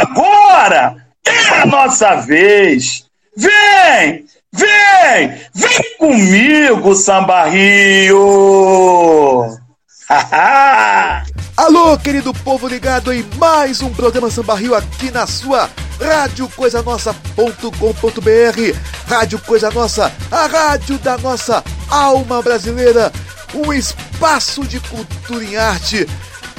[0.00, 3.04] Agora é a nossa vez.
[3.36, 8.18] Vem, vem, vem comigo, Samba Rio.
[11.54, 15.68] Alô, querido povo ligado em mais um programa Samba Rio aqui na sua
[16.00, 17.50] Rádio Coisa Nossa.com.br.
[19.06, 23.12] Rádio Coisa Nossa, a rádio da nossa alma brasileira.
[23.54, 26.06] Um espaço de cultura em arte.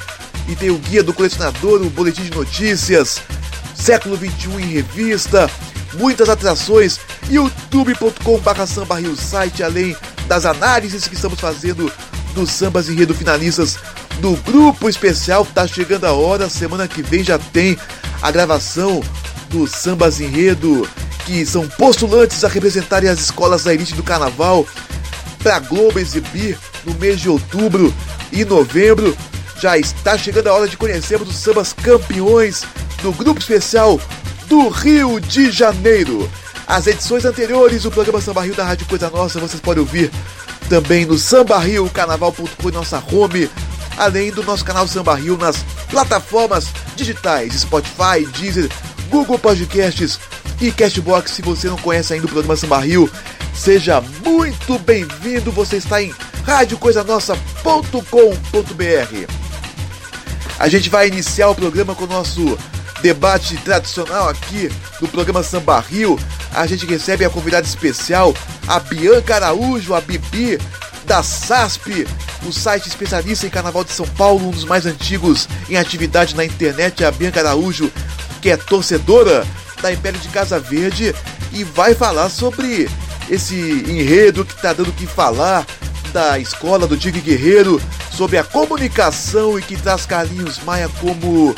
[0.48, 3.20] e tem o guia do colecionador, o boletim de notícias,
[3.74, 5.50] século 21 em revista,
[5.94, 6.98] muitas atrações,
[7.30, 11.90] youtube.com.br samba rio site, além das análises que estamos fazendo
[12.34, 13.78] dos sambas enredo finalistas
[14.20, 15.46] do grupo especial.
[15.46, 17.78] Tá chegando a hora, semana que vem já tem
[18.20, 19.02] a gravação
[19.48, 20.88] dos sambas enredo
[21.24, 24.66] que são postulantes a representarem as escolas da elite do carnaval
[25.42, 27.94] para Globo exibir no mês de outubro
[28.32, 29.16] e novembro.
[29.60, 32.64] Já está chegando a hora de conhecermos os sambas campeões
[33.02, 34.00] do grupo especial
[34.48, 36.30] do Rio de Janeiro.
[36.66, 40.10] As edições anteriores do programa Samba Rio da Rádio Coisa Nossa vocês podem ouvir
[40.68, 43.50] também no sambarriocarnaval.com nossa home,
[43.96, 48.70] além do nosso canal Samba Rio nas plataformas digitais Spotify, Deezer,
[49.10, 50.18] Google Podcasts
[50.60, 51.32] e Castbox.
[51.32, 53.10] Se você não conhece ainda o programa Samba Rio,
[53.54, 55.52] seja muito bem-vindo.
[55.52, 59.44] Você está em radiocoisanossa.com.br.
[60.58, 62.56] A gente vai iniciar o programa com o nosso
[63.04, 66.18] debate tradicional aqui do programa Samba Rio.
[66.54, 68.32] A gente recebe a convidada especial,
[68.66, 70.58] a Bianca Araújo, a Bibi,
[71.04, 72.06] da SASP,
[72.46, 76.46] o site especialista em Carnaval de São Paulo, um dos mais antigos em atividade na
[76.46, 77.92] internet, a Bianca Araújo,
[78.40, 79.46] que é torcedora
[79.82, 81.14] da Império de Casa Verde
[81.52, 82.88] e vai falar sobre
[83.28, 85.66] esse enredo que está dando que falar
[86.10, 91.54] da escola do Digue Guerreiro, sobre a comunicação e que traz Carlinhos Maia como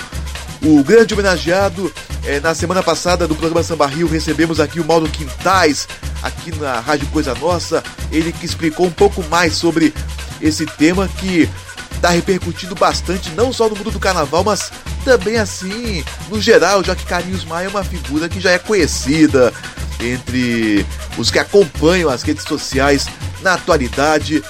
[0.67, 1.93] o grande homenageado.
[2.25, 5.87] É, na semana passada do programa Samba Rio recebemos aqui o Mauro Quintais,
[6.23, 9.95] aqui na Rádio Coisa Nossa, ele que explicou um pouco mais sobre
[10.43, 11.49] esse tema que
[11.95, 14.73] está repercutindo bastante, não só no mundo do carnaval, mas
[15.05, 19.55] também assim, no geral, já que Carlinhos Maia é uma figura que já é conhecida
[20.01, 20.85] entre
[21.17, 23.07] os que acompanham as redes sociais
[23.41, 24.43] na atualidade.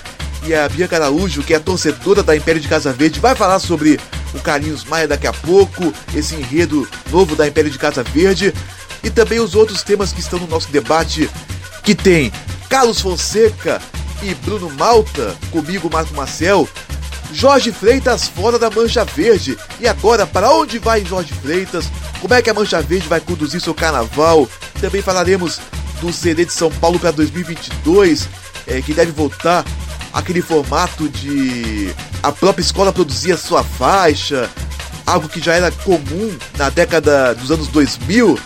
[0.46, 3.98] E a Bianca Araújo, que é torcedora da Império de Casa Verde, vai falar sobre
[4.32, 8.54] o Carlinhos Maia daqui a pouco, esse enredo novo da Império de Casa Verde
[9.02, 11.28] e também os outros temas que estão no nosso debate,
[11.82, 12.32] que tem
[12.68, 13.82] Carlos Fonseca
[14.22, 16.68] e Bruno Malta, comigo Marco Marcel,
[17.32, 19.58] Jorge Freitas fora da Mancha Verde.
[19.80, 21.90] E agora, para onde vai Jorge Freitas?
[22.20, 24.48] Como é que a Mancha Verde vai conduzir seu carnaval?
[24.80, 25.60] Também falaremos
[26.00, 28.28] do CD de São Paulo para 2022,
[28.68, 29.64] é, que deve voltar
[30.12, 34.50] aquele formato de a própria escola produzir a sua faixa,
[35.06, 38.38] algo que já era comum na década dos anos 2000.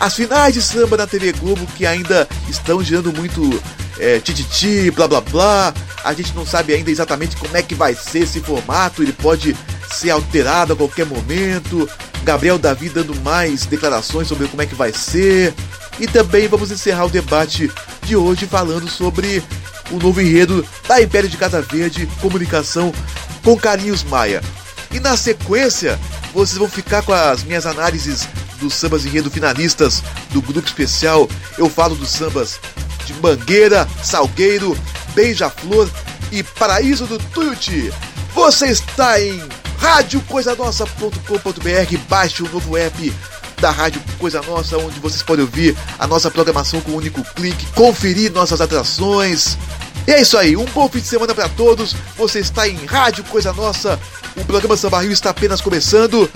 [0.00, 3.62] As finais de samba na TV Globo que ainda estão gerando muito
[3.98, 5.74] é, tititi, blá blá blá.
[6.04, 9.56] A gente não sabe ainda exatamente como é que vai ser esse formato, ele pode
[9.92, 11.88] ser alterado a qualquer momento.
[12.24, 15.54] Gabriel Davi dando mais declarações sobre como é que vai ser.
[16.00, 17.70] E também vamos encerrar o debate
[18.04, 19.42] de hoje falando sobre
[19.90, 22.92] o novo enredo da Império de Casa Verde Comunicação
[23.42, 24.40] com Carlinhos Maia.
[24.90, 25.98] E na sequência,
[26.34, 28.28] vocês vão ficar com as minhas análises
[28.60, 31.28] dos sambas enredo finalistas do grupo especial.
[31.58, 32.60] Eu falo dos sambas
[33.04, 34.78] de Mangueira, Salgueiro,
[35.14, 35.90] Beija-Flor
[36.30, 37.92] e Paraíso do Tuiuti.
[38.34, 39.42] Você está em
[39.78, 43.12] radiocoisanossa.com.br, baixe o novo app
[43.62, 47.64] da Rádio Coisa Nossa, onde vocês podem ouvir a nossa programação com um único clique,
[47.74, 49.56] conferir nossas atrações.
[50.04, 51.92] E é isso aí, um bom fim de semana para todos.
[52.16, 54.00] Você está em Rádio Coisa Nossa.
[54.36, 56.28] O programa Samba Rio está apenas começando.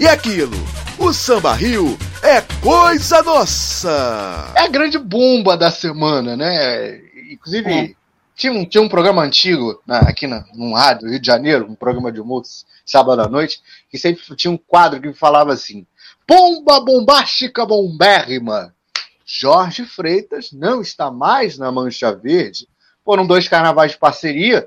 [0.00, 0.56] E aquilo,
[0.98, 4.52] o Samba Rio é coisa nossa.
[4.56, 7.00] É a grande bomba da semana, né?
[7.30, 7.90] inclusive, é.
[8.34, 11.76] tinha, um, tinha um programa antigo né, aqui na, num rádio, Rio de Janeiro, um
[11.76, 12.42] programa de humor,
[12.84, 15.86] sábado à noite, que sempre tinha um quadro que falava assim:
[16.34, 18.74] Bomba bombástica bombérrima!
[19.22, 22.66] Jorge Freitas não está mais na Mancha Verde.
[23.04, 24.66] Foram dois carnavais de parceria,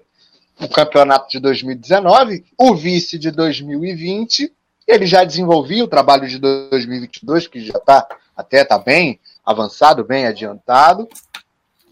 [0.62, 4.54] o campeonato de 2019, o vice de 2020.
[4.88, 8.08] Ele já desenvolvia o trabalho de 2022, que já está
[8.38, 11.10] até tá bem avançado, bem adiantado.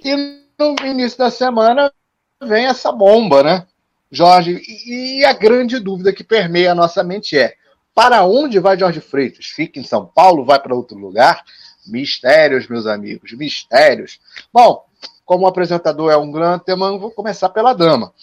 [0.05, 0.15] E
[0.55, 1.91] no início da semana
[2.39, 3.65] vem essa bomba, né?
[4.11, 7.55] Jorge, e a grande dúvida que permeia a nossa mente é:
[7.93, 9.45] para onde vai Jorge Freitas?
[9.45, 11.43] Fica em São Paulo, vai para outro lugar?
[11.85, 14.19] Mistérios, meus amigos, mistérios.
[14.51, 14.85] Bom,
[15.25, 18.13] como o apresentador é um grande tema, vou começar pela dama.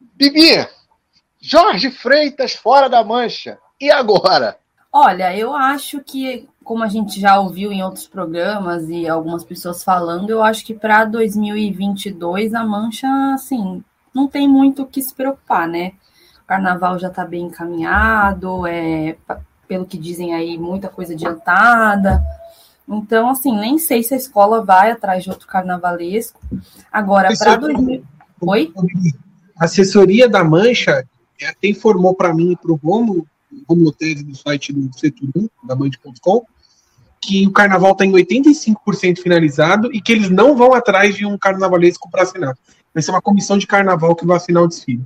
[0.00, 0.66] Bibi,
[1.40, 3.58] Jorge Freitas fora da mancha.
[3.80, 4.58] E agora?
[4.92, 9.82] Olha, eu acho que, como a gente já ouviu em outros programas e algumas pessoas
[9.82, 13.82] falando, eu acho que para 2022 a mancha, assim,
[14.14, 15.94] não tem muito o que se preocupar, né?
[16.44, 19.16] O carnaval já está bem encaminhado, é,
[19.66, 22.22] pelo que dizem aí, muita coisa adiantada.
[22.86, 26.38] Então, assim, nem sei se a escola vai atrás de outro carnavalesco.
[26.92, 28.04] Agora, para 2000.
[28.42, 28.72] Oi?
[29.58, 31.06] A assessoria da Mancha
[31.42, 33.26] até informou para mim e para o Romulo,
[33.68, 36.44] Romulo Tese do site do Setor 1, da Band.com,
[37.20, 41.38] que o carnaval está em 85% finalizado e que eles não vão atrás de um
[41.38, 42.54] carnavalesco para assinar.
[42.92, 45.04] Vai ser uma comissão de carnaval que vai assinar o desfile.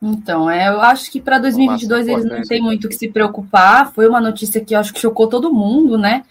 [0.00, 3.92] Então, é, eu acho que para 2022 eles não têm muito o que se preocupar.
[3.92, 6.24] Foi uma notícia que eu acho que chocou todo mundo, né?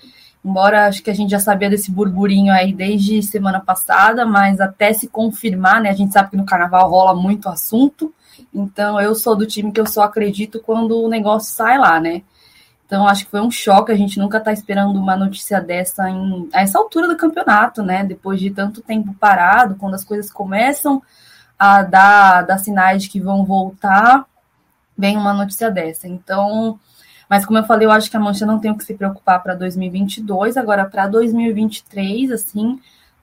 [0.44, 4.94] Embora acho que a gente já sabia desse burburinho aí desde semana passada, mas até
[4.94, 5.90] se confirmar, né?
[5.90, 8.14] A gente sabe que no carnaval rola muito assunto.
[8.54, 12.22] Então, eu sou do time que eu só acredito quando o negócio sai lá, né?
[12.86, 13.92] Então, acho que foi um choque.
[13.92, 18.04] A gente nunca está esperando uma notícia dessa em, a essa altura do campeonato, né?
[18.04, 21.02] Depois de tanto tempo parado, quando as coisas começam
[21.58, 24.26] a dar, dar sinais de que vão voltar,
[24.98, 26.08] vem uma notícia dessa.
[26.08, 26.80] Então,
[27.30, 29.42] mas como eu falei, eu acho que a Mancha não tem o que se preocupar
[29.42, 30.58] para 2022.
[30.58, 32.80] Agora, para 2023, assim,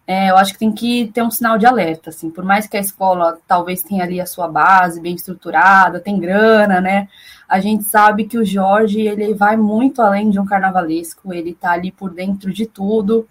[0.06, 2.76] é, eu acho que tem que ter um sinal de alerta, assim, por mais que
[2.76, 7.08] a escola talvez tenha ali a sua base bem estruturada, tem grana, né?
[7.48, 11.72] A gente sabe que o Jorge ele vai muito além de um carnavalesco, ele tá
[11.72, 13.28] ali por dentro de tudo.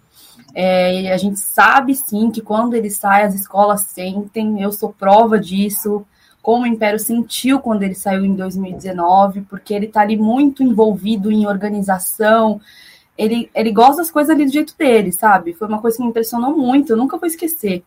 [0.54, 4.92] É, e a gente sabe sim que quando ele sai, as escolas sentem, eu sou
[4.92, 6.04] prova disso,
[6.42, 11.30] como o Império sentiu quando ele saiu em 2019, porque ele tá ali muito envolvido
[11.30, 12.60] em organização,
[13.16, 15.54] ele, ele gosta das coisas ali do jeito dele, sabe?
[15.54, 17.84] Foi uma coisa que me impressionou muito, eu nunca vou esquecer.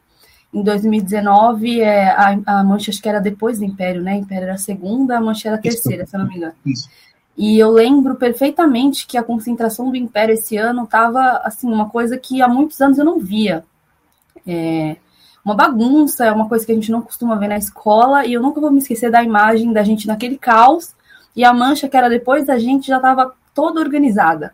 [0.53, 4.15] Em 2019, é, a, a Mancha acho que era depois do Império, né?
[4.15, 6.11] Império era a segunda, a Mancha era a terceira, Isso.
[6.11, 6.53] se eu não me engano.
[6.65, 6.89] Isso.
[7.37, 12.17] E eu lembro perfeitamente que a concentração do Império esse ano estava assim, uma coisa
[12.17, 13.63] que há muitos anos eu não via.
[14.47, 14.95] É
[15.43, 18.41] uma bagunça, é uma coisa que a gente não costuma ver na escola, e eu
[18.41, 20.95] nunca vou me esquecer da imagem da gente naquele caos,
[21.35, 24.53] e a mancha que era depois da gente já estava toda organizada.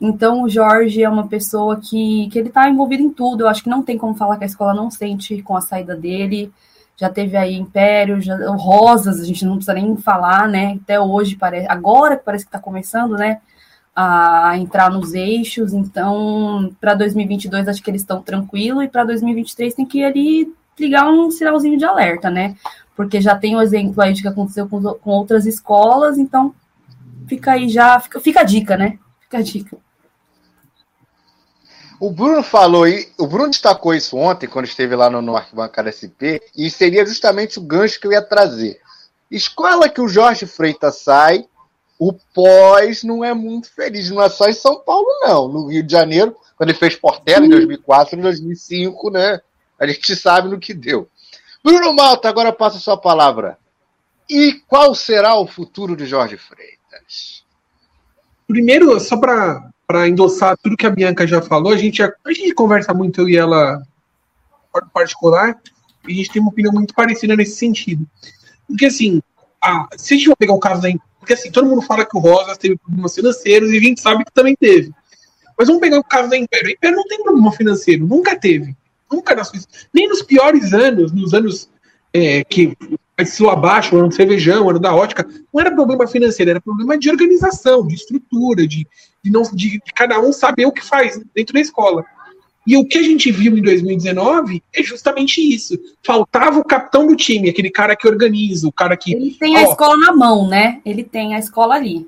[0.00, 3.42] Então, o Jorge é uma pessoa que, que ele está envolvido em tudo.
[3.42, 5.94] Eu acho que não tem como falar que a escola não sente com a saída
[5.94, 6.52] dele.
[6.96, 10.78] Já teve aí Império, já, Rosas, a gente não precisa nem falar, né?
[10.82, 13.40] Até hoje, parece, agora que parece que está começando, né?
[13.94, 15.72] A entrar nos eixos.
[15.72, 18.84] Então, para 2022, acho que eles estão tranquilos.
[18.84, 22.56] E para 2023, tem que ali ligar um sinalzinho de alerta, né?
[22.96, 26.16] Porque já tem o exemplo aí de que aconteceu com, com outras escolas.
[26.16, 26.54] Então,
[27.26, 28.98] fica aí já, fica, fica a dica, né?
[29.20, 29.76] Fica a dica.
[32.00, 35.90] O Bruno falou, e o Bruno destacou isso ontem, quando esteve lá no, no Arquibancada
[35.92, 38.80] SP, e seria justamente o gancho que eu ia trazer.
[39.30, 41.46] Escola que o Jorge Freitas sai,
[41.98, 44.10] o pós não é muito feliz.
[44.10, 45.48] Não é só em São Paulo, não.
[45.48, 49.40] No Rio de Janeiro, quando ele fez Portela, em 2004, em 2005, né?
[49.78, 51.08] A gente sabe no que deu.
[51.62, 53.58] Bruno Malta, agora passa a sua palavra.
[54.28, 57.44] E qual será o futuro de Jorge Freitas?
[58.46, 62.32] Primeiro, só para para endossar tudo que a Bianca já falou, a gente, a, a
[62.32, 63.82] gente conversa muito, eu e ela,
[64.92, 65.58] particular,
[66.06, 68.06] e a gente tem uma opinião muito parecida nesse sentido.
[68.66, 69.22] Porque, assim,
[69.62, 70.88] a, se a gente for pegar o caso da.
[71.18, 74.24] Porque, assim, todo mundo fala que o Rosas teve problemas financeiros e a gente sabe
[74.24, 74.92] que também teve.
[75.56, 76.68] Mas vamos pegar o caso da Império.
[76.68, 78.76] A Império não tem problema financeiro, nunca teve.
[79.10, 79.52] Nunca nas
[79.92, 81.70] Nem nos piores anos, nos anos
[82.12, 82.76] é, que
[83.24, 86.60] se abaixo, o ano do cervejão, o ano da ótica, não era problema financeiro, era
[86.60, 88.86] problema de organização, de estrutura, de,
[89.24, 92.04] de, não, de, de cada um saber o que faz dentro da escola.
[92.66, 95.78] E o que a gente viu em 2019 é justamente isso.
[96.02, 99.14] Faltava o capitão do time, aquele cara que organiza, o cara que.
[99.14, 100.80] Ele tem ó, a escola na mão, né?
[100.84, 102.06] Ele tem a escola ali.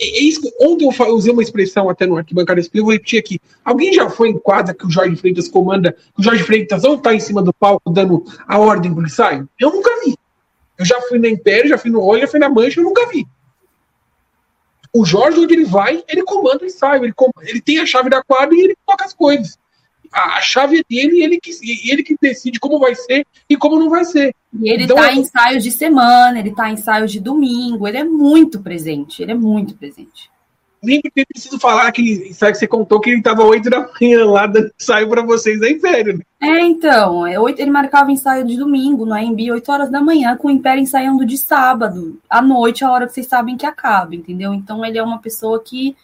[0.00, 3.40] é, é isso, ontem eu usei uma expressão até no arquibancada eu vou repetir aqui.
[3.64, 6.94] Alguém já foi em quadra que o Jorge Freitas comanda, que o Jorge Freitas não
[6.94, 9.48] está em cima do palco dando a ordem para o ensaio?
[9.58, 10.16] Eu nunca vi.
[10.78, 13.04] Eu já fui na Império, já fui no Olho, já fui na Mancha, eu nunca
[13.08, 13.26] vi.
[14.92, 18.22] O Jorge, onde ele vai, ele comanda o ensaio, ele, ele tem a chave da
[18.22, 19.58] quadra e ele toca as coisas
[20.12, 21.50] a, chave é dele e ele que,
[21.90, 24.34] ele que decide como vai ser e como não vai ser.
[24.60, 27.98] E ele então, tá em ensaios de semana, ele tá em ensaios de domingo, ele
[27.98, 30.30] é muito presente, ele é muito presente.
[30.82, 34.24] Nem porque preciso falar que sabe que você contou que ele estava 8 da manhã
[34.26, 36.18] lá dando ensaio para vocês aí, velho.
[36.18, 36.24] Né?
[36.40, 40.48] É, então, é ele marcava ensaio de domingo no AMB, 8 horas da manhã, com
[40.48, 44.54] o Império ensaiando de sábado, à noite, a hora que vocês sabem que acaba, entendeu?
[44.54, 45.96] Então ele é uma pessoa que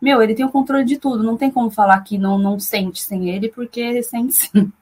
[0.00, 1.22] meu, ele tem o controle de tudo.
[1.22, 4.72] Não tem como falar que não, não sente sem ele, porque sente sim.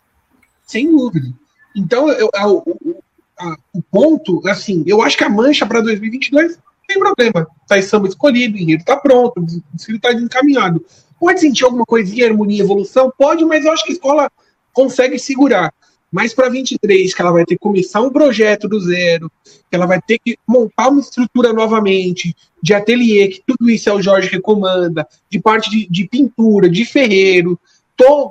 [0.65, 1.33] Sem dúvida.
[1.75, 3.03] Então, eu, o,
[3.39, 7.47] a, o ponto, assim, eu acho que a mancha para 2022 não tem problema.
[7.69, 10.85] Tá samba escolhido, o enredo tá pronto, o filho tá encaminhado.
[11.21, 13.13] Pode sentir alguma coisinha, harmonia, evolução?
[13.17, 14.31] Pode, mas eu acho que a escola
[14.73, 15.73] consegue segurar.
[16.11, 19.85] Mas para 23, que ela vai ter que começar um projeto do zero, que ela
[19.85, 24.31] vai ter que montar uma estrutura novamente, de ateliê, que tudo isso é o Jorge
[24.31, 27.61] recomanda, de parte de, de pintura, de ferreiro,
[27.95, 28.31] to,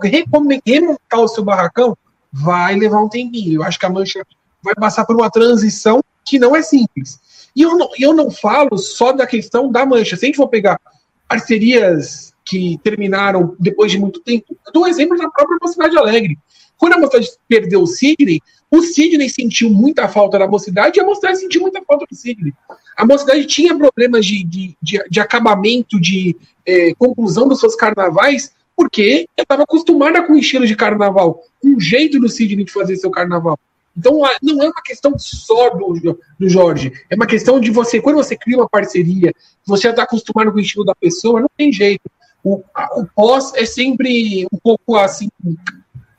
[0.65, 1.95] remontar o seu barracão,
[2.33, 3.61] vai levar um tempinho.
[3.61, 4.25] Eu acho que a Mancha
[4.63, 7.19] vai passar por uma transição que não é simples.
[7.57, 10.15] E eu não, eu não falo só da questão da Mancha.
[10.15, 10.79] Se a gente for pegar
[11.27, 16.37] parcerias que terminaram depois de muito tempo, eu dou um exemplo da própria Mocidade Alegre.
[16.77, 21.03] Quando a Mocidade perdeu o Sidney, o Sidney sentiu muita falta da Mocidade e a
[21.03, 22.53] Mocidade sentiu muita falta do Sidney.
[22.95, 28.51] A Mocidade tinha problemas de, de, de, de acabamento, de é, conclusão dos seus carnavais,
[28.75, 32.97] porque estava acostumada com o estilo de carnaval, com o jeito do Sidney de fazer
[32.97, 33.57] seu carnaval.
[33.97, 38.17] Então, não é uma questão só do, do Jorge, é uma questão de você, quando
[38.17, 39.33] você cria uma parceria,
[39.65, 42.09] você está acostumado com o estilo da pessoa, não tem jeito.
[42.43, 42.63] O,
[42.95, 45.29] o pós é sempre um pouco assim,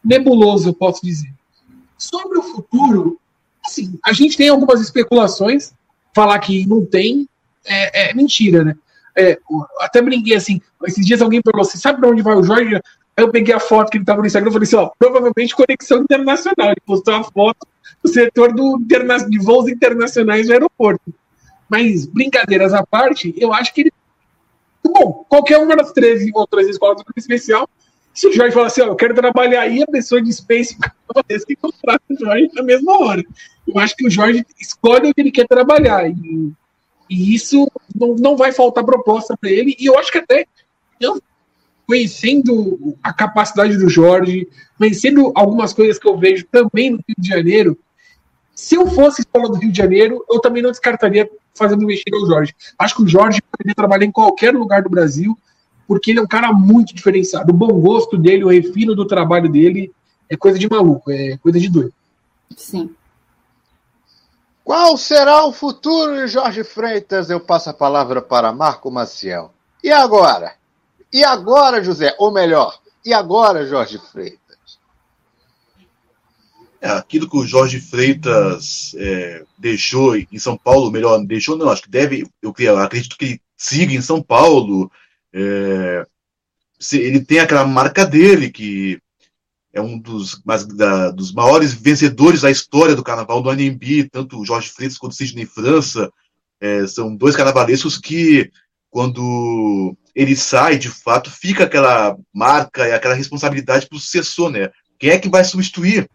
[0.04, 1.32] nebuloso, eu posso dizer.
[1.96, 3.20] Sobre o futuro,
[3.64, 5.72] assim, a gente tem algumas especulações.
[6.14, 7.28] Falar que não tem
[7.64, 8.76] é, é mentira, né?
[9.16, 9.38] É,
[9.80, 12.80] até brinquei assim, esses dias alguém perguntou assim, sabe para onde vai o Jorge?
[13.18, 16.02] Eu peguei a foto que ele estava no Instagram e falei assim, ó, provavelmente conexão
[16.02, 16.68] internacional.
[16.68, 17.66] Ele postou a foto
[18.02, 21.12] do setor do de voos internacionais do aeroporto.
[21.68, 23.92] Mas, brincadeiras à parte, eu acho que ele.
[24.82, 27.68] Bom, qualquer uma das 13 outras escolas do especial
[28.18, 30.76] se o Jorge falar assim, ó, eu quero trabalhar aí, a pessoa de Space
[31.60, 33.22] contrata o Jorge na mesma hora.
[33.64, 36.10] Eu acho que o Jorge escolhe o que ele quer trabalhar.
[36.10, 36.52] E,
[37.08, 39.76] e isso não, não vai faltar proposta para ele.
[39.78, 40.46] E eu acho que até
[41.00, 41.22] eu,
[41.88, 47.26] conhecendo a capacidade do Jorge, conhecendo algumas coisas que eu vejo também no Rio de
[47.26, 47.78] Janeiro,
[48.54, 52.26] se eu fosse escola do Rio de Janeiro, eu também não descartaria fazendo mexer ao
[52.26, 52.54] Jorge.
[52.78, 55.36] Acho que o Jorge poderia trabalhar em qualquer lugar do Brasil
[55.86, 57.50] porque ele é um cara muito diferenciado.
[57.50, 59.90] O bom gosto dele, o refino do trabalho dele
[60.28, 61.94] é coisa de maluco, é coisa de doido.
[62.54, 62.90] Sim.
[64.62, 67.30] Qual será o futuro de Jorge Freitas?
[67.30, 69.50] Eu passo a palavra para Marco Maciel.
[69.82, 70.57] E agora?
[71.12, 72.14] E agora, José?
[72.18, 74.38] Ou melhor, e agora, Jorge Freitas?
[76.80, 81.82] É, aquilo que o Jorge Freitas é, deixou em São Paulo, melhor, deixou não, acho
[81.82, 84.90] que deve, eu acredito que ele siga em São Paulo,
[85.32, 86.06] é,
[86.92, 89.00] ele tem aquela marca dele, que
[89.72, 94.38] é um dos, mais, da, dos maiores vencedores da história do carnaval do ANB, tanto
[94.38, 96.10] o Jorge Freitas quanto o Sidney França.
[96.60, 98.50] É, são dois carnavalescos que,
[98.90, 104.70] quando ele sai, de fato, fica aquela marca e aquela responsabilidade para o sucessor, né?
[104.98, 106.10] Quem é que vai substituir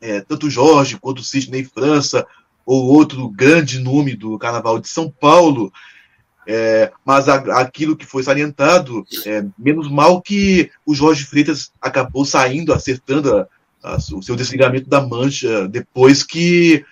[0.00, 2.26] é, tanto Jorge quanto Sidney França,
[2.64, 5.72] ou outro grande nome do Carnaval de São Paulo?
[6.46, 12.24] É, mas a, aquilo que foi salientado, é, menos mal que o Jorge Freitas acabou
[12.24, 13.48] saindo, acertando a,
[13.82, 16.84] a, o seu desligamento da mancha, depois que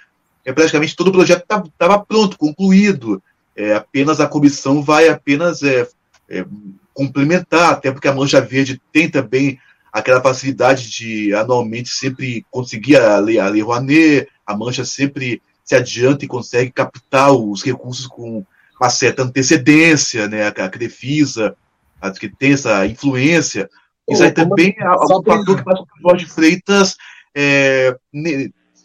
[0.44, 3.22] é, praticamente todo o projeto estava pronto, concluído.
[3.56, 5.86] É, apenas a comissão vai apenas é,
[6.28, 6.44] é,
[6.92, 9.58] complementar, até porque a Mancha Verde tem também
[9.92, 15.74] aquela facilidade de anualmente sempre conseguir a lei, a lei Rouanet, a Mancha sempre se
[15.74, 18.44] adianta e consegue captar os recursos com
[18.80, 20.46] uma certa antecedência, né?
[20.48, 21.56] A Crefisa,
[22.00, 23.70] a que tem essa influência.
[24.08, 26.96] Isso aí também é um fator que faz com que o Jorge Freitas
[27.34, 27.96] é,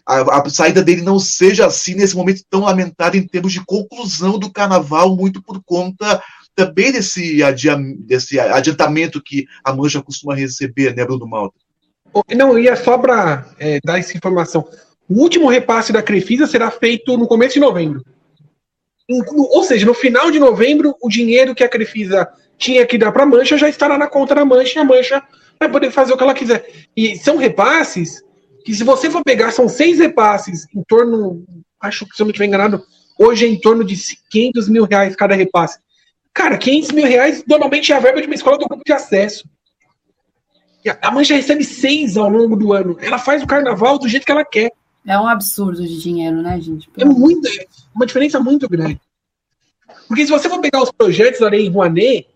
[0.10, 4.40] a, a, saída dele não seja assim nesse momento tão lamentado em termos de conclusão
[4.40, 6.22] do carnaval, muito por conta
[6.56, 11.56] também desse, adia, desse adiantamento que a Mancha costuma receber, né, Bruno Malta?
[12.36, 14.68] Não, ia só para é, dar essa informação.
[15.08, 18.04] O último repasse da Crefisa será feito no começo de novembro.
[19.08, 23.24] ou seja, no final de novembro, o dinheiro que a Crefisa tinha que dar para
[23.24, 25.24] a Mancha já estará na conta da Mancha e a Mancha
[25.60, 26.68] vai poder fazer o que ela quiser.
[26.98, 28.24] E são repasses
[28.64, 31.44] que, se você for pegar, são seis repasses em torno,
[31.80, 32.84] acho que se eu não estiver enganado,
[33.18, 33.96] hoje é em torno de
[34.30, 35.80] 500 mil reais cada repasse.
[36.34, 39.48] Cara, 500 mil reais normalmente é a verba de uma escola do grupo de acesso.
[41.02, 42.98] A Mancha recebe seis ao longo do ano.
[43.02, 44.72] Ela faz o carnaval do jeito que ela quer.
[45.06, 46.90] É um absurdo de dinheiro, né, gente?
[46.98, 49.00] É muito, é uma diferença muito grande.
[50.08, 52.28] Porque se você for pegar os projetos da Lei Rouanet,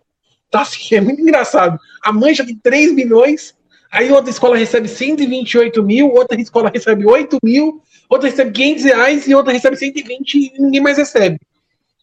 [0.51, 1.79] tá assim, é muito engraçado.
[2.03, 3.55] A mancha tem 3 milhões,
[3.93, 9.27] aí outra escola recebe 128 mil, outra escola recebe 8 mil, outra recebe 500 reais
[9.27, 11.39] e outra recebe 120 e ninguém mais recebe.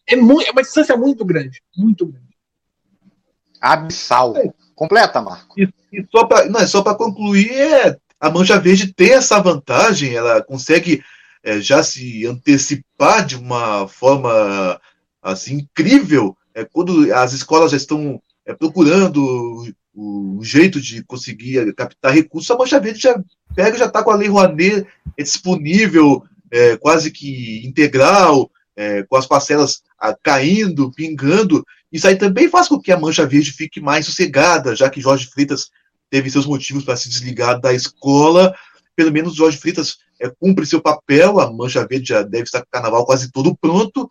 [0.07, 2.31] É, muito, é uma distância muito grande, muito grande.
[3.59, 4.35] Abissal.
[4.37, 4.51] É.
[4.73, 5.53] Completa, Marco.
[5.59, 10.41] E, e só para só para concluir, é, a Mancha Verde tem essa vantagem, ela
[10.41, 11.03] consegue
[11.43, 14.79] é, já se antecipar de uma forma
[15.21, 22.13] assim incrível é, quando as escolas já estão é, procurando o, jeito de conseguir captar
[22.13, 23.21] recursos, a Mancha Verde já
[23.55, 29.15] pega, já está com a Lei Rouanet é disponível, é, quase que integral, é, com
[29.15, 31.65] as parcelas a, caindo, pingando.
[31.91, 35.27] Isso aí também faz com que a Mancha Verde fique mais sossegada, já que Jorge
[35.27, 35.69] Freitas
[36.09, 38.53] teve seus motivos para se desligar da escola.
[38.95, 42.67] Pelo menos Jorge Freitas é, cumpre seu papel, a Mancha Verde já deve estar com
[42.67, 44.09] o carnaval quase todo pronto.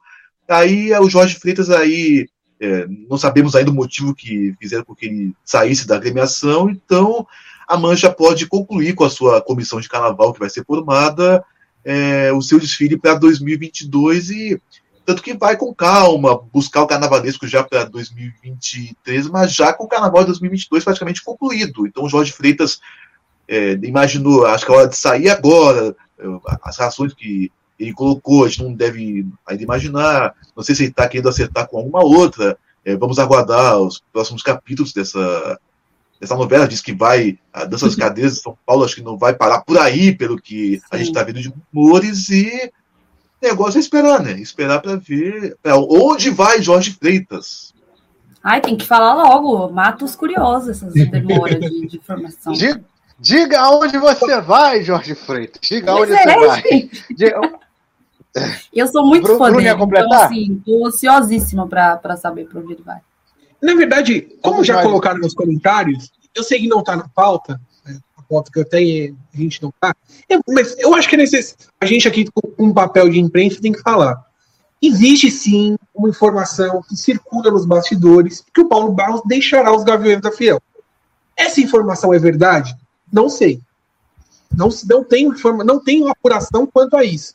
[0.48, 2.26] Aí o Jorge Freitas aí
[2.60, 7.26] é, não sabemos ainda o motivo que fizeram com que ele saísse da agremiação, então
[7.66, 11.44] a Mancha pode concluir com a sua comissão de carnaval que vai ser formada
[11.84, 14.62] é, o seu desfile para 2022 e
[15.04, 19.88] tanto que vai com calma buscar o carnavalesco já para 2023, mas já com o
[19.88, 21.86] carnaval de 2022 praticamente concluído.
[21.86, 22.80] Então o Jorge Freitas
[23.48, 25.96] é, imaginou, acho que é hora de sair agora,
[26.62, 30.34] as razões que ele colocou, a gente não deve ainda imaginar.
[30.54, 32.58] Não sei se ele está querendo acertar com alguma outra.
[32.84, 35.58] É, vamos aguardar os próximos capítulos dessa,
[36.20, 36.68] dessa novela.
[36.68, 39.62] Diz que vai, a Dança das Cadeiras de São Paulo, acho que não vai parar
[39.62, 40.82] por aí, pelo que Sim.
[40.90, 42.28] a gente está vendo de rumores.
[42.28, 42.70] E
[43.42, 44.32] o negócio é esperar, né?
[44.38, 47.72] Esperar para ver pra onde vai Jorge Freitas.
[48.44, 49.72] Ai, tem que falar logo.
[49.72, 52.52] Mata os curiosos essas demoras de, de informação.
[52.54, 52.84] Diga,
[53.18, 55.60] diga aonde você vai, Jorge Freitas.
[55.62, 56.90] Diga aonde é, você vai.
[57.10, 57.60] Diga,
[58.72, 62.82] eu sou muito Bruno, fã dele, então assim, tô ansiosíssima para saber para onde ele
[62.82, 63.00] vai.
[63.60, 67.98] Na verdade, como já colocaram nos comentários, eu sei que não está na pauta, né,
[68.16, 69.94] a pauta que eu tenho a gente não tá,
[70.48, 73.72] mas eu acho que é necessário, a gente aqui com um papel de imprensa tem
[73.72, 74.24] que falar.
[74.82, 80.22] Existe sim uma informação que circula nos bastidores que o Paulo Barros deixará os Gaviões
[80.22, 80.58] da Fiel.
[81.36, 82.74] Essa informação é verdade?
[83.12, 83.60] Não sei.
[84.50, 87.34] Não, não, tenho, não tenho apuração quanto a isso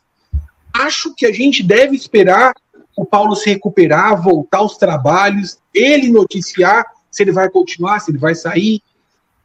[0.75, 2.53] acho que a gente deve esperar
[2.97, 8.17] o Paulo se recuperar, voltar aos trabalhos, ele noticiar se ele vai continuar, se ele
[8.17, 8.81] vai sair.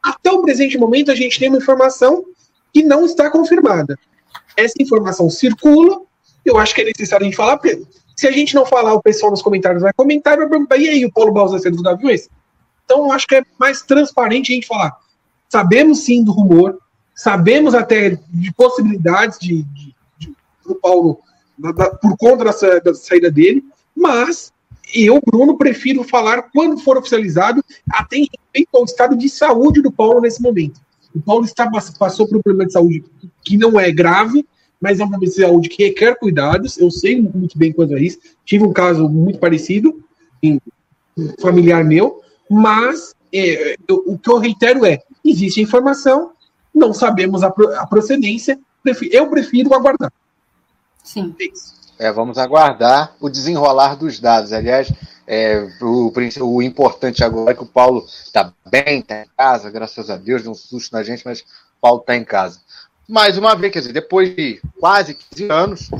[0.02, 2.24] Até o presente momento, a gente tem uma informação
[2.72, 3.98] que não está confirmada.
[4.56, 6.00] Essa informação circula,
[6.44, 7.60] eu acho que é necessário a gente falar,
[8.16, 11.04] se a gente não falar, o pessoal nos comentários vai comentar vai perguntar, e aí,
[11.04, 12.28] o Paulo ser dos Gaviões?
[12.84, 14.96] Então, eu acho que é mais transparente a gente falar.
[15.48, 16.78] Sabemos sim do rumor,
[17.14, 19.89] sabemos até de possibilidades de, de
[20.66, 21.20] do Paulo
[22.00, 23.62] por conta da, da saída dele,
[23.94, 24.52] mas
[24.94, 29.92] eu, Bruno, prefiro falar quando for oficializado, até em respeito ao estado de saúde do
[29.92, 30.80] Paulo nesse momento.
[31.14, 33.04] O Paulo está, passou por um problema de saúde
[33.44, 34.46] que não é grave,
[34.80, 36.78] mas é um problema de saúde que requer cuidados.
[36.78, 38.18] Eu sei muito bem quanto é isso.
[38.44, 40.02] Tive um caso muito parecido,
[40.42, 40.60] em
[41.16, 46.32] um familiar meu, mas é, eu, o que eu reitero é: existe informação,
[46.74, 48.58] não sabemos a, a procedência,
[49.12, 50.12] eu prefiro aguardar.
[51.02, 51.34] Sim.
[51.98, 54.52] É, vamos aguardar o desenrolar dos dados.
[54.52, 54.90] Aliás,
[55.26, 60.10] é, o, o, importante agora é que o Paulo está bem, está em casa, graças
[60.10, 61.44] a Deus, deu um susto na gente, mas o
[61.80, 62.60] Paulo está em casa.
[63.08, 65.90] Mais uma vez, quer dizer, depois de quase 15 anos,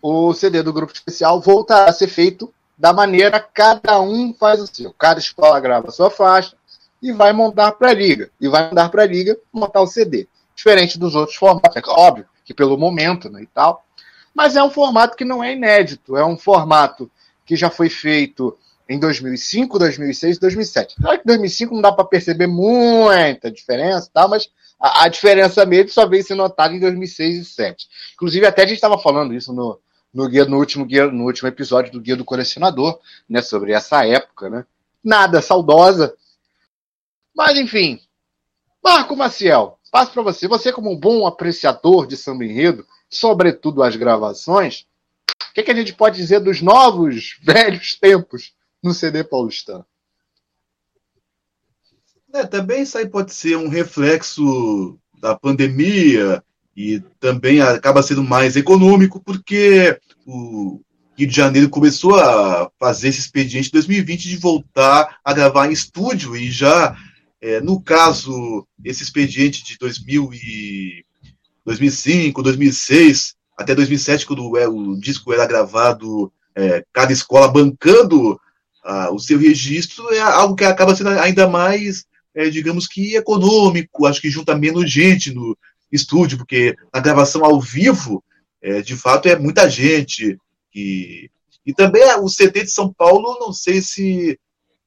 [0.00, 4.66] o CD do Grupo Especial volta a ser feito da maneira cada um faz o
[4.66, 4.92] seu.
[4.92, 6.56] Cada escola grava a sua faixa
[7.02, 8.30] e vai montar para a liga.
[8.40, 10.28] E vai mandar para a liga montar o CD.
[10.54, 11.76] Diferente dos outros formatos.
[11.76, 13.84] É óbvio que pelo momento né, e tal,
[14.38, 17.10] mas é um formato que não é inédito, é um formato
[17.44, 18.56] que já foi feito
[18.88, 20.94] em 2005, 2006 2007.
[20.94, 24.28] Claro que 2005 não dá para perceber muita diferença, tá?
[24.28, 24.48] mas
[24.78, 27.88] a, a, diferença mesmo só veio ser notada em 2006 e 2007.
[28.14, 29.80] Inclusive, até a gente estava falando isso no,
[30.14, 34.06] no, guia, no, último guia, no último episódio do Guia do Colecionador, né, sobre essa
[34.06, 34.48] época.
[34.48, 34.64] Né?
[35.02, 36.14] Nada saudosa.
[37.34, 38.00] Mas, enfim.
[38.84, 40.46] Marco Maciel, passo para você.
[40.46, 44.86] Você, como um bom apreciador de samba enredo, sobretudo as gravações,
[45.50, 49.84] O que, que a gente pode dizer dos novos, velhos tempos no CD paulistano?
[52.32, 56.42] É, também isso aí pode ser um reflexo da pandemia
[56.76, 60.80] e também acaba sendo mais econômico porque o
[61.16, 65.72] Rio de Janeiro começou a fazer esse expediente em 2020 de voltar a gravar em
[65.72, 66.96] estúdio e já,
[67.40, 71.04] é, no caso, esse expediente de 2000 e
[71.68, 78.40] 2005, 2006, até 2007, quando é, o disco era gravado, é, cada escola bancando
[78.82, 84.06] ah, o seu registro, é algo que acaba sendo ainda mais é, digamos que econômico,
[84.06, 85.56] acho que junta menos gente no
[85.90, 88.22] estúdio, porque na gravação ao vivo,
[88.62, 90.38] é, de fato, é muita gente.
[90.74, 91.30] E,
[91.66, 94.38] e também o CD de São Paulo, não sei se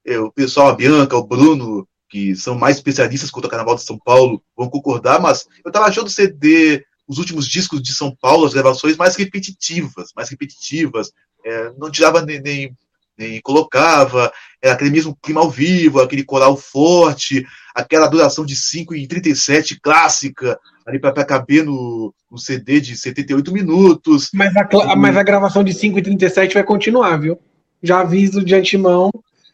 [0.06, 3.84] é, o pessoal, a Bianca, o Bruno, que são mais especialistas quanto ao Carnaval de
[3.84, 8.16] São Paulo, vão concordar, mas eu estava achando o CD, os últimos discos de São
[8.22, 11.12] Paulo, as gravações mais repetitivas, mais repetitivas,
[11.44, 12.76] é, não tirava nem, nem
[13.18, 18.96] e colocava, era aquele mesmo clima ao vivo, aquele coral forte, aquela duração de 5
[18.96, 24.30] e 37 clássica, ali para caber no, no, CD de 78 minutos.
[24.34, 27.40] Mas a, mas a gravação de 5 e 37 vai continuar, viu?
[27.82, 29.12] Já aviso de antemão,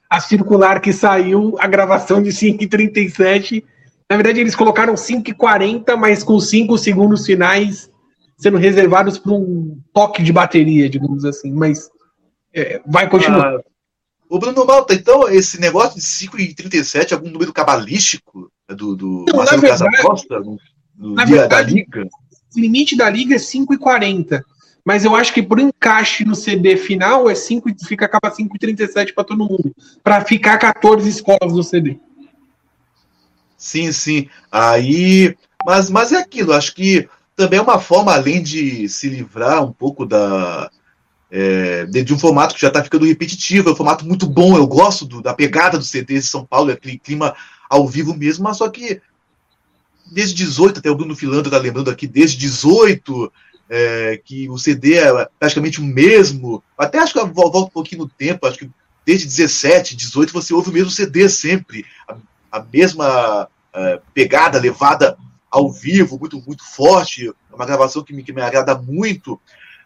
[0.09, 3.63] a circular que saiu, a gravação de 5 e 37.
[4.09, 7.89] Na verdade, eles colocaram 5 e 40, mas com 5 segundos finais
[8.37, 11.51] sendo reservados para um toque de bateria, digamos assim.
[11.51, 11.89] Mas
[12.53, 13.55] é, vai continuar.
[13.55, 13.61] Ah,
[14.29, 19.25] o Bruno Malta, então, esse negócio de 5 e 37, algum número cabalístico do, do
[19.27, 20.57] Não, Marcelo Casacosta no,
[20.95, 22.07] no dia verdade, da Liga?
[22.55, 24.45] O limite da Liga é 5 e 40.
[24.87, 28.57] Mas eu acho que por encaixe no CD final é 5 fica acaba 5 e
[28.57, 29.75] 37 para todo mundo.
[30.01, 31.99] Para ficar 14 escolas no CD.
[33.57, 34.29] Sim, sim.
[34.49, 35.35] Aí.
[35.65, 39.73] Mas, mas é aquilo, acho que também é uma forma, além de se livrar um
[39.73, 40.71] pouco da,
[41.29, 44.65] é, de um formato que já está ficando repetitivo, é um formato muito bom, eu
[44.65, 47.35] gosto do, da pegada do CD de São Paulo, é aquele clima
[47.69, 49.01] ao vivo mesmo, mas só que
[50.09, 53.33] desde 18, até o Bruno Filando está lembrando aqui, desde 18,
[53.69, 58.03] é, que o CD é praticamente o mesmo, até acho que eu volto um pouquinho
[58.03, 58.69] no tempo, acho que
[59.05, 62.15] desde 17, 18 você ouve o mesmo CD sempre, a,
[62.51, 65.17] a mesma é, pegada levada
[65.49, 69.39] ao vivo, muito, muito forte, uma gravação que me, que me agrada muito,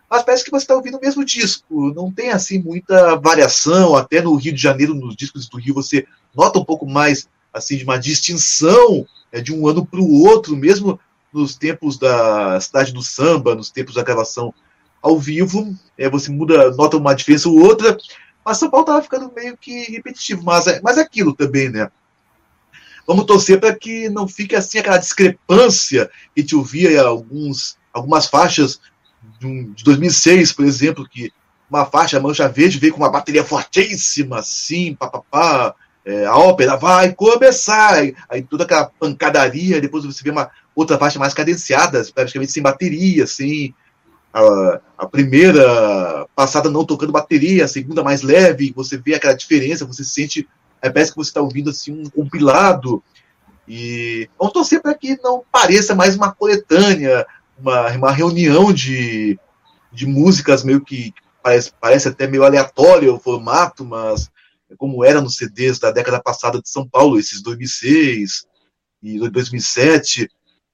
[0.10, 1.94] mas parece que você está ouvindo o mesmo disco.
[1.96, 3.96] Não tem assim muita variação.
[3.96, 7.78] Até no Rio de Janeiro, nos discos do Rio, você nota um pouco mais assim
[7.78, 11.00] de uma distinção é, de um ano para o outro, mesmo
[11.34, 14.54] nos tempos da cidade do samba, nos tempos da gravação
[15.02, 17.98] ao vivo, é, você muda, nota uma diferença ou outra.
[18.46, 20.44] Mas São Paulo estava ficando meio que repetitivo.
[20.44, 21.90] Mas é, mas é aquilo também, né?
[23.08, 28.80] Vamos torcer para que não fique assim aquela discrepância que te ouvia alguns, algumas faixas
[29.40, 31.32] de, um, de 2006, por exemplo, que
[31.70, 37.14] uma faixa Mancha Verde veio com uma bateria fortíssima, assim, papapá, é, a ópera vai
[37.14, 42.64] começar, aí, toda aquela pancadaria, depois você vê uma outra faixa mais cadenciada, praticamente sem
[42.64, 43.74] bateria, assim,
[44.34, 49.86] a, a primeira passada não tocando bateria, a segunda mais leve, você vê aquela diferença,
[49.86, 50.48] você sente,
[50.82, 53.04] é, parece que você está ouvindo assim um compilado,
[53.68, 57.26] e vamos torcer para que não pareça mais uma coletânea,
[57.58, 59.40] uma, uma reunião de,
[59.92, 64.30] de músicas meio que parece, parece até meio aleatório o formato, mas
[64.78, 68.46] como era nos CDs da década passada de São Paulo, esses 2006
[69.04, 70.30] e 2007.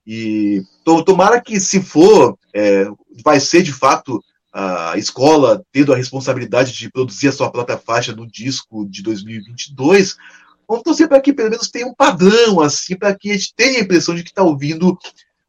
[0.08, 0.64] E
[1.06, 2.88] tomara que, se for, é,
[3.22, 8.16] vai ser de fato a escola tendo a responsabilidade de produzir a sua própria faixa
[8.16, 10.16] no disco de 2022.
[10.68, 13.80] Vamos torcer para que pelo menos tenha um padrão, assim, para que a gente tenha
[13.80, 14.98] a impressão de que está ouvindo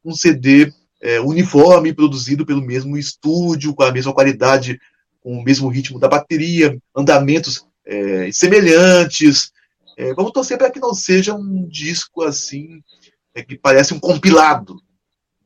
[0.05, 4.79] um CD é, uniforme, produzido pelo mesmo estúdio, com a mesma qualidade,
[5.23, 9.53] com o mesmo ritmo da bateria, andamentos é, semelhantes.
[9.97, 12.83] É, vamos torcer para que não seja um disco assim,
[13.39, 14.83] é, que parece um compilado,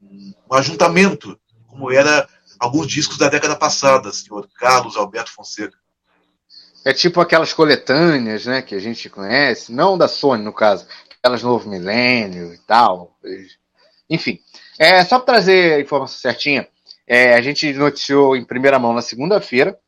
[0.00, 2.26] um ajuntamento, como era
[2.58, 5.76] alguns discos da década passada, senhor Carlos Alberto Fonseca.
[6.84, 10.86] É tipo aquelas coletâneas, né, que a gente conhece, não da Sony, no caso,
[11.18, 13.16] aquelas Novo Milênio e tal.
[14.08, 14.40] Enfim,
[14.78, 16.66] é, só para trazer a informação certinha,
[17.06, 19.78] é, a gente noticiou em primeira mão na segunda-feira.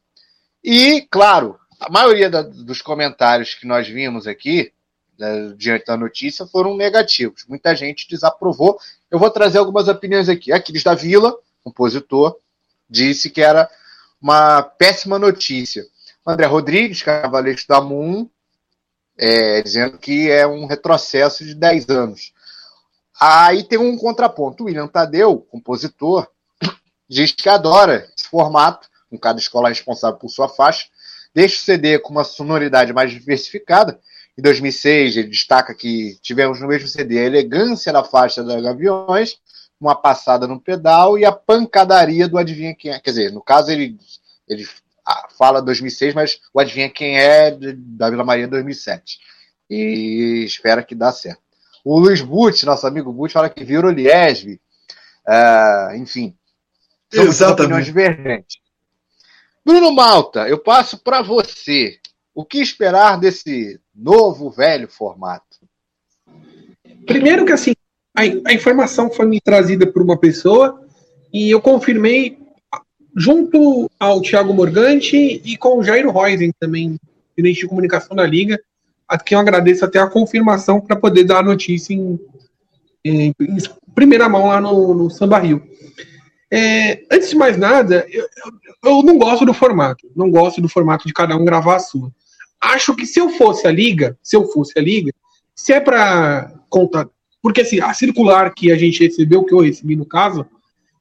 [0.62, 4.72] E, claro, a maioria da, dos comentários que nós vimos aqui,
[5.18, 7.44] né, diante da notícia, foram negativos.
[7.48, 8.78] Muita gente desaprovou.
[9.10, 10.52] Eu vou trazer algumas opiniões aqui.
[10.52, 12.36] Aquiles da Vila, compositor,
[12.88, 13.68] disse que era
[14.20, 15.84] uma péssima notícia.
[16.26, 18.28] André Rodrigues, cavaleiro da Moon,
[19.16, 22.32] é, dizendo que é um retrocesso de 10 anos.
[23.20, 24.64] Aí tem um contraponto.
[24.64, 26.28] William Tadeu, compositor,
[27.08, 30.86] diz que adora esse formato, com cada escola responsável por sua faixa,
[31.32, 34.00] deixa o CD com uma sonoridade mais diversificada.
[34.36, 39.38] Em 2006, ele destaca que tivemos no mesmo CD a elegância da faixa da Gaviões,
[39.80, 42.98] uma passada no pedal e a pancadaria do Adivinha Quem é.
[42.98, 43.96] Quer dizer, no caso ele,
[44.48, 44.66] ele
[45.38, 49.20] fala 2006, mas o Adivinha Quem é da Vila Maria 2007.
[49.70, 51.42] E espera que dá certo.
[51.84, 54.60] O Luiz Butch, nosso amigo Butch, fala que virou Liesbe.
[55.26, 56.36] Uh, enfim,
[57.12, 57.62] Exatamente.
[57.62, 58.56] opiniões divergentes.
[59.64, 61.98] Bruno Malta, eu passo para você.
[62.34, 65.44] O que esperar desse novo, velho formato?
[67.06, 67.72] Primeiro que assim,
[68.16, 70.80] a, a informação foi me trazida por uma pessoa
[71.32, 72.38] e eu confirmei
[73.16, 76.98] junto ao Thiago Morgante e com o Jairo Roisen também,
[77.36, 78.58] gerente de comunicação da Liga,
[79.08, 82.18] a quem eu agradeço até a confirmação para poder dar a notícia em,
[83.04, 83.58] em, em,
[83.94, 85.62] primeira mão lá no, no Samba Rio.
[86.50, 88.26] É, antes de mais nada, eu,
[88.84, 90.08] eu, não gosto do formato.
[90.14, 92.12] Não gosto do formato de cada um gravar a sua.
[92.64, 95.12] Acho que se eu fosse a liga, se eu fosse a liga,
[95.54, 97.08] se é para contar.
[97.42, 100.46] Porque assim, a circular que a gente recebeu, que eu recebi no caso,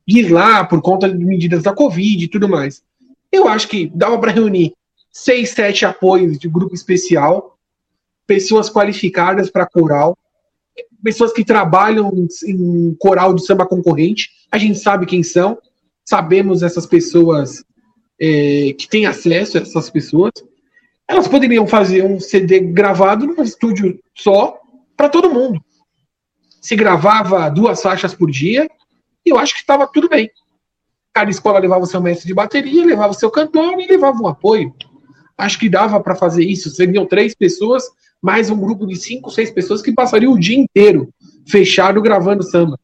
[0.08, 2.84] diz lá por conta de medidas da Covid e tudo mais.
[3.32, 4.74] Eu acho que dava para reunir
[5.12, 7.58] seis, sete apoios de grupo especial,
[8.28, 10.18] pessoas qualificadas para coral,
[11.04, 12.12] pessoas que trabalham
[12.46, 15.58] em coral de samba concorrente, a gente sabe quem são,
[16.06, 17.64] sabemos essas pessoas
[18.20, 20.32] é, que têm acesso a essas pessoas.
[21.14, 24.60] Elas poderiam fazer um CD gravado num estúdio só
[24.98, 25.64] para todo mundo.
[26.60, 28.68] Se gravava duas faixas por dia,
[29.24, 30.32] e eu acho que estava tudo bem.
[31.14, 34.28] Cada escola levava o seu mestre de bateria, levava o seu cantor e levava um
[34.28, 34.74] apoio.
[35.38, 36.72] Acho que dava para fazer isso.
[36.72, 37.84] Seriam três pessoas
[38.20, 41.14] mais um grupo de cinco, seis pessoas que passaria o dia inteiro
[41.48, 42.80] fechado gravando samba.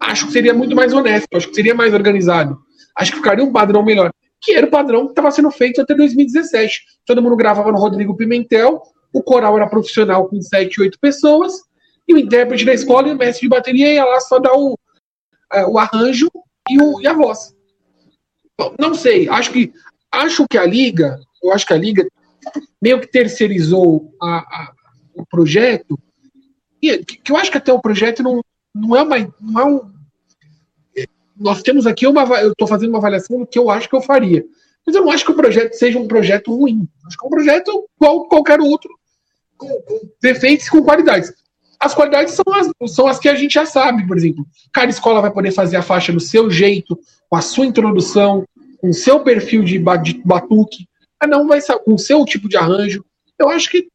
[0.00, 2.58] Acho que seria muito mais honesto, acho que seria mais organizado.
[2.96, 4.10] Acho que ficaria um padrão melhor,
[4.42, 6.82] que era o padrão que estava sendo feito até 2017.
[7.06, 11.52] Todo mundo gravava no Rodrigo Pimentel, o coral era profissional com sete, oito pessoas,
[12.08, 14.76] e o intérprete da escola e o mestre de bateria ia lá só dar o,
[15.52, 16.28] é, o arranjo
[16.68, 17.54] e, o, e a voz.
[18.78, 19.72] Não sei, acho que
[20.10, 22.06] acho que a liga, eu acho que a liga
[22.80, 24.72] meio que terceirizou a, a,
[25.14, 25.98] o projeto,
[26.82, 28.42] e que eu acho que até o projeto não,
[28.74, 29.34] não é uma.
[29.40, 29.91] Não é um,
[31.36, 32.22] nós temos aqui uma.
[32.40, 34.44] Eu estou fazendo uma avaliação do que eu acho que eu faria.
[34.86, 36.88] Mas eu não acho que o projeto seja um projeto ruim.
[37.06, 38.90] Acho que é um projeto igual qualquer outro,
[39.56, 41.32] com, com defeitos e com qualidades.
[41.78, 44.46] As qualidades são as, são as que a gente já sabe, por exemplo.
[44.72, 48.44] Cada escola vai poder fazer a faixa do seu jeito, com a sua introdução,
[48.80, 50.86] com o seu perfil de, batuque
[51.22, 53.04] cada um vai com o seu tipo de arranjo.
[53.38, 53.88] Eu acho que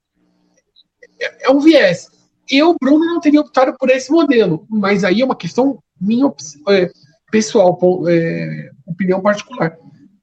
[1.20, 2.10] é, é um viés.
[2.50, 6.32] Eu, Bruno, não teria optado por esse modelo, mas aí é uma questão minha
[6.70, 6.90] é,
[7.32, 9.78] pessoal, é, opinião particular.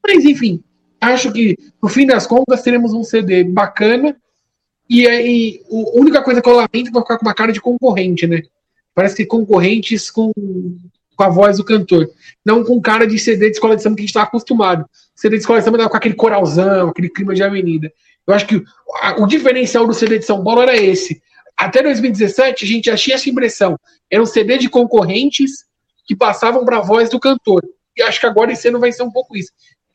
[0.06, 0.62] Mas, enfim,
[1.00, 4.16] acho que, no fim das contas, teremos um CD bacana
[4.88, 8.26] e aí a única coisa que eu lamento é ficar com uma cara de concorrente,
[8.26, 8.42] né?
[8.94, 10.32] Parece que concorrentes com
[11.16, 12.08] com a voz do cantor.
[12.44, 14.84] Não com cara de CD de escola de samba que a gente está acostumado.
[15.14, 17.92] CD de escola de samba com aquele coralzão, aquele clima de avenida.
[18.26, 21.22] Eu acho que o, o diferencial do CD de São Paulo era esse.
[21.56, 23.78] Até 2017 a gente já tinha essa impressão.
[24.10, 25.63] Era um CD de concorrentes
[26.04, 27.62] que passavam para a voz do cantor.
[27.96, 29.50] E acho que agora esse ano vai ser um pouco isso.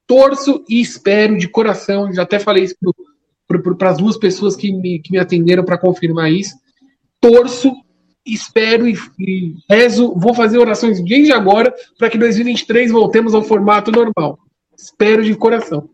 [0.08, 2.76] Torço e espero de coração, já até falei isso
[3.78, 6.56] para as duas pessoas que me, que me atenderam para confirmar isso.
[7.20, 7.74] Torço
[8.26, 13.92] espero e, e rezo, vou fazer orações desde agora para que 2023 voltemos ao formato
[13.92, 14.40] normal.
[14.78, 15.90] Espero de coração.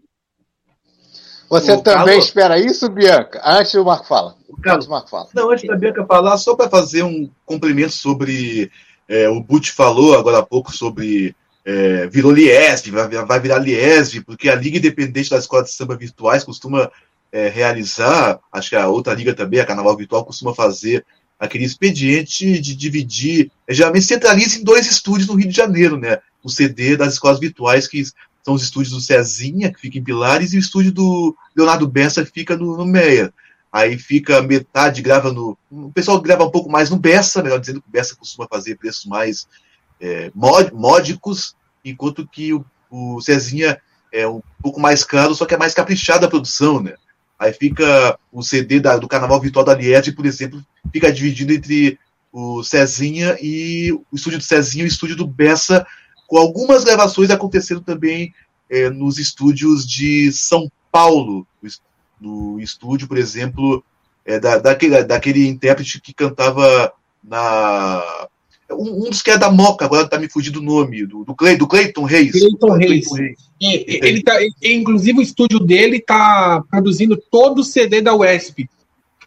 [1.49, 2.25] Você o também Carlos...
[2.25, 3.41] espera isso, Bianca?
[3.43, 4.36] Antes o Marco fala.
[4.49, 5.28] O Carlos Marco fala.
[5.34, 8.71] Não, antes da Bianca falar, só para fazer um cumprimento sobre.
[9.08, 11.36] É, o Butch falou agora há pouco sobre.
[11.63, 15.96] É, virou Liesv, vai, vai virar Liesv, porque a Liga Independente das Escolas de Samba
[15.96, 16.91] Virtuais costuma
[17.32, 21.04] é, realizar, acho que a outra liga também, a Carnaval Virtual, costuma fazer
[21.39, 26.20] aquele expediente de dividir, é, geralmente centraliza em dois estúdios no Rio de Janeiro, né?
[26.44, 28.04] O CD das escolas virtuais, que
[28.44, 32.24] são os estúdios do Cezinha, que fica em Pilares, e o estúdio do Leonardo Bessa,
[32.24, 33.34] que fica no, no Meia.
[33.75, 35.57] Aí fica metade, grava no.
[35.69, 38.77] O pessoal grava um pouco mais no Bessa, melhor dizendo que o Bessa costuma fazer
[38.77, 39.49] preços mais
[39.99, 43.77] é, módicos, enquanto que o, o Cezinha
[44.13, 46.93] é um pouco mais caro, só que é mais caprichado a produção, né?
[47.38, 51.99] Aí fica o CD da, do Carnaval Virtual da Liege, por exemplo, fica dividido entre
[52.31, 55.85] o Cezinha e o estúdio do Cezinha e o estúdio do Bessa,
[56.27, 58.33] com algumas gravações acontecendo também
[58.69, 61.45] é, nos estúdios de São Paulo,
[62.19, 63.84] no estúdio, por exemplo,
[64.25, 66.91] é, da, daquele, daquele intérprete que cantava
[67.23, 68.28] na
[68.71, 71.36] Um, um, dos que é da Moca, agora tá me fugindo o nome, do, do,
[71.36, 72.32] Clay, do Clayton Reis.
[72.32, 73.08] Clayton Reis.
[73.12, 73.38] Reis.
[73.62, 78.67] É, ele tá, inclusive o estúdio dele tá produzindo todo o CD da UESP.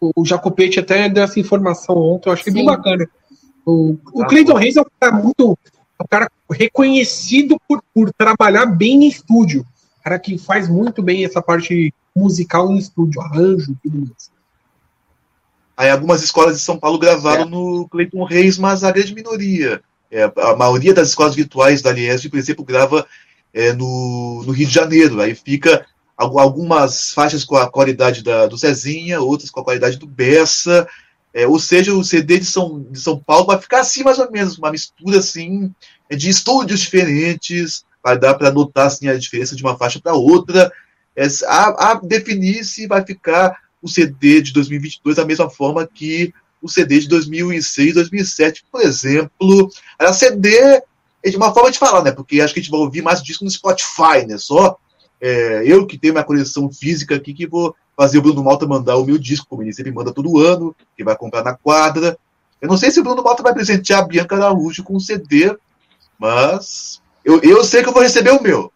[0.01, 3.09] O Jacopete até deu essa informação ontem, eu que é bem bacana.
[3.65, 5.57] O, o Clayton Reis é um cara muito.
[6.01, 9.65] Um cara reconhecido por, por trabalhar bem em estúdio.
[10.03, 14.31] Cara que faz muito bem essa parte musical em estúdio, arranjo e tudo mais.
[15.79, 17.45] Aí algumas escolas de São Paulo gravaram é.
[17.45, 19.81] no Cleiton Reis, mas a grande minoria.
[20.11, 23.07] É, a maioria das escolas virtuais da Liesb, por exemplo, grava
[23.53, 25.21] é, no, no, Rio de Janeiro.
[25.21, 25.85] Aí fica
[26.17, 30.85] algumas faixas com a qualidade da, do Cezinha, outras com a qualidade do Bessa.
[31.33, 34.29] É, ou seja, o CD de São, de São Paulo vai ficar assim mais ou
[34.29, 35.73] menos, uma mistura assim
[36.11, 40.71] de estúdios diferentes, vai dar para notar assim, a diferença de uma faixa para outra.
[41.15, 46.33] É, a, a definir se vai ficar o CD de 2022 da mesma forma que
[46.61, 49.69] o CD de 2006, 2007, por exemplo.
[49.97, 50.81] Era CD
[51.21, 52.11] é de uma forma de falar, né?
[52.11, 54.37] Porque acho que a gente vai ouvir mais disco no Spotify, né?
[54.37, 54.77] Só
[55.21, 58.95] é, eu que tenho minha coleção física aqui que vou fazer o Bruno Malta mandar
[58.95, 62.17] o meu disco, como ele sempre manda todo ano, que vai comprar na quadra.
[62.61, 65.55] Eu não sei se o Bruno Malta vai presentear a Bianca Araújo com um CD,
[66.17, 68.71] mas eu, eu sei que eu vou receber o meu.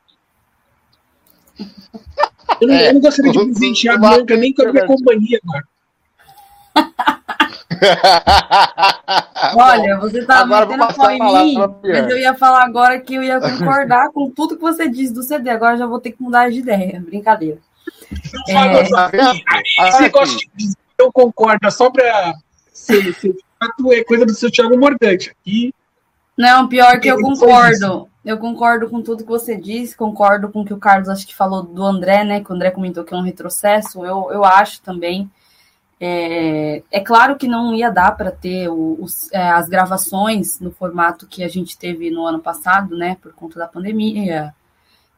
[2.62, 5.39] Eu não, é, eu não gostaria de presentear a Bianca nem com a minha companhia,
[5.44, 5.63] mano.
[9.56, 13.39] Olha, você tá metendo pau em mim, mas eu ia falar agora que eu ia
[13.39, 15.50] concordar com tudo que você disse do CD.
[15.50, 17.04] Agora já vou ter que mudar de ideia.
[17.06, 17.60] Brincadeira.
[18.48, 18.84] É...
[19.92, 22.34] Você gosta de eu concordo, só pra
[22.72, 23.36] ser, ser
[23.92, 25.32] é coisa do seu Thiago Mordante.
[25.32, 25.74] Aqui.
[26.38, 28.10] Não, pior que eu concordo.
[28.26, 31.36] Eu concordo com tudo que você disse, concordo com o que o Carlos acho que
[31.36, 32.41] falou do André, né?
[32.41, 34.06] Que o André comentou que é um retrocesso.
[34.06, 35.30] Eu, eu acho também.
[36.00, 41.28] É, é claro que não ia dar para ter os, é, as gravações no formato
[41.28, 43.17] que a gente teve no ano passado, né?
[43.22, 44.56] Por conta da pandemia,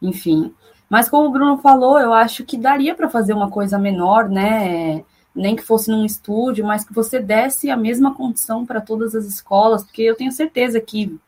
[0.02, 0.54] enfim.
[0.90, 5.04] Mas como o Bruno falou, eu acho que daria para fazer uma coisa menor, né?
[5.36, 9.26] Nem que fosse num estúdio, mas que você desse a mesma condição para todas as
[9.26, 11.20] escolas, porque eu tenho certeza que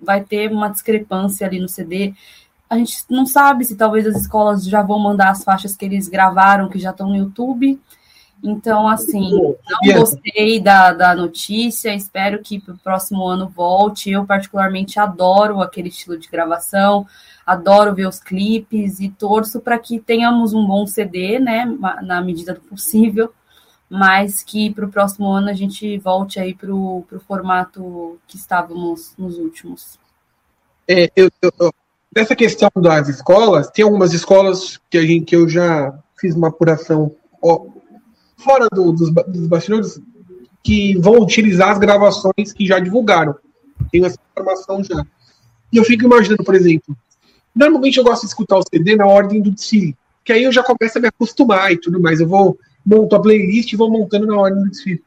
[0.00, 2.14] vai ter uma discrepância ali no CD.
[2.68, 6.08] A gente não sabe se talvez as escolas já vão mandar as faixas que eles
[6.08, 7.78] gravaram, que já estão no YouTube.
[8.42, 14.10] Então, assim, não gostei da, da notícia, espero que para o próximo ano volte.
[14.10, 17.06] Eu, particularmente, adoro aquele estilo de gravação,
[17.44, 21.66] adoro ver os clipes e torço para que tenhamos um bom CD, né,
[22.02, 23.30] na medida do possível
[23.90, 29.12] mas que para o próximo ano a gente volte aí para o formato que estávamos
[29.18, 29.98] nos últimos.
[30.88, 31.74] É, eu, eu,
[32.14, 36.48] nessa questão das escolas, tem algumas escolas que, a gente, que eu já fiz uma
[36.48, 37.66] apuração ó,
[38.36, 40.00] fora do, dos, dos bastidores
[40.62, 43.34] que vão utilizar as gravações que já divulgaram.
[43.90, 45.04] Tenho essa informação já.
[45.72, 46.96] E eu fico imaginando, por exemplo,
[47.54, 50.62] normalmente eu gosto de escutar o CD na ordem do desfile, que aí eu já
[50.62, 52.20] começo a me acostumar e tudo mais.
[52.20, 55.02] Eu vou monto a playlist e vou montando na ordem do desfile.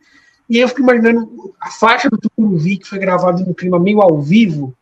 [0.49, 4.01] E aí eu fico imaginando a faixa do Tucuruvi, que foi gravada no clima meio
[4.01, 4.75] ao vivo,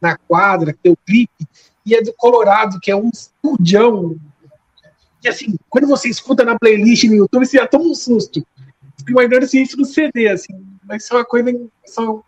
[0.00, 1.46] na quadra, que tem o clipe,
[1.84, 4.16] e é do Colorado, que é um estudião.
[5.22, 8.44] E assim, quando você escuta na playlist no YouTube, você já toma um susto.
[8.98, 11.52] Fico imaginando se isso no CD, assim, vai ser uma coisa.
[11.86, 12.22] Só,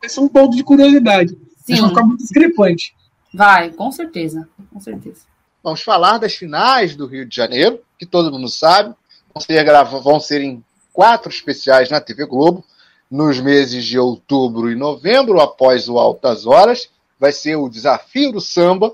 [0.00, 1.36] vai ser um ponto de curiosidade.
[1.64, 1.80] Sim.
[1.80, 2.94] Vai ficar muito discrepante.
[3.32, 5.31] Vai, com certeza, com certeza.
[5.62, 8.92] Vamos falar das finais do Rio de Janeiro, que todo mundo sabe.
[9.32, 9.64] Vão ser,
[10.02, 12.64] vão ser em quatro especiais na TV Globo,
[13.08, 16.90] nos meses de outubro e novembro, após o Altas Horas.
[17.18, 18.92] Vai ser o Desafio do Samba.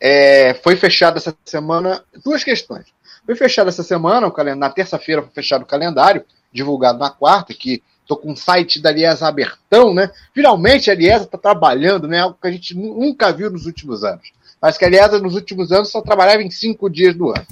[0.00, 2.04] É, foi fechado essa semana.
[2.24, 2.86] Duas questões.
[3.26, 8.16] Foi fechado essa semana, na terça-feira foi fechado o calendário, divulgado na quarta, que estou
[8.16, 10.10] com o site da Liesa abertão, né?
[10.32, 12.20] Finalmente a Liesa está trabalhando, né?
[12.20, 15.90] Algo que a gente nunca viu nos últimos anos mas que, aliás, nos últimos anos
[15.90, 17.46] só trabalhava em cinco dias do ano.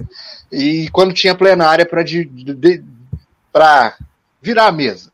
[0.50, 1.86] E quando tinha plenária
[3.52, 3.96] para
[4.42, 5.12] virar a mesa.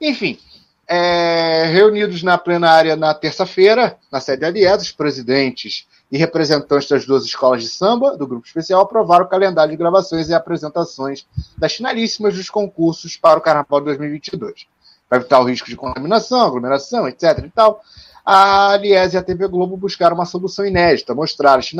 [0.00, 0.38] Enfim,
[0.86, 7.04] é, reunidos na plenária na terça-feira, na sede da Aliás, os presidentes e representantes das
[7.04, 11.26] duas escolas de samba do grupo especial aprovaram o calendário de gravações e apresentações
[11.58, 14.66] das finalíssimas dos concursos para o Carnaval de 2022.
[15.08, 17.44] Para evitar o risco de contaminação, aglomeração, etc.
[17.44, 17.82] e tal,
[18.26, 21.72] a Aliás e a TV Globo buscaram uma solução inédita, mostrar as,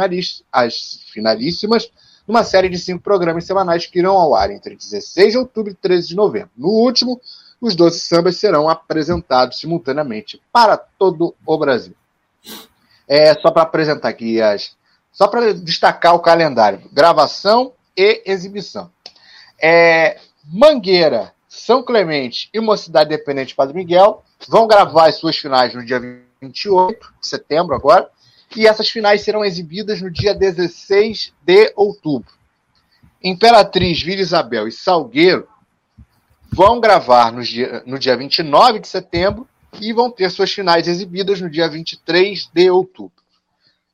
[0.52, 1.90] as finalíssimas
[2.26, 5.74] numa série de cinco programas semanais que irão ao ar entre 16 de outubro e
[5.74, 6.50] 13 de novembro.
[6.56, 7.20] No último,
[7.60, 11.94] os 12 sambas serão apresentados simultaneamente para todo o Brasil.
[13.08, 14.76] É só para apresentar aqui as.
[15.12, 18.90] Só para destacar o calendário: gravação e exibição.
[19.60, 25.84] É, Mangueira, São Clemente e Mocidade Dependente Padre Miguel vão gravar as suas finais no
[25.84, 25.98] dia
[26.46, 28.08] 28 de setembro agora,
[28.56, 32.32] e essas finais serão exibidas no dia 16 de outubro.
[33.22, 35.48] Imperatriz, Vila Isabel e Salgueiro
[36.50, 39.48] vão gravar no dia, no dia 29 de setembro
[39.80, 43.22] e vão ter suas finais exibidas no dia 23 de outubro.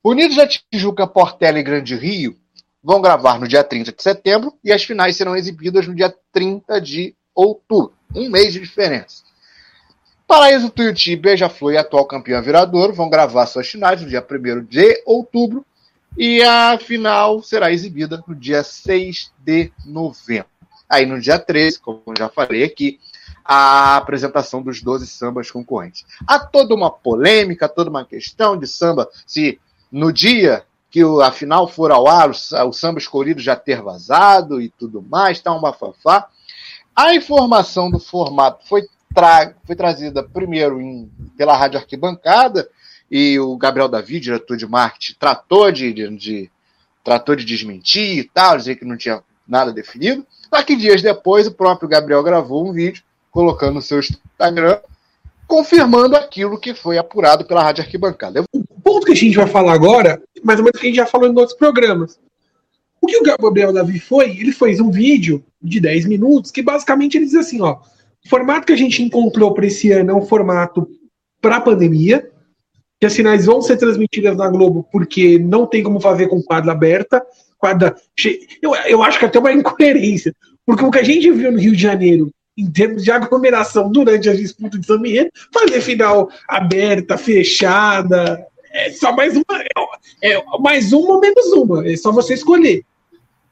[0.04, 2.36] Unidos da Tijuca, Portela e Grande Rio
[2.82, 6.80] vão gravar no dia 30 de setembro e as finais serão exibidas no dia 30
[6.80, 7.94] de outubro.
[8.14, 9.22] Um mês de diferença.
[10.32, 15.02] Paraíso Tuiuti, Beija-Flor e atual campeão Viradouro vão gravar suas finais no dia 1 de
[15.04, 15.62] outubro
[16.16, 20.48] e a final será exibida no dia 6 de novembro.
[20.88, 22.98] Aí no dia 13, como já falei aqui,
[23.44, 26.06] a apresentação dos 12 sambas concorrentes.
[26.26, 29.60] Há toda uma polêmica, toda uma questão de samba, se
[29.90, 34.70] no dia que a final for ao ar, o, samba escolhido já ter vazado e
[34.70, 36.26] tudo mais, tá um bafafá.
[36.96, 42.68] A informação do formato foi, tra foi trazida primeiro em, pela Rádio Arquibancada,
[43.10, 46.50] e o Gabriel Davi, diretor de marketing, tratou de, de, de,
[47.04, 50.26] tratou de desmentir e tal, dizer que não tinha nada definido.
[50.48, 54.78] Só que dias depois, o próprio Gabriel gravou um vídeo colocando no seu Instagram,
[55.46, 58.44] confirmando aquilo que foi apurado pela Rádio Arquibancada.
[58.50, 61.06] O ponto que a gente vai falar agora, mais ou menos que a gente já
[61.06, 62.18] falou em outros programas.
[63.00, 64.30] O que o Gabriel Davi foi?
[64.30, 67.80] Ele fez um vídeo de 10 minutos que basicamente ele diz assim: ó,
[68.24, 70.88] o formato que a gente encontrou para esse ano é um formato
[71.40, 72.30] para a pandemia,
[73.00, 76.72] que as finais vão ser transmitidas na Globo porque não tem como fazer com quadra
[76.72, 77.20] aberta.
[77.58, 77.96] Quadra...
[78.62, 81.72] Eu, eu acho que até uma incoerência, porque o que a gente viu no Rio
[81.72, 88.46] de Janeiro em termos de aglomeração durante a disputa de Miguel, fazer final aberta, fechada,
[88.72, 89.62] é só mais uma,
[90.22, 92.84] é, é mais uma ou menos uma, é só você escolher.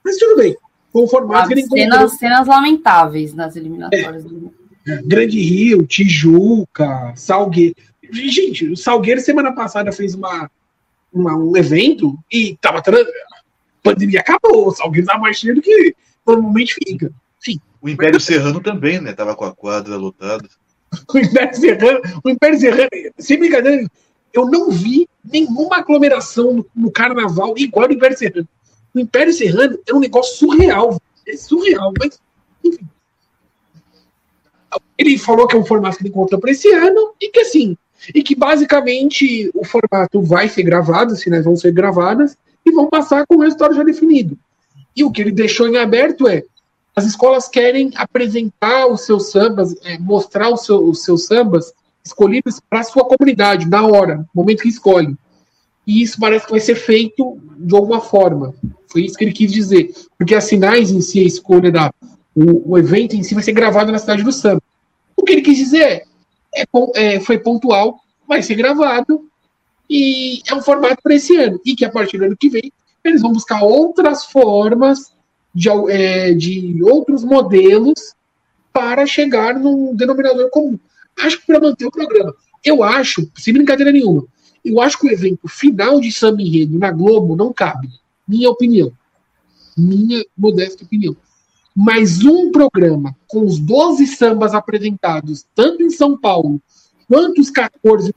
[0.05, 0.57] Mas tudo bem,
[0.93, 4.25] com o formato ah, que ele cenas, cenas lamentáveis nas eliminatórias.
[4.25, 4.60] É,
[5.05, 7.75] Grande Rio, Tijuca, Salgueiro.
[8.11, 10.51] Gente, o Salgueiro semana passada fez uma,
[11.13, 12.79] uma um evento e tava.
[12.79, 12.83] A
[13.83, 14.69] pandemia acabou.
[14.69, 15.95] O Salgueiro tá mais cheio do que
[16.27, 17.13] normalmente fica.
[17.39, 17.61] Sim.
[17.81, 19.13] O Império Serrano também, né?
[19.13, 20.49] Tava com a quadra lotada.
[21.13, 23.87] o Império Serrano, o Império Serrano, sem brincadeira,
[24.33, 28.49] eu não vi nenhuma aglomeração no, no carnaval igual ao Império Serrano.
[28.95, 31.01] O Império Serrano é um negócio surreal.
[31.27, 32.21] É surreal, mas,
[32.65, 32.87] enfim.
[34.97, 37.77] Ele falou que é um formato que ele encontrou para esse ano e que assim,
[38.15, 42.89] e que basicamente o formato vai ser gravado, as finais vão ser gravadas e vão
[42.89, 44.39] passar com o resultado já definido.
[44.95, 46.45] E o que ele deixou em aberto é
[46.95, 51.73] as escolas querem apresentar os seus sambas, é, mostrar os, seu, os seus sambas
[52.05, 55.17] escolhidos para a sua comunidade, na hora, no momento que escolhe.
[55.87, 58.55] E isso parece que vai ser feito de alguma forma.
[58.89, 59.93] Foi isso que ele quis dizer.
[60.19, 61.93] Porque as finais em si, a escolha da.
[62.35, 64.63] O, o evento em si vai ser gravado na cidade do samba.
[65.17, 66.05] O que ele quis dizer
[66.55, 66.65] é,
[66.95, 69.29] é, foi pontual, vai ser gravado
[69.89, 71.61] e é um formato para esse ano.
[71.65, 72.73] E que a partir do ano que vem
[73.03, 75.13] eles vão buscar outras formas
[75.55, 78.15] de, é, de outros modelos
[78.73, 80.79] para chegar num denominador comum.
[81.19, 82.35] Acho que para manter o programa.
[82.65, 84.25] Eu acho, sem brincadeira nenhuma,
[84.65, 87.89] eu acho que o evento final de samba enredo na Globo não cabe.
[88.29, 88.93] Minha opinião.
[89.77, 91.17] Minha modesta opinião
[91.75, 96.61] mais um programa com os 12 sambas apresentados, tanto em São Paulo
[97.09, 98.15] quanto os 14,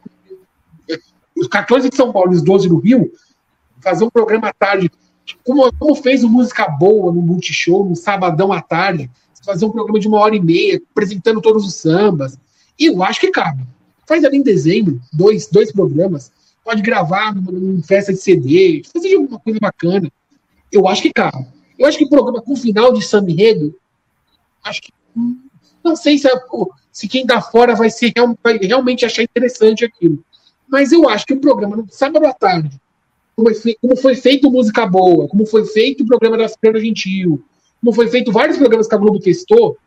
[1.35, 3.11] os 14 de São Paulo e os 12 do Rio,
[3.81, 4.91] fazer um programa à tarde,
[5.43, 9.09] como, como fez o Música Boa no Multishow, no sabadão à tarde,
[9.45, 12.37] fazer um programa de uma hora e meia, apresentando todos os sambas.
[12.79, 13.63] E eu acho que cabe.
[14.07, 16.31] Faz ali em dezembro, dois, dois programas,
[16.63, 20.11] pode gravar numa, festa de CD, fazer alguma coisa bacana.
[20.71, 21.45] Eu acho que cabe.
[21.77, 23.75] Eu acho que o programa com final de Sam Enredo,
[24.63, 24.93] acho que.
[25.83, 26.27] Não sei se,
[26.91, 30.23] se quem tá fora vai, ser, vai realmente achar interessante aquilo.
[30.67, 32.79] Mas eu acho que o programa, no sábado à tarde,
[33.35, 37.43] como, foi, como foi feito Música Boa, como foi feito o programa da Feira Gentil,
[37.81, 39.77] como foi feito vários programas que a Globo testou,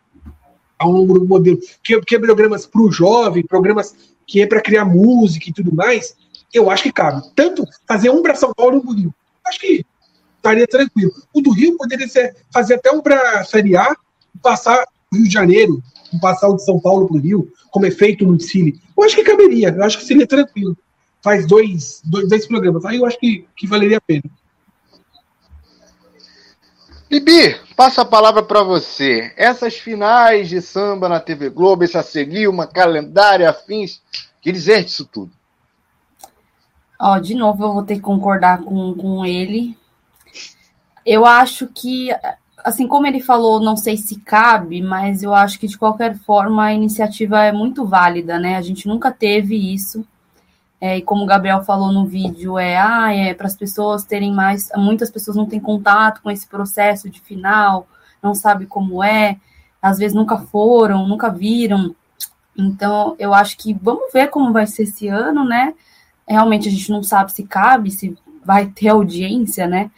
[0.78, 4.61] ao longo do modelo, que, que é programas para o jovem, programas que é para
[4.61, 6.14] criar música e tudo mais,
[6.53, 7.22] eu acho que cabe.
[7.34, 9.14] Tanto fazer um para São Paulo e um Rio.
[9.47, 9.84] Acho que
[10.47, 11.12] estaria tranquilo.
[11.32, 13.94] O do Rio poderia ser, fazer até um para Série A
[14.34, 15.82] e passar o Rio de Janeiro,
[16.20, 18.80] passar o de São Paulo para o Rio, como é feito no Chile.
[18.97, 20.76] Eu acho que caberia, eu acho que seria tranquilo.
[21.22, 24.24] Faz dois, dois, dois programas, aí eu acho que, que valeria a pena.
[27.09, 29.32] Bibi, passa a palavra para você.
[29.36, 34.03] Essas finais de samba na TV Globo, essa seguir uma calendário, afins,
[34.40, 35.30] que dizer disso tudo?
[36.99, 39.76] Ó, de novo eu vou ter que concordar com, com ele.
[41.07, 42.11] Eu acho que
[42.67, 46.65] assim, como ele falou, não sei se cabe, mas eu acho que de qualquer forma
[46.65, 48.57] a iniciativa é muito válida, né?
[48.57, 50.05] A gente nunca teve isso.
[50.81, 54.33] É, e como o Gabriel falou no vídeo, é, ah, é para as pessoas terem
[54.33, 54.69] mais.
[54.77, 57.87] Muitas pessoas não têm contato com esse processo de final,
[58.21, 59.37] não sabe como é,
[59.81, 61.95] às vezes nunca foram, nunca viram.
[62.59, 65.73] Então, eu acho que vamos ver como vai ser esse ano, né?
[66.27, 69.89] Realmente a gente não sabe se cabe, se vai ter audiência, né?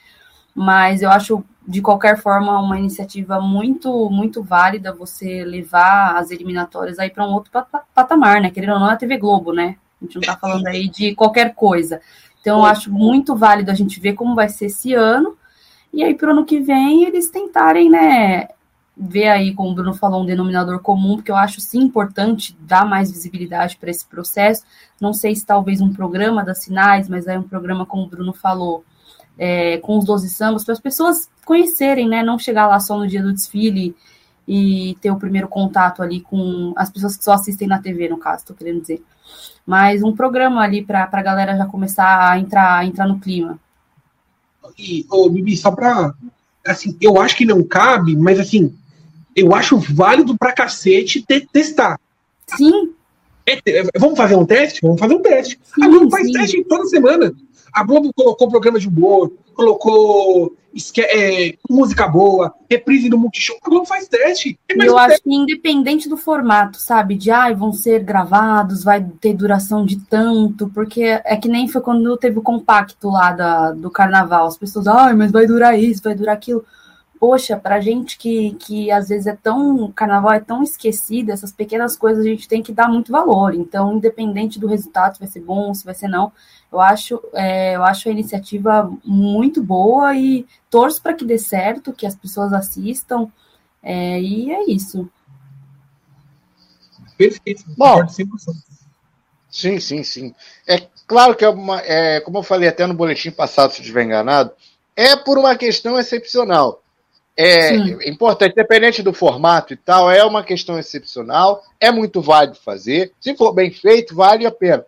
[0.59, 6.99] Mas eu acho, de qualquer forma, uma iniciativa muito, muito válida você levar as eliminatórias
[6.99, 7.53] aí para um outro
[7.95, 8.51] patamar, né?
[8.51, 9.77] Querendo ou não, é a TV Globo, né?
[10.03, 12.01] A gente não está falando aí de qualquer coisa.
[12.41, 15.37] Então, eu acho muito válido a gente ver como vai ser esse ano.
[15.93, 18.49] E aí, para o ano que vem, eles tentarem, né?
[18.97, 22.85] Ver aí, como o Bruno falou, um denominador comum, porque eu acho sim importante dar
[22.85, 24.65] mais visibilidade para esse processo.
[25.01, 28.33] Não sei se talvez um programa das sinais, mas é um programa, como o Bruno
[28.33, 28.85] falou,
[29.39, 32.22] é, com os 12 sambas, para as pessoas conhecerem, né?
[32.22, 33.95] Não chegar lá só no dia do desfile
[34.47, 38.18] e ter o primeiro contato ali com as pessoas que só assistem na TV, no
[38.18, 39.03] caso, estou querendo dizer.
[39.64, 43.59] Mas um programa ali para a galera já começar a entrar, a entrar no clima.
[44.78, 46.14] E, ô, Bibi, só para.
[46.66, 48.74] Assim, eu acho que não cabe, mas assim,
[49.34, 51.99] eu acho válido pra cacete te, testar.
[52.47, 52.93] Sim.
[53.47, 53.61] É,
[53.99, 54.80] vamos fazer um teste?
[54.82, 55.59] Vamos fazer um teste.
[55.62, 56.32] Sim, a Globo faz sim.
[56.32, 57.32] teste toda semana.
[57.73, 60.57] A Globo colocou programa de humor, colocou
[60.99, 64.59] é, música boa, reprise no Multishow, a Globo faz teste.
[64.69, 67.16] eu acho que independente do formato, sabe?
[67.16, 71.66] De ai, ah, vão ser gravados, vai ter duração de tanto, porque é que nem
[71.69, 74.47] foi quando teve o compacto lá da, do carnaval.
[74.47, 76.64] As pessoas, ai, mas vai durar isso, vai durar aquilo
[77.19, 79.85] poxa, pra gente que, que às vezes é tão.
[79.85, 83.55] O carnaval é tão esquecido, essas pequenas coisas a gente tem que dar muito valor.
[83.55, 86.33] Então, independente do resultado, se vai ser bom, se vai ser não,
[86.73, 91.93] eu acho, é, eu acho a iniciativa muito boa e torço para que dê certo,
[91.93, 93.31] que as pessoas assistam.
[93.83, 95.09] É, e é isso.
[97.16, 97.64] Perfeito.
[97.77, 98.07] Bom,
[99.51, 100.35] sim, sim, sim.
[100.66, 101.81] É claro que é uma.
[101.81, 104.53] É, como eu falei até no boletim passado, se estiver enganado,
[104.95, 106.83] é por uma questão excepcional.
[107.41, 107.99] É Sim.
[108.05, 113.12] importante, independente do formato e tal, é uma questão excepcional, é muito válido fazer.
[113.20, 114.84] Se for bem feito, vale a pena.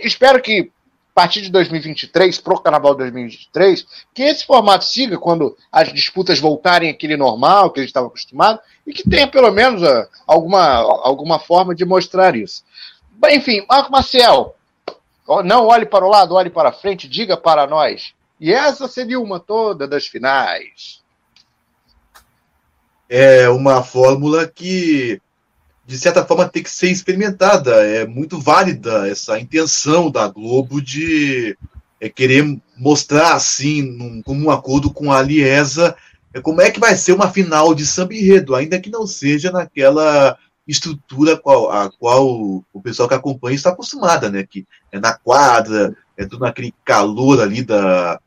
[0.00, 0.72] Espero que
[1.12, 6.90] a partir de 2023, pro Carnaval 2023, que esse formato siga quando as disputas voltarem
[6.90, 9.82] àquele normal que a gente estava acostumado e que tenha pelo menos
[10.26, 12.64] alguma, alguma forma de mostrar isso.
[13.30, 14.56] Enfim, Marco Marcel,
[15.44, 18.14] não olhe para o lado, olhe para frente, diga para nós.
[18.40, 21.05] E essa seria uma toda das finais
[23.08, 25.20] é uma fórmula que,
[25.86, 27.72] de certa forma, tem que ser experimentada.
[27.86, 31.56] É muito válida essa intenção da Globo de
[32.00, 35.96] é, querer mostrar, assim, num, como um acordo com a Liesa,
[36.34, 39.50] é, como é que vai ser uma final de samba enredo, ainda que não seja
[39.50, 40.36] naquela
[40.66, 42.26] estrutura qual, a qual
[42.72, 44.44] o pessoal que acompanha está acostumada, né?
[44.44, 48.20] Que é na quadra, é tudo naquele calor ali da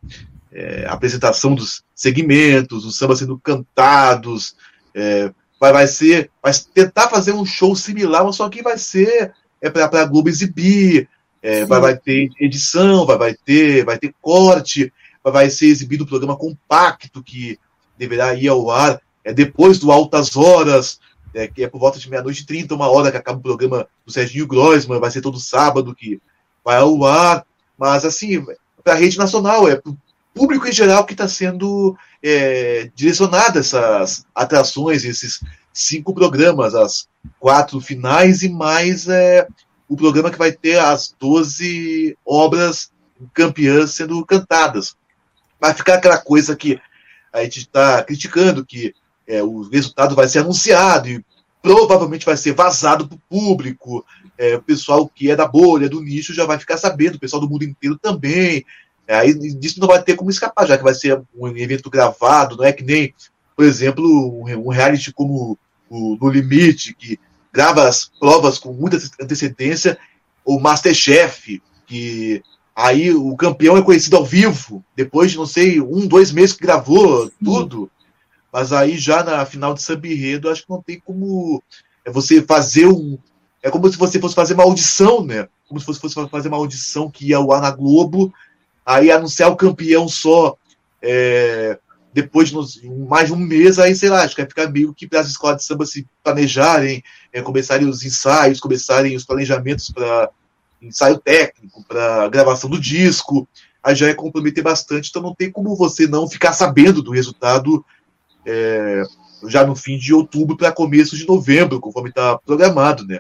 [0.51, 4.55] é, apresentação dos segmentos, os sambas sendo cantados,
[4.94, 9.34] é, vai, vai ser, vai tentar fazer um show similar, mas só que vai ser
[9.62, 11.10] é para a Globo exibir,
[11.42, 14.92] é, vai, vai ter edição, vai, vai ter, vai ter corte,
[15.24, 17.60] vai, vai ser exibido o um programa compacto que
[17.98, 21.00] deverá ir ao ar é depois do Altas Horas,
[21.34, 23.88] é, que é por volta de meia-noite e trinta, uma hora que acaba o programa
[24.06, 26.20] do Serginho Grossman, vai ser todo sábado que
[26.64, 27.46] vai ao ar,
[27.78, 28.44] mas assim,
[28.84, 29.80] para a rede nacional, é
[30.40, 35.42] público em geral que está sendo é, direcionada essas atrações, esses
[35.74, 39.46] cinco programas, as quatro finais e mais é,
[39.90, 42.90] o programa que vai ter as 12 obras
[43.34, 44.96] campeãs sendo cantadas.
[45.60, 46.80] Vai ficar aquela coisa que
[47.34, 48.94] a gente está criticando, que
[49.28, 51.22] é, o resultado vai ser anunciado e
[51.62, 54.06] provavelmente vai ser vazado para o público.
[54.38, 57.42] É, o pessoal que é da bolha, do nicho, já vai ficar sabendo, o pessoal
[57.42, 58.64] do mundo inteiro também.
[59.10, 62.55] É, aí disso não vai ter como escapar, já que vai ser um evento gravado,
[62.55, 63.12] não é que nem,
[63.55, 64.05] por exemplo,
[64.39, 65.57] um reality como
[65.89, 67.20] o No Limite, que
[67.51, 69.97] grava as provas com muita antecedência,
[70.45, 72.43] ou Masterchef, que
[72.76, 76.62] aí o campeão é conhecido ao vivo, depois de, não sei, um, dois meses que
[76.62, 77.89] gravou tudo,
[78.53, 81.64] mas aí já na final de Samba Enredo, acho que não tem como
[82.05, 83.18] é você fazer um...
[83.64, 85.47] É como se você fosse fazer uma audição, né?
[85.68, 88.32] Como se fosse, fosse fazer uma audição que ia ao ar na Globo,
[88.90, 90.58] aí anunciar o campeão só
[91.00, 91.78] é,
[92.12, 95.08] depois de mais de um mês, aí sei lá, acho que vai ficar meio que
[95.16, 100.32] as escolas de samba se planejarem, é, começarem os ensaios, começarem os planejamentos para
[100.82, 103.48] ensaio técnico, para gravação do disco,
[103.84, 107.86] aí já é comprometer bastante, então não tem como você não ficar sabendo do resultado
[108.44, 109.04] é,
[109.48, 113.20] já no fim de outubro para começo de novembro, conforme está programado, né?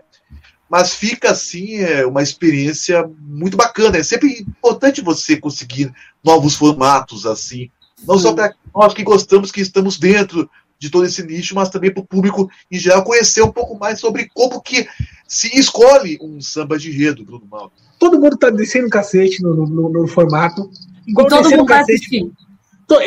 [0.69, 3.97] Mas fica assim é, uma experiência muito bacana.
[3.97, 5.91] É sempre importante você conseguir
[6.23, 7.69] novos formatos assim,
[8.05, 11.91] não só para nós que gostamos, que estamos dentro de todo esse nicho, mas também
[11.91, 14.87] para o público em geral conhecer um pouco mais sobre como que
[15.27, 17.71] se escolhe um samba de enredo, Bruno Mal.
[17.99, 20.71] Todo mundo está descendo cacete no, no, no formato.
[21.05, 22.31] Igual todo mundo cacete.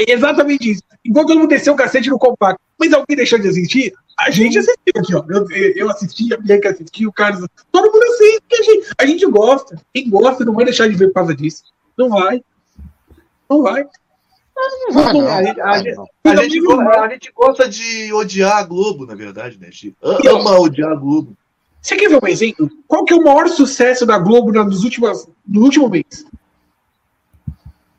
[0.07, 0.83] Exatamente isso.
[1.05, 2.61] Igual todo mundo desceu o cacete no compacto.
[2.79, 3.93] Mas alguém deixou de assistir?
[4.19, 5.25] A gente assistiu aqui, ó.
[5.29, 5.47] Eu,
[5.77, 7.47] eu assisti, a Bianca assistiu, o Carlos.
[7.71, 8.43] Todo mundo assiste.
[8.53, 9.81] A gente, a gente gosta.
[9.93, 11.65] Quem gosta não vai deixar de ver por causa disso.
[11.97, 12.43] Não vai.
[13.49, 13.85] Não vai.
[16.25, 19.69] A gente gosta de odiar a Globo, na verdade, né?
[19.69, 21.37] A gente ama odiar a Globo.
[21.81, 22.71] Você quer ver um exemplo?
[22.87, 26.25] Qual que é o maior sucesso da Globo nos últimos, no último mês?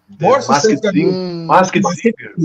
[0.10, 1.12] O maior sucesso da Globo.
[1.46, 2.36] Masked Singer.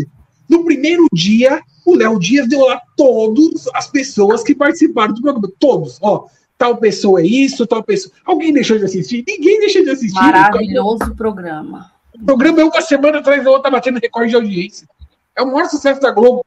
[0.48, 5.50] No primeiro dia, o Léo Dias deu lá todas as pessoas que participaram do programa.
[5.58, 5.98] Todos.
[6.02, 6.26] Ó,
[6.58, 8.14] tal pessoa é isso, tal pessoa.
[8.26, 9.24] Alguém deixou de assistir?
[9.26, 10.20] Ninguém deixou de assistir.
[10.20, 11.90] Maravilhoso programa.
[12.14, 14.86] O programa é uma semana atrás da outra batendo recorde de audiência.
[15.34, 16.44] É o maior sucesso da Globo.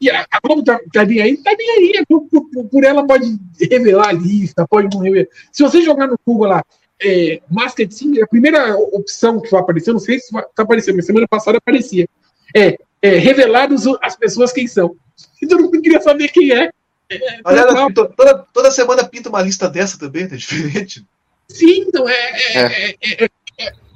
[0.00, 2.04] E a, a Globo tá, tá nem aí, tá nem aí.
[2.08, 3.38] Por, por, por, ela pode
[3.70, 5.28] revelar a lista, pode não revelar.
[5.52, 6.64] Se você jogar no Google lá,
[7.00, 10.96] é, Masked Singer, a primeira opção que vai aparecer, não sei se vai tá aparecendo,
[10.96, 12.08] mas semana passada aparecia.
[12.56, 13.68] É, é revelar
[14.02, 14.96] as pessoas quem são.
[15.40, 16.70] E todo mundo queria saber quem é.
[17.10, 21.04] é Aliás, toda, toda semana pinta uma lista dessa também, tá diferente.
[21.48, 23.30] Sim, então é, é, é, é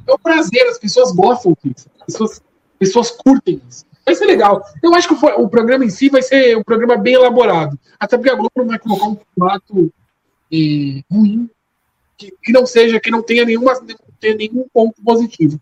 [0.06, 2.42] é o prazer, as pessoas gostam disso, as pessoas,
[2.78, 3.84] pessoas curtem isso.
[4.04, 4.62] Vai ser legal.
[4.82, 7.78] Eu acho que o, o, programa em si vai ser um programa bem elaborado.
[7.98, 9.92] Até porque a Globo não vai colocar um formato
[10.52, 11.48] eh, ruim,
[12.18, 15.58] que, que, não seja, que não tenha, nenhuma, não tenha nenhum ponto positivo.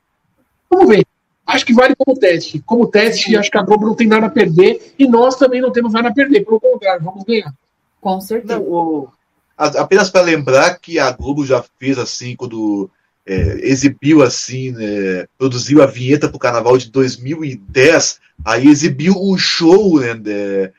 [0.68, 1.06] Vamos ver.
[1.46, 2.60] Acho que vale como teste.
[2.60, 5.72] Como teste, acho que a Globo não tem nada a perder e nós também não
[5.72, 6.44] temos nada a perder.
[6.44, 7.52] Pelo contrário, vamos ganhar.
[8.00, 8.58] Com certeza.
[8.58, 9.08] Não, o,
[9.56, 12.90] apenas para lembrar que a Globo já fez assim, quando
[13.26, 19.36] é, exibiu assim, né, produziu a vinheta para o Carnaval de 2010, aí exibiu um
[19.36, 20.72] show né, de,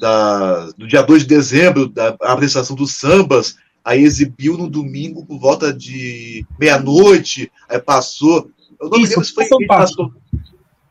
[0.00, 5.38] da, do dia 2 de dezembro, da apresentação dos sambas, aí exibiu no domingo por
[5.38, 8.50] volta de meia-noite, aí passou.
[8.80, 9.48] Eu não Isso, lembro se foi.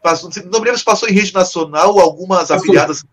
[0.02, 2.58] Passou, se passou em rede nacional, algumas passou.
[2.58, 3.04] afiliadas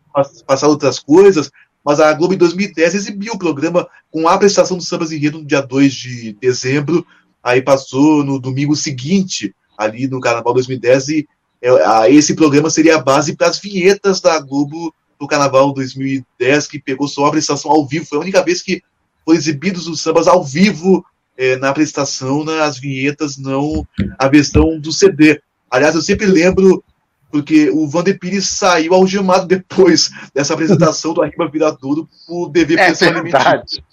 [0.46, 1.50] passaram outras coisas,
[1.84, 5.36] mas a Globo em 2010 exibiu o programa com a apresentação dos sambas em rede
[5.36, 7.04] no dia 2 de dezembro,
[7.42, 11.28] aí passou no domingo seguinte, ali no Carnaval 2010, e
[11.60, 16.78] é, esse programa seria a base para as vinhetas da Globo do Carnaval 2010, que
[16.78, 18.06] pegou só a apresentação ao vivo.
[18.06, 18.82] Foi a única vez que
[19.24, 21.04] foi exibidos os sambas ao vivo
[21.36, 23.86] é, na apresentação, nas vinhetas, não
[24.18, 25.40] a versão do CD.
[25.70, 26.82] Aliás, eu sempre lembro,
[27.30, 32.92] porque o Vander Pires saiu algemado depois dessa apresentação do Arriba Viradouro por dever é
[32.92, 33.84] verdade.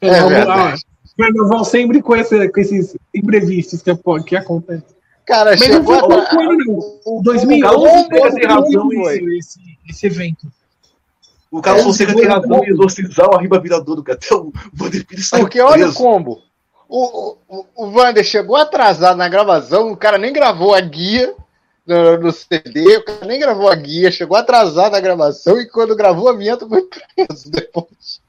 [0.00, 0.82] É, é verdade.
[1.16, 3.94] Carnaval sempre com, esse, com esses imprevistos que,
[4.26, 4.96] que acontecem.
[5.26, 7.10] Cara, Mas chegou não foi a...
[7.10, 10.52] o 2011 teve razão esse, esse, esse evento.
[11.50, 15.06] O Carlos é, Fonseca tem razão em exorcizar o Arriba Viradouro, que até o Vander
[15.06, 16.40] Pires saiu Porque olha o combo.
[16.94, 21.34] O, o, o Vander chegou atrasado na gravação, o cara nem gravou a guia
[21.86, 25.96] no, no, CD, o cara nem gravou a guia, chegou atrasado na gravação e quando
[25.96, 26.82] gravou a vinheta foi
[27.16, 28.20] preso depois.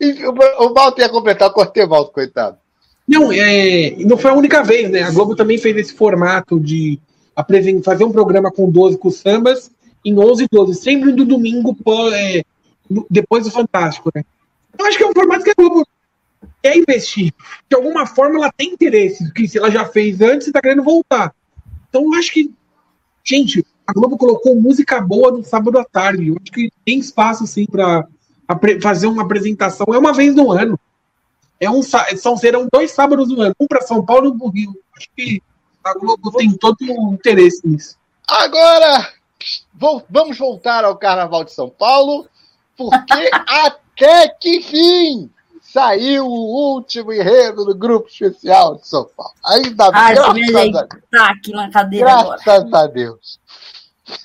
[0.00, 2.56] E o Malto ia completar, cortei o Malto, coitado.
[3.06, 5.02] Não, é, não foi a única vez, né?
[5.02, 6.98] A Globo também fez esse formato de
[7.84, 9.70] fazer um programa com 12 com sambas
[10.02, 11.76] em 11 e 12, sempre do domingo
[12.14, 12.42] é,
[13.10, 14.24] depois do Fantástico, né?
[14.78, 15.86] Eu acho que é um formato que a Globo
[16.66, 17.32] quer investir.
[17.68, 20.82] De alguma forma ela tem interesse, que se ela já fez antes e está querendo
[20.82, 21.32] voltar.
[21.88, 22.52] Então eu acho que,
[23.24, 26.28] gente, a Globo colocou música boa no sábado à tarde.
[26.28, 28.06] Eu acho que tem espaço, sim, para
[28.82, 30.78] fazer uma apresentação é uma vez no ano.
[31.60, 34.46] É um, são, serão dois sábados no ano, um para São Paulo e um para
[34.46, 34.74] o Rio.
[34.96, 35.42] Acho que
[35.84, 37.96] a Globo tem todo o interesse nisso.
[38.28, 39.12] Agora,
[39.72, 42.28] vou, vamos voltar ao Carnaval de São Paulo,
[42.76, 45.30] porque até que fim
[45.76, 49.34] saiu o último enredo do grupo especial de São Paulo.
[49.44, 50.88] Ainda bem, graças a Deus.
[51.10, 52.84] Tá aqui na cadeira graças agora.
[52.84, 53.38] a Deus.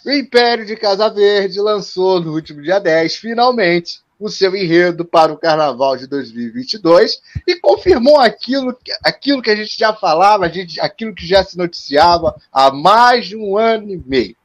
[0.06, 5.34] O Império de Casa Verde lançou no último dia 10, finalmente, o seu enredo para
[5.34, 10.80] o Carnaval de 2022 e confirmou aquilo, aquilo que a gente já falava, a gente,
[10.80, 14.38] aquilo que já se noticiava há mais de um ano e meio.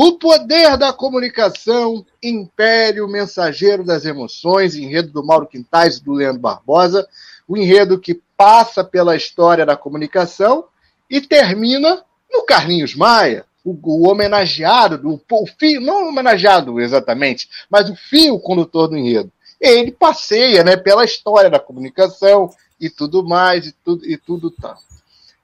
[0.00, 6.40] O poder da comunicação, império mensageiro das emoções, enredo do Mauro Quintais e do Leandro
[6.40, 7.04] Barbosa,
[7.48, 10.66] o enredo que passa pela história da comunicação
[11.10, 12.00] e termina
[12.32, 18.38] no Carlinhos Maia, o, o homenageado, o, o fio, não homenageado exatamente, mas o fio
[18.38, 19.32] condutor do enredo.
[19.60, 24.78] Ele passeia né, pela história da comunicação e tudo mais, e tudo, e tudo tal.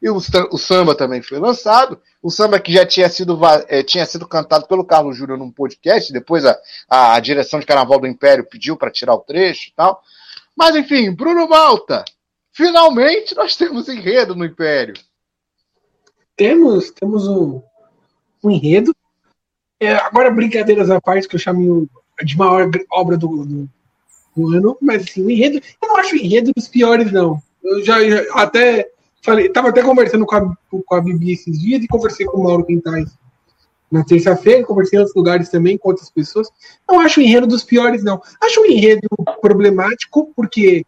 [0.04, 1.98] E o, o, samba também foi lançado.
[2.22, 6.12] O samba que já tinha sido, é, tinha sido cantado pelo Carlos Júnior num podcast,
[6.12, 6.54] depois a,
[6.86, 10.02] a, a direção de Carnaval do Império pediu para tirar o trecho e tal.
[10.54, 12.04] Mas enfim, Bruno Malta,
[12.52, 14.92] finalmente nós temos enredo no Império.
[16.36, 17.62] Temos, temos um,
[18.44, 18.94] um enredo.
[19.80, 21.88] É, agora, brincadeiras à parte, que eu chamo
[22.22, 23.68] de maior obra do, do,
[24.36, 27.42] do, ano, mas assim, o enredo, eu não acho o enredo dos piores, não.
[27.62, 28.92] Eu já, já até
[29.24, 32.44] falei, tava até conversando com a, com a Bibi esses dias e conversei com o
[32.44, 33.08] Mauro Quintais
[33.90, 36.48] na terça-feira, conversei em outros lugares também com outras pessoas.
[36.88, 38.20] Não acho o enredo dos piores, não.
[38.42, 39.08] Acho o enredo
[39.40, 40.84] problemático, porque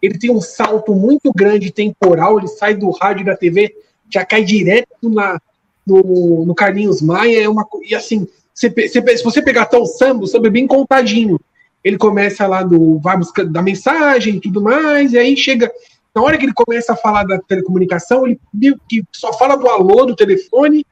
[0.00, 3.74] ele tem um salto muito grande temporal, ele sai do rádio da TV,
[4.08, 5.40] já cai direto na,
[5.86, 9.86] no, no Carlinhos Maia, é uma e assim, você, você, se você pegar até o
[9.86, 11.40] samba, o samba é bem contadinho.
[11.82, 15.70] Ele começa lá do vai buscando da mensagem e tudo mais, e aí chega
[16.14, 18.40] na hora que ele começa a falar da telecomunicação, ele
[18.88, 20.84] que só fala do alô do telefone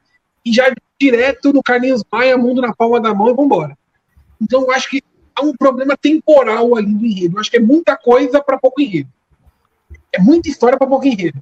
[0.45, 3.77] e já direto no Carlinhos Maia, mundo na palma da mão e vambora.
[4.41, 5.03] Então eu acho que
[5.35, 7.37] há um problema temporal ali do enredo.
[7.37, 9.11] Eu acho que é muita coisa para pouco enredo.
[10.12, 11.39] É muita história para pouco enredo.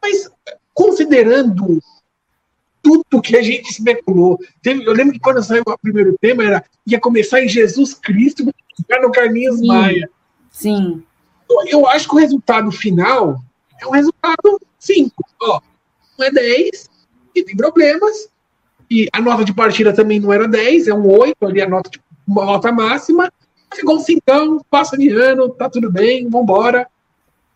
[0.00, 0.30] Mas
[0.74, 1.80] considerando
[2.82, 4.38] tudo que a gente especulou.
[4.60, 8.44] Teve, eu lembro que quando saiu o primeiro tema, era ia começar em Jesus Cristo
[8.44, 9.60] no Carlinhos.
[9.60, 10.10] Maia.
[10.50, 11.04] Sim.
[11.66, 13.40] Eu, acho que o resultado final
[13.80, 15.12] é um resultado 5.
[15.42, 15.60] Ó,
[16.18, 16.90] não é 10,
[17.34, 18.28] e tem problemas.
[18.90, 21.90] E a nota de partida também não era 10, é um 8 ali, a nota,
[21.90, 23.32] tipo, uma nota máxima.
[23.74, 24.22] Ficou um 5,
[24.70, 26.86] passa de ano, tá tudo bem, vambora.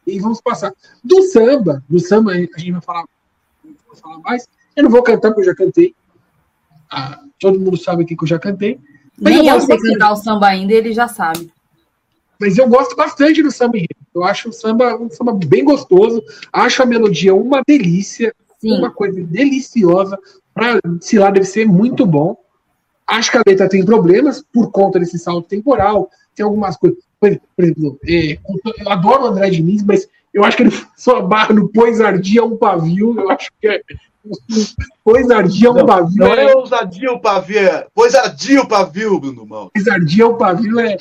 [0.06, 0.72] E vamos passar.
[1.02, 3.04] Do samba, do samba, a gente vai falar,
[3.64, 5.94] vai falar mais eu não vou cantar porque eu já cantei.
[6.90, 8.78] Ah, todo mundo sabe aqui que eu já cantei.
[9.18, 11.50] Mas Nem eu sei cantar o samba ainda, ele já sabe.
[12.40, 13.94] Mas eu gosto bastante do samba enredo.
[14.14, 16.22] Eu acho o samba um samba bem gostoso.
[16.52, 18.34] Acho a melodia uma delícia.
[18.58, 18.78] Sim.
[18.78, 20.18] Uma coisa deliciosa.
[20.54, 22.36] Pra se lá deve ser muito bom.
[23.06, 26.10] Acho que a letra tem problemas por conta desse salto temporal.
[26.34, 26.98] Tem algumas coisas.
[27.18, 28.38] Por exemplo, é,
[28.78, 32.44] eu adoro o André Diniz, mas eu acho que ele só barra no Pois Ardia
[32.44, 33.18] um Pavio.
[33.18, 33.82] Eu acho que é,
[35.04, 36.16] Pois ardia o pavio.
[36.16, 39.70] Não é, é ousadia o pavio, é pois ardia o pavio, Bruno Mal.
[39.72, 40.96] Pois ardia o pavio é,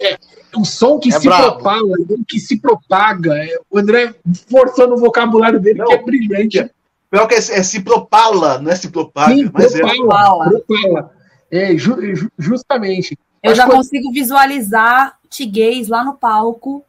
[0.00, 0.18] é
[0.56, 1.52] um som que é se bravo.
[1.52, 1.94] propaga,
[2.28, 3.36] que se propaga.
[3.36, 4.14] É, o André
[4.48, 6.70] forçando o vocabulário dele, não, que é brilhante.
[7.10, 9.34] Pior que é, é, se propala, não é se propaga.
[9.34, 9.80] Sim, mas é.
[9.80, 10.50] propala, é.
[10.50, 11.12] propala.
[11.50, 11.96] É, ju,
[12.38, 13.18] justamente.
[13.42, 16.84] Eu já consigo visualizar Tiguês lá no palco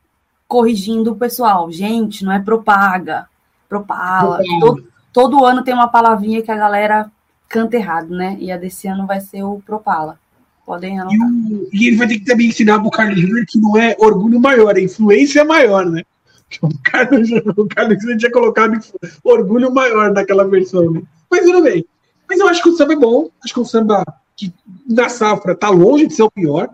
[0.47, 1.71] corrigindo o pessoal.
[1.71, 3.27] Gente, não é propaga.
[3.69, 4.37] Propala.
[4.37, 4.59] propala.
[4.59, 7.09] Todo, todo ano tem uma palavrinha que a galera
[7.51, 8.37] canta errado, né?
[8.39, 10.17] E a desse ano vai ser o Propala.
[10.65, 11.17] Podem anotar.
[11.17, 13.95] E, o, e ele vai ter que também ensinar pro Carlos Júnior que não é
[13.99, 16.03] orgulho maior, é influência maior, né?
[16.61, 18.77] O Carlos, o Carlos Júnior tinha colocado
[19.23, 21.01] orgulho maior naquela versão, né?
[21.29, 21.85] Mas tudo bem.
[22.27, 23.29] Mas eu acho que o samba é bom.
[23.43, 24.03] Acho que o samba
[24.35, 24.53] que
[24.89, 26.69] na safra tá longe de ser o pior.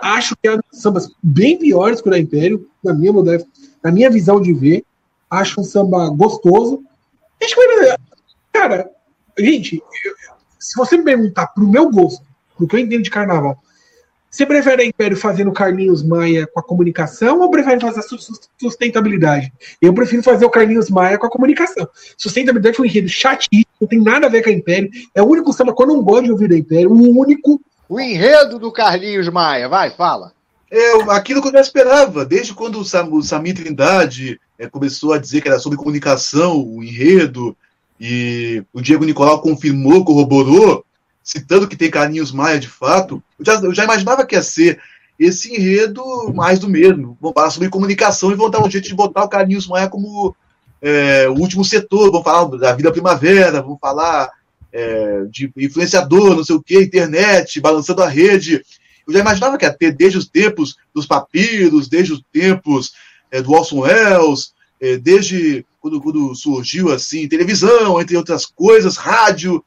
[0.00, 3.12] Acho que há sambas bem piores que o da Império, na minha,
[3.84, 4.84] na minha visão de ver.
[5.30, 6.82] Acho um samba gostoso.
[7.42, 7.96] Acho que,
[8.52, 8.90] cara,
[9.38, 9.82] gente,
[10.58, 12.24] se você me perguntar pro meu gosto,
[12.60, 13.58] pro que eu entendo de carnaval,
[14.30, 19.52] você prefere a Império fazendo Carlinhos Maia com a comunicação ou prefere fazer a sustentabilidade?
[19.82, 21.88] Eu prefiro fazer o Carlinhos Maia com a comunicação.
[22.16, 24.88] Sustentabilidade foi um enredo chatíssimo, não tem nada a ver com a Império.
[25.12, 27.60] É o único samba que eu não gosto de ouvir da Império, o único.
[27.88, 30.32] O enredo do Carlinhos Maia, vai, fala.
[30.70, 35.12] É aquilo que eu já esperava, desde quando o, Sam, o Samir Trindade é, começou
[35.12, 37.56] a dizer que era sobre comunicação, o enredo,
[38.00, 40.84] e o Diego Nicolau confirmou, corroborou,
[41.22, 44.80] citando que tem Carlinhos Maia de fato, eu já, eu já imaginava que ia ser
[45.18, 46.02] esse enredo
[46.34, 47.16] mais do mesmo.
[47.20, 50.34] Vão falar sobre comunicação e vão dar um jeito de botar o Carlinhos Maia como
[50.80, 54.30] é, o último setor, vão falar da vida primavera, vão falar
[54.72, 58.62] é, de influenciador, não sei o que, internet, balançando a rede.
[59.06, 62.92] Eu já imaginava que ia ter desde os tempos dos papiros, desde os tempos
[63.30, 69.64] é, do Orson Welles, é, desde quando, quando, surgiu assim, televisão, entre outras coisas, rádio.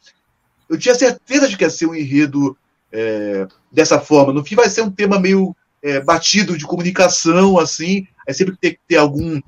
[0.74, 2.58] Eu tinha certeza de que ia ser um enredo
[2.92, 4.34] é, dessa forma.
[4.34, 8.08] No fim, vai ser um tema meio é, batido de comunicação, assim.
[8.28, 9.40] É sempre tem que ter algum.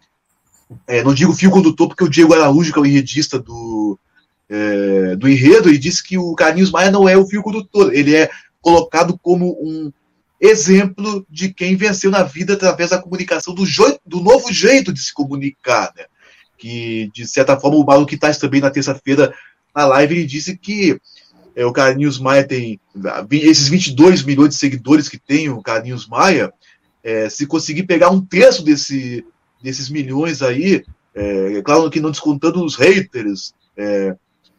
[0.87, 3.97] É, não digo fio condutor, porque o Diego Araújo, que é o enredista do,
[4.49, 8.15] é, do enredo, e disse que o Carlinhos Maia não é o fio condutor, ele
[8.15, 8.29] é
[8.61, 9.91] colocado como um
[10.39, 13.63] exemplo de quem venceu na vida através da comunicação, do,
[14.05, 16.05] do novo jeito de se comunicar, né?
[16.57, 19.33] Que, de certa forma, o Maluquitais também na terça-feira
[19.75, 20.99] na live ele disse que
[21.55, 22.79] é, o Carlinhos Maia tem
[23.31, 26.53] esses 22 milhões de seguidores que tem o Carlinhos Maia,
[27.03, 29.25] é, se conseguir pegar um terço desse,
[29.61, 34.15] desses milhões aí, é, claro que não descontando os haters, é,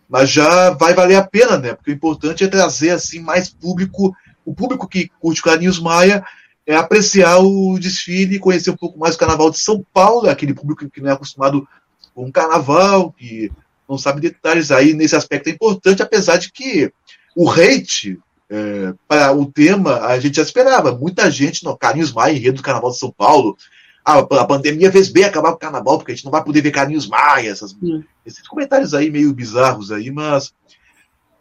[0.08, 1.74] mas já vai valer a pena, né?
[1.74, 4.14] Porque o importante é trazer assim mais público,
[4.44, 6.24] o público que curte Carlinhos Maia
[6.64, 10.88] é apreciar o desfile, conhecer um pouco mais o Carnaval de São Paulo, aquele público
[10.88, 11.66] que não é acostumado
[12.14, 13.50] com o Carnaval, que
[13.88, 16.92] não sabe detalhes aí nesse aspecto é importante, apesar de que
[17.36, 18.18] o hate
[18.48, 20.92] é, para o tema a gente já esperava.
[20.92, 23.56] Muita gente no Carlinhos Maia, enredo do Carnaval de São Paulo,
[24.04, 26.60] a, a pandemia fez bem acabar com o carnaval, porque a gente não vai poder
[26.60, 27.76] ver Carlinhos Maia, essas,
[28.24, 30.54] esses comentários aí meio bizarros aí, mas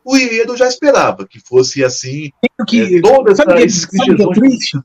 [0.04, 2.32] o enredo já esperava que fosse assim.
[2.68, 4.80] Que, é, todas sabe essas que, sabe que é triste?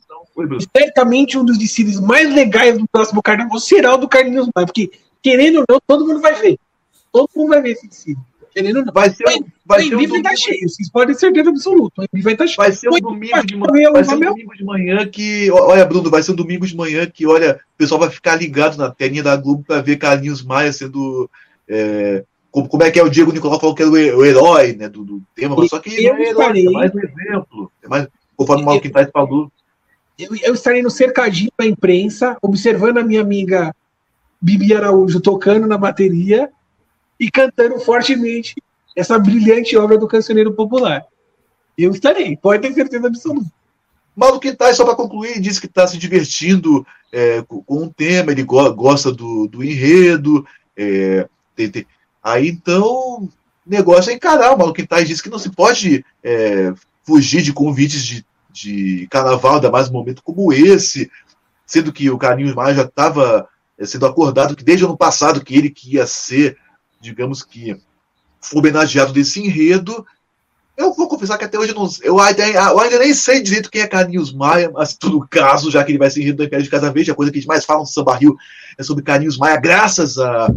[0.76, 4.90] Certamente um dos desfiles mais legais do próximo carnaval será o do Carlinhos Maia, porque,
[5.22, 6.58] querendo ou não, todo mundo vai ver.
[7.12, 8.18] Todo mundo vai ver esse desfile.
[8.52, 8.92] Querendo não.
[8.92, 12.04] Vai ser, vai, vai ser um vai estar cheio, vocês podem ter certeza absoluta.
[12.12, 12.56] Vai estar cheio.
[12.56, 13.92] Vai ser um domingo de manhã.
[13.92, 15.50] Vai ser um domingo de manhã que.
[15.50, 18.76] Olha, Bruno, vai ser um domingo de manhã que, olha, o pessoal vai ficar ligado
[18.76, 21.30] na telinha da Globo para ver Carlinhos Maia sendo.
[21.68, 24.88] É, como, como, é que é o Diego Nicolau falou que era o, herói né,
[24.88, 27.72] do, do tema, mas só que eu é herói, é mais um exemplo.
[27.80, 29.52] É mais, conforme o Mauro Quintais falou.
[30.18, 33.72] Eu, eu estarei no cercadinho da imprensa, observando a minha amiga
[34.42, 36.50] Bibi Araújo tocando na bateria
[37.20, 38.54] e cantando fortemente
[38.96, 41.04] essa brilhante obra do cancioneiro popular.
[41.76, 43.52] Eu estarei, pode ter certeza absoluta.
[44.16, 48.32] Mauro Quintais, só para concluir, disse que está se divertindo é, com, com, o tema,
[48.32, 50.44] ele go gosta do, do enredo.
[50.76, 51.86] É, tem, tem.
[52.22, 53.28] Aí então,
[53.64, 54.52] negócio é encarar.
[54.52, 56.72] O Mauro Quintais disse que não se pode é,
[57.04, 61.10] fugir de convites de, de carnaval, ainda mais um momento como esse,
[61.64, 63.48] sendo que o Carlinhos Maia já estava
[63.78, 66.58] é, sendo acordado que desde o ano passado que ele que ia ser,
[67.01, 67.80] digamos que
[68.55, 70.07] homenageado desse enredo.
[70.76, 73.70] Eu vou confessar que até hoje eu, não, eu, ainda, eu ainda nem sei direito
[73.70, 76.64] quem é Carlinhos Maia, mas todo caso, já que ele vai ser enredo do Império
[76.64, 78.36] de Casa Verde, a coisa que a gente mais fala no Samba Rio
[78.78, 80.48] é sobre Carlinhos Maia, graças a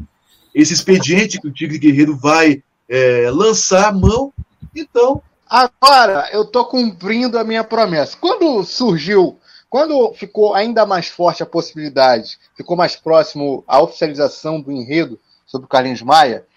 [0.55, 4.31] esse expediente que o Tigre Guerreiro vai é, lançar a mão.
[4.73, 5.21] Então.
[5.49, 8.15] Agora, eu estou cumprindo a minha promessa.
[8.19, 9.37] Quando surgiu,
[9.69, 15.19] quando ficou ainda mais forte a possibilidade, ficou mais próximo a oficialização do enredo
[15.53, 16.47] sobre o Carlinhos Maia,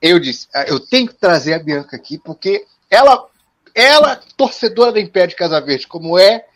[0.00, 3.26] eu disse, ah, eu tenho que trazer a Bianca aqui, porque ela,
[3.74, 6.46] ela torcedora da Império de Casa Verde, como é,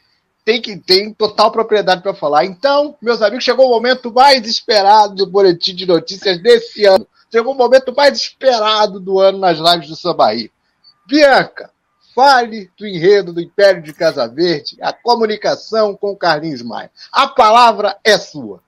[0.44, 2.44] tem que tem total propriedade para falar.
[2.44, 7.06] Então, meus amigos, chegou o momento mais esperado do boletim de notícias desse ano.
[7.32, 10.50] Chegou o momento mais esperado do ano nas lives do Sambaí.
[11.04, 11.70] Bianca,
[12.14, 16.90] fale do enredo do Império de Casa Verde, a comunicação com Carlinhos Maia.
[17.10, 18.60] A palavra é sua.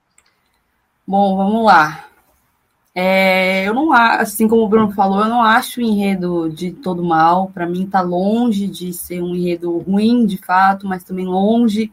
[1.07, 2.09] Bom, vamos lá.
[2.97, 7.03] É, eu não assim como o Bruno falou, eu não acho o enredo de todo
[7.03, 7.49] mal.
[7.49, 11.93] Para mim, está longe de ser um enredo ruim, de fato, mas também longe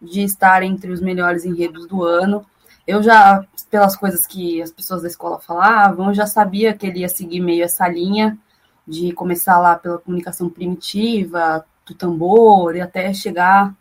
[0.00, 2.44] de estar entre os melhores enredos do ano.
[2.86, 7.00] Eu já, pelas coisas que as pessoas da escola falavam, eu já sabia que ele
[7.00, 8.38] ia seguir meio essa linha
[8.86, 13.74] de começar lá pela comunicação primitiva, do tambor, e até chegar,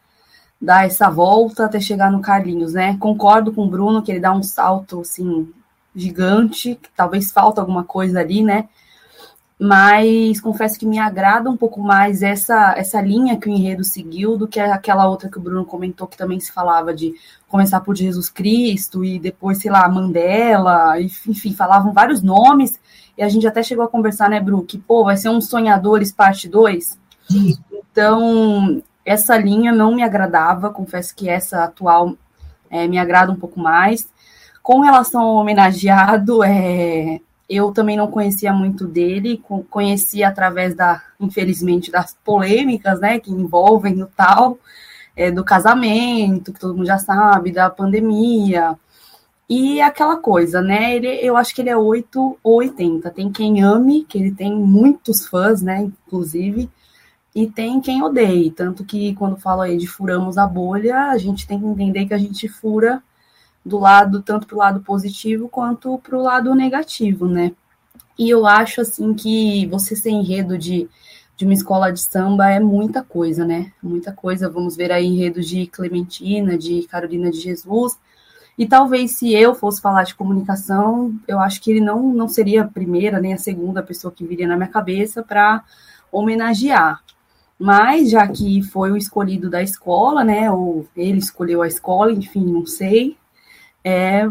[0.60, 2.98] dar essa volta até chegar no Carlinhos, né?
[2.98, 5.48] Concordo com o Bruno que ele dá um salto, assim,
[5.96, 8.68] gigante, que talvez falta alguma coisa ali, né?
[9.58, 14.38] Mas confesso que me agrada um pouco mais essa, essa linha que o enredo seguiu
[14.38, 17.14] do que aquela outra que o Bruno comentou, que também se falava de
[17.48, 22.78] começar por Jesus Cristo e depois, sei lá, Mandela, enfim, falavam vários nomes.
[23.18, 26.12] E a gente até chegou a conversar, né, Bru, que, pô, vai ser um Sonhadores
[26.12, 27.00] parte 2.
[27.92, 32.14] Então, essa linha não me agradava, confesso que essa atual
[32.70, 34.10] é, me agrada um pouco mais.
[34.66, 39.40] Com relação ao homenageado, é, eu também não conhecia muito dele,
[39.70, 44.58] conheci através da, infelizmente, das polêmicas, né, que envolvem o tal,
[45.16, 48.76] é, do casamento, que todo mundo já sabe, da pandemia,
[49.48, 53.62] e aquela coisa, né, ele, eu acho que ele é 8 ou 80, tem quem
[53.62, 56.72] ame, que ele tem muitos fãs, né, inclusive,
[57.36, 61.46] e tem quem odeie, tanto que quando falo aí de furamos a bolha, a gente
[61.48, 63.04] tem que entender que a gente fura
[63.66, 67.52] do lado, tanto para o lado positivo quanto para o lado negativo, né?
[68.18, 70.88] E eu acho, assim, que você ser enredo de,
[71.36, 73.74] de uma escola de samba é muita coisa, né?
[73.82, 74.50] Muita coisa.
[74.50, 77.98] Vamos ver aí enredos de Clementina, de Carolina de Jesus.
[78.58, 82.64] E talvez se eu fosse falar de comunicação, eu acho que ele não, não seria
[82.64, 85.64] a primeira nem a segunda pessoa que viria na minha cabeça para
[86.10, 87.04] homenagear.
[87.60, 90.50] Mas já que foi o escolhido da escola, né?
[90.52, 93.18] Ou ele escolheu a escola, enfim, não sei
[93.88, 94.28] é,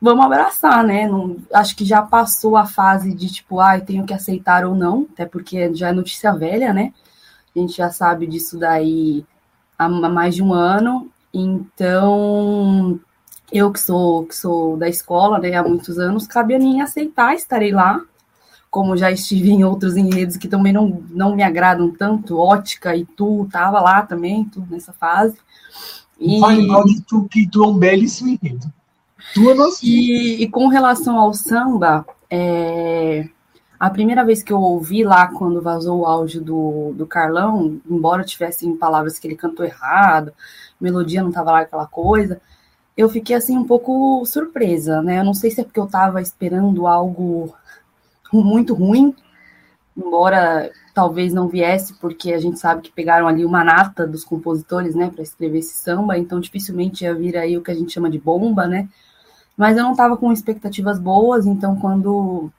[0.00, 1.06] vamos abraçar, né?
[1.06, 5.06] Não, acho que já passou a fase de tipo, ah, tenho que aceitar ou não,
[5.12, 6.94] até porque já é notícia velha, né?
[7.54, 9.22] A gente já sabe disso daí
[9.78, 11.10] há mais de um ano.
[11.34, 12.98] Então,
[13.52, 17.34] eu que sou que sou da escola, né, há muitos anos, cabe a mim aceitar,
[17.34, 18.00] estarei lá,
[18.70, 23.04] como já estive em outros enredos que também não, não me agradam tanto, ótica e
[23.04, 25.36] tu tava lá também, tu nessa fase.
[26.18, 26.40] E...
[26.40, 28.72] Fale mal de tu, que tu é um belíssimo enredo.
[29.86, 33.28] E, e com relação ao samba, é...
[33.78, 38.24] a primeira vez que eu ouvi lá, quando vazou o áudio do, do Carlão, embora
[38.24, 40.32] tivessem palavras que ele cantou errado,
[40.80, 42.40] melodia não tava lá aquela coisa,
[42.96, 45.18] eu fiquei assim um pouco surpresa, né?
[45.18, 47.54] Eu não sei se é porque eu tava esperando algo
[48.32, 49.14] muito ruim,
[49.96, 54.94] embora talvez não viesse, porque a gente sabe que pegaram ali uma nata dos compositores,
[54.94, 58.08] né, para escrever esse samba, então dificilmente ia vir aí o que a gente chama
[58.08, 58.88] de bomba, né?
[59.56, 62.50] Mas eu não tava com expectativas boas, então quando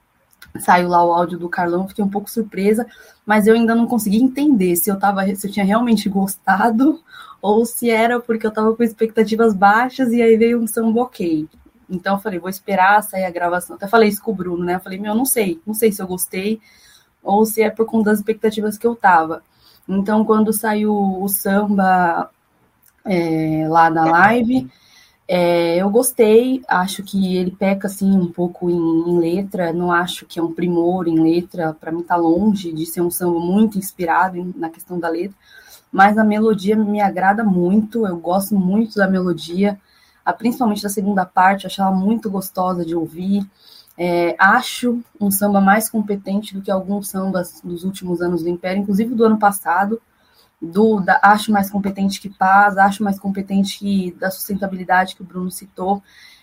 [0.60, 2.86] saiu lá o áudio do Carlão, fiquei um pouco surpresa,
[3.26, 7.02] mas eu ainda não consegui entender se eu tava, se eu tinha realmente gostado
[7.42, 11.48] ou se era porque eu tava com expectativas baixas e aí veio um ok.
[11.90, 13.76] Então eu falei, vou esperar sair a gravação.
[13.76, 14.76] Até falei isso com o Bruno, né?
[14.76, 16.60] Eu falei, meu, não sei, não sei se eu gostei
[17.22, 19.44] ou se é por conta das expectativas que eu tava.
[19.88, 22.30] Então, quando saiu o samba
[23.04, 24.70] é, lá na live,
[25.28, 30.26] é, eu gostei, acho que ele peca assim um pouco em, em letra, não acho
[30.26, 33.78] que é um primor em letra, para mim tá longe de ser um samba muito
[33.78, 35.36] inspirado em, na questão da letra,
[35.92, 39.80] mas a melodia me agrada muito, eu gosto muito da melodia,
[40.24, 43.48] a, principalmente da segunda parte, acho ela muito gostosa de ouvir.
[43.98, 48.82] É, acho um samba mais competente do que alguns sambas dos últimos anos do Império,
[48.82, 50.02] inclusive do ano passado
[50.66, 55.26] do da, acho mais competente que Paz, acho mais competente que da sustentabilidade que o
[55.26, 56.02] Bruno citou.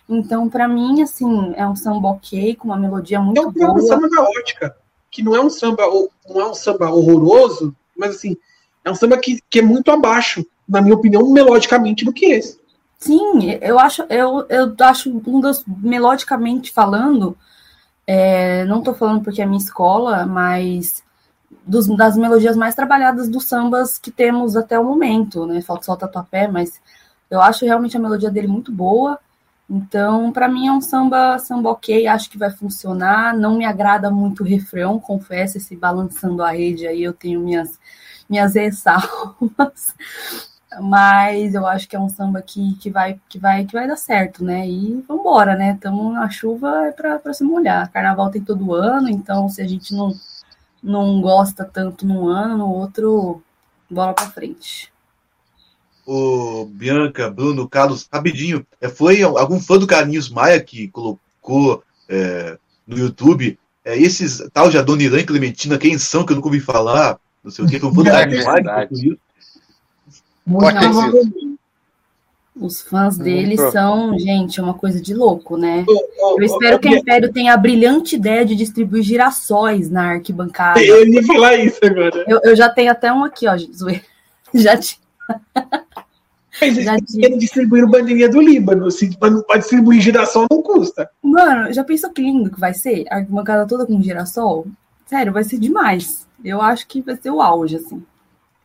[0.09, 3.67] Então, para mim, assim, é um samba ok, com uma melodia muito é um, boa.
[3.67, 4.77] É um samba da ótica,
[5.11, 5.85] que não é um samba,
[6.29, 8.37] não é um samba horroroso, mas assim,
[8.85, 12.61] é um samba que, que é muito abaixo, na minha opinião, melodicamente do que esse.
[12.99, 17.37] Sim, eu acho, eu, eu acho um dos melodicamente falando,
[18.07, 21.03] é, não estou falando porque é minha escola, mas
[21.67, 25.61] dos, das melodias mais trabalhadas dos sambas que temos até o momento, né?
[25.63, 26.81] Falta só tatuapé, mas
[27.31, 29.19] eu acho realmente a melodia dele muito boa.
[29.69, 33.37] Então, para mim é um samba, samba ok, acho que vai funcionar.
[33.37, 37.79] Não me agrada muito o refrão, confesso, esse balançando a rede aí eu tenho minhas,
[38.29, 39.95] minhas ressalvas.
[40.81, 43.97] Mas eu acho que é um samba que, que, vai, que, vai, que vai dar
[43.97, 44.67] certo, né?
[44.67, 45.73] E vambora, né?
[45.75, 47.91] Estamos na chuva é para se molhar.
[47.91, 50.15] Carnaval tem todo ano, então se a gente não
[50.83, 53.43] não gosta tanto num ano, no outro,
[53.89, 54.93] bola para frente.
[56.05, 62.59] O Bianca, Bruno, Carlos, rapidinho, é, foi algum fã do Carlinhos Maia que colocou é,
[62.87, 66.61] no YouTube é, esses tal de Adoniran e Clementina, quem são que eu nunca ouvi
[66.61, 69.19] falar, não sei o que, foi um fã do é Carlinhos Maia que
[70.45, 71.52] Pode ter sido.
[72.55, 75.87] Os fãs dele são, gente, é uma coisa de louco, né?
[75.89, 80.83] Eu espero que a Império tenha a brilhante ideia de distribuir girassóis na arquibancada.
[80.83, 82.25] Eu ia falar isso agora.
[82.29, 84.03] Eu, eu já tenho até um aqui, ó, zoeira.
[84.55, 85.01] Já tinha.
[86.61, 87.39] Mas já tinha.
[87.39, 88.91] distribuir bandeirinha do Líbano.
[88.91, 91.09] Se para distribuir girassol não custa.
[91.23, 93.07] Mano, já pensou que lindo que vai ser?
[93.11, 94.67] A arquibancada toda com girassol?
[95.07, 96.27] Sério, vai ser demais.
[96.45, 98.05] Eu acho que vai ser o auge, assim.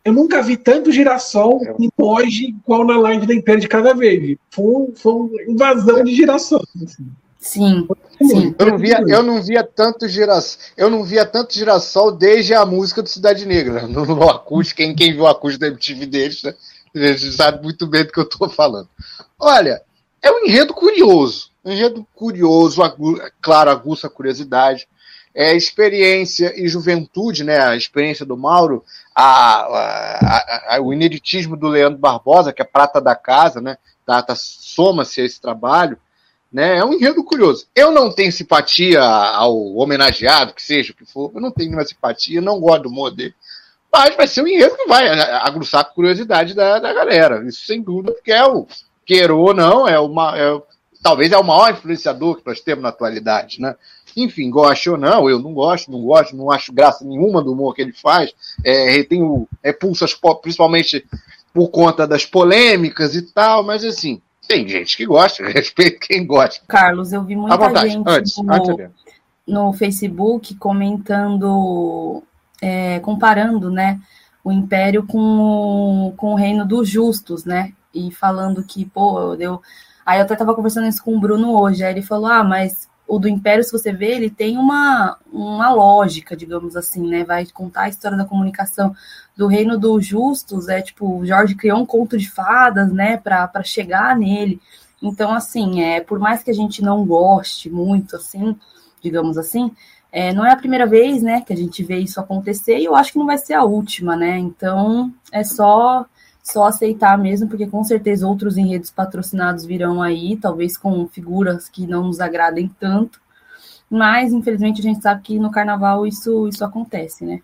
[0.07, 1.75] Eu nunca vi tanto girassol é.
[1.77, 4.37] em emoji igual na live da Império de cada vez.
[4.49, 6.63] Foi, foi uma invasão de girassol.
[6.81, 7.11] Assim.
[7.37, 7.85] Sim,
[8.21, 8.55] sim.
[8.57, 12.65] Eu não via, eu não via tanto girassol, eu não via tanto girassol desde a
[12.65, 16.41] música do Cidade Negra, no, no acústico, quem, quem viu o acústico da MTV deles,
[16.41, 16.53] né?
[17.35, 18.87] Sabe muito bem do que eu estou falando.
[19.37, 19.81] Olha,
[20.21, 24.87] é um enredo curioso, um enredo curioso, agu, claro, aguça a curiosidade,
[25.37, 27.59] é experiência e juventude, né?
[27.59, 28.83] A experiência do Mauro
[29.13, 33.77] a, a, a, o ineditismo do Leandro Barbosa, que é prata da casa, né?
[34.03, 35.95] Tá, tá Soma-se a esse trabalho.
[36.51, 36.77] Né?
[36.77, 37.67] É um enredo curioso.
[37.75, 41.85] Eu não tenho simpatia ao homenageado, que seja o que for, eu não tenho nenhuma
[41.85, 43.35] simpatia, não gosto do humor dele.
[43.93, 47.47] Mas vai ser um enredo que vai aguçar a curiosidade da, da galera.
[47.47, 48.65] Isso sem dúvida, porque é o,
[49.05, 50.35] queira ou não, é uma.
[50.35, 50.59] É,
[51.03, 53.75] talvez é o maior influenciador que nós temos na atualidade, né?
[54.17, 57.75] Enfim, goste ou não, eu não gosto, não gosto, não acho graça nenhuma do humor
[57.75, 58.33] que ele faz.
[58.63, 61.05] É, tem repulsas, principalmente
[61.53, 66.63] por conta das polêmicas e tal, mas assim, tem gente que gosta, respeito quem gosta.
[66.67, 68.91] Carlos, eu vi muita vontade, gente antes, no, antes
[69.47, 72.23] no Facebook comentando,
[72.61, 73.99] é, comparando, né,
[74.43, 79.61] o Império com, com o Reino dos Justos, né, e falando que, pô, eu
[80.07, 82.87] Aí eu até tava conversando isso com o Bruno hoje, aí ele falou, ah, mas
[83.07, 87.23] o do Império, se você ver, ele tem uma, uma lógica, digamos assim, né?
[87.23, 88.93] Vai contar a história da comunicação
[89.35, 94.17] do Reino dos Justos, é tipo, Jorge criou um conto de fadas, né, para chegar
[94.17, 94.59] nele.
[95.01, 98.55] Então, assim, é, por mais que a gente não goste muito, assim,
[98.99, 99.71] digamos assim,
[100.11, 102.95] é, não é a primeira vez, né, que a gente vê isso acontecer e eu
[102.95, 104.39] acho que não vai ser a última, né?
[104.39, 106.05] Então, é só
[106.51, 111.85] só aceitar mesmo, porque com certeza outros enredos patrocinados virão aí, talvez com figuras que
[111.85, 113.19] não nos agradem tanto.
[113.89, 117.41] Mas, infelizmente, a gente sabe que no carnaval isso, isso acontece, né?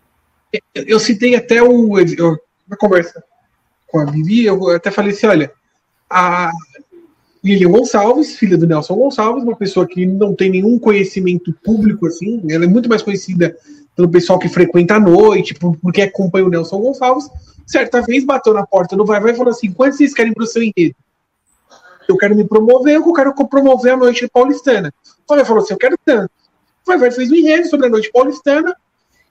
[0.74, 1.98] Eu, citei até o.
[1.98, 2.38] Eu,
[2.68, 3.22] na conversa
[3.88, 5.52] com a Vivi, eu até falei assim: olha,
[6.08, 6.50] a
[7.42, 12.42] Lilian Gonçalves, filha do Nelson Gonçalves, uma pessoa que não tem nenhum conhecimento público, assim,
[12.48, 13.56] ela é muito mais conhecida
[13.96, 17.28] pelo pessoal que frequenta a noite, porque acompanha o Nelson Gonçalves.
[17.66, 20.44] Certa vez bateu na porta do Vai Vai e falou assim: quantos vocês querem para
[20.44, 20.94] o seu enredo?
[22.06, 24.92] Eu quero me promover, eu quero promover a noite paulistana.
[25.26, 26.30] O Vai falou assim: eu quero tanto.
[26.84, 28.76] O Vai Vai fez um enredo sobre a noite paulistana,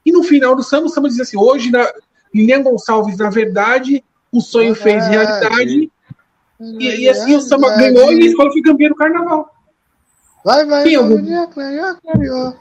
[0.06, 1.88] e no final do samba, o samba diz assim: hoje, na,
[2.34, 5.92] Lilian Gonçalves, na verdade, o sonho fez realidade
[6.60, 9.50] e, e assim o samba ganhou e a escola foi campeã do carnaval.
[10.44, 11.36] Vai, vai, Tem algum- Tem
[12.30, 12.54] algum,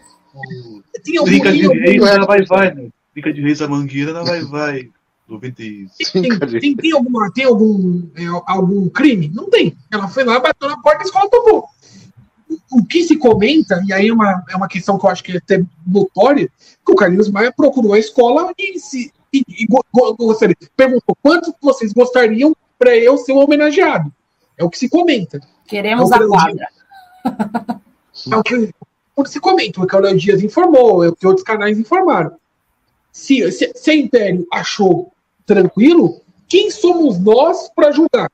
[1.25, 2.89] Brinca de tem algum- reis na vai vai, né?
[3.15, 4.91] De reis a mangueira na vai vai.
[5.29, 6.13] 95.
[6.13, 9.31] tem, tem, tem alguma, tem algum, é, algum crime?
[9.33, 9.75] Não tem.
[9.91, 11.65] Ela foi lá, bateu na porta e a escola tomou.
[12.71, 15.33] O que se comenta, e aí é uma, é uma questão que eu acho que
[15.33, 16.51] é até notória,
[16.85, 21.17] que o Carlinhos Maia procurou a escola e se e, e go- go- gostaria- perguntou
[21.23, 24.13] quanto vocês gostariam para eu ser o homenageado.
[24.59, 25.41] É o que se comenta.
[25.67, 26.69] Queremos É a quadra.
[28.31, 28.75] É o que,
[29.15, 31.79] o que se comenta, o que o Léo Dias informou, é o que outros canais
[31.79, 32.33] informaram.
[33.13, 35.13] Se, se, se a Império achou
[35.47, 38.31] tranquilo, quem somos nós para julgar?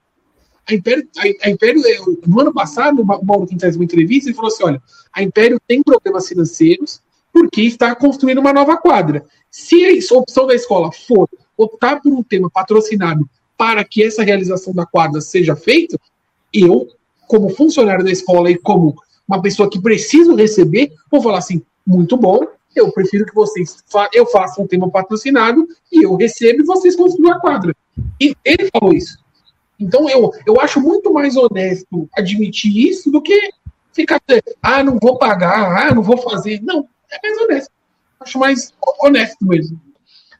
[0.68, 4.30] A Império, a, a Império, é, no ano passado, o Ma- Mauro fez uma entrevista
[4.30, 7.00] e falou assim: olha, a Império tem problemas financeiros
[7.32, 9.24] porque está construindo uma nova quadra.
[9.50, 14.72] Se a opção da escola for optar por um tema patrocinado para que essa realização
[14.72, 15.98] da quadra seja feita,
[16.52, 16.88] eu,
[17.26, 18.94] como funcionário da escola e como
[19.28, 24.08] uma pessoa que preciso receber, vou falar assim, muito bom, eu prefiro que vocês fa
[24.12, 27.74] eu faça um tema patrocinado e eu recebo e vocês construam a quadra.
[28.20, 29.18] E ele falou isso.
[29.78, 33.50] Então eu, eu acho muito mais honesto admitir isso do que
[33.92, 34.20] ficar,
[34.62, 36.60] ah, não vou pagar, ah, não vou fazer.
[36.62, 37.70] Não, é mais honesto.
[38.20, 38.72] Acho mais
[39.02, 39.80] honesto mesmo.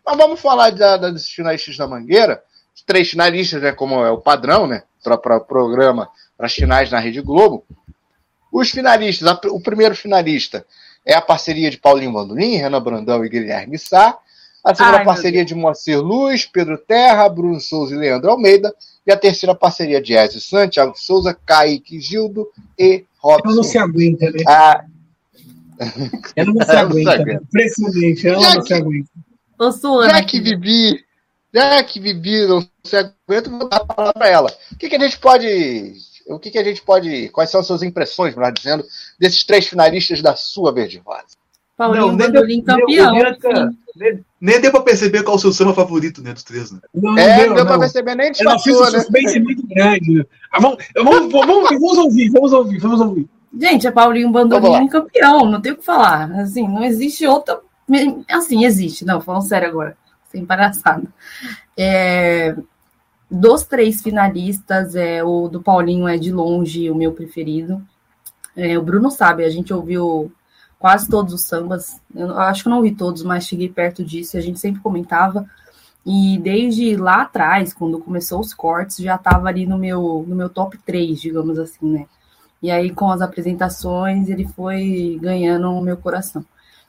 [0.05, 2.43] Mas vamos falar da, da, dos finalistas da Mangueira.
[2.87, 7.21] Três finalistas, né, como é o padrão, né, para programa, para as finais na Rede
[7.21, 7.67] Globo.
[8.53, 10.65] Os finalistas, a- o primeiro finalista
[11.05, 14.17] é a parceria de Paulinho Bandolim, Renan Brandão e Guilherme Sá.
[14.65, 18.75] A segunda Ai, parceria de Moacir Luz, Pedro Terra, Bruno Souza e Leandro Almeida.
[19.07, 22.47] E a terceira parceria de Ezio Santos, Thiago Souza, Kaique Gildo
[22.79, 23.63] e Ela não Robson.
[23.63, 24.39] se aguenta, né?
[24.47, 24.85] Ah,
[26.37, 27.13] Ela não se não aguenta.
[27.15, 27.43] aguenta.
[27.45, 29.09] Impressionante, ela Já não se aguenta.
[30.11, 31.05] Já que Bibi,
[31.55, 34.51] já que Bibi não se aguenta, vou dar a palavra para ela.
[34.73, 35.95] O que, que a gente pode.
[36.29, 37.29] O que, que a gente pode.
[37.31, 38.85] Quais são as suas impressões, melhor dizendo,
[39.19, 41.25] desses três finalistas da sua Verde Rosa?
[41.77, 43.13] Paulinho nem Bandolim deu- campeão.
[43.13, 46.71] nem- nem- nem- Nem deu pra perceber qual o seu samba favorito, né, dos três,
[46.71, 46.79] né?
[46.95, 47.81] Não, É, não, não deu pra não.
[47.81, 48.91] perceber nem um disfarçou, né?
[49.01, 50.27] suspense muito grande.
[50.53, 53.29] Ah, vamos, vamos, vamos, vamos ouvir, vamos ouvir, vamos ouvir.
[53.59, 56.31] Gente, é Paulinho Bandolim campeão, não tem o que falar.
[56.41, 57.59] Assim, não existe outra.
[58.31, 59.97] Assim, existe, não, falando sério agora,
[60.31, 61.03] sem palhaçada.
[61.77, 62.55] É,
[63.31, 67.83] dos três finalistas, é, o do Paulinho é de longe o meu preferido.
[68.57, 70.33] É, o Bruno sabe, a gente ouviu
[70.79, 72.01] quase todos os sambas.
[72.15, 75.49] Eu acho que não ouvi todos, mas cheguei perto disso, a gente sempre comentava.
[76.07, 80.49] E desde lá atrás, quando começou os cortes, já estava ali no meu, no meu
[80.49, 82.07] top 3, digamos assim, né?
[82.63, 86.45] E aí, com as apresentações, ele foi ganhando o meu coração.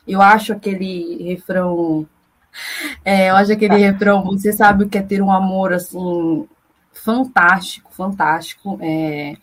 [0.07, 2.07] Eu acho aquele refrão.
[3.03, 6.47] É, eu acho aquele refrão, você sabe o que é ter um amor assim
[6.93, 8.77] fantástico, fantástico.
[8.81, 9.35] É,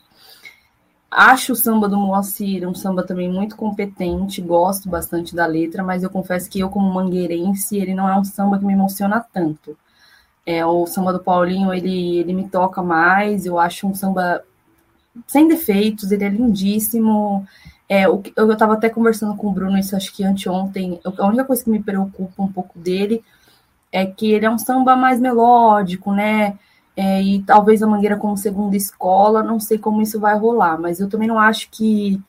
[1.10, 6.02] acho o samba do Moacir um samba também muito competente, gosto bastante da letra, mas
[6.02, 9.76] eu confesso que eu, como mangueirense, ele não é um samba que me emociona tanto.
[10.44, 14.44] É, o samba do Paulinho, ele, ele me toca mais, eu acho um samba
[15.26, 17.46] sem defeitos, ele é lindíssimo.
[17.88, 21.00] É, o eu estava até conversando com o Bruno, isso acho que anteontem.
[21.04, 23.22] A única coisa que me preocupa um pouco dele
[23.92, 26.58] é que ele é um samba mais melódico, né?
[26.96, 30.98] É, e talvez a Mangueira como segunda escola, não sei como isso vai rolar, mas
[30.98, 32.20] eu também não acho que,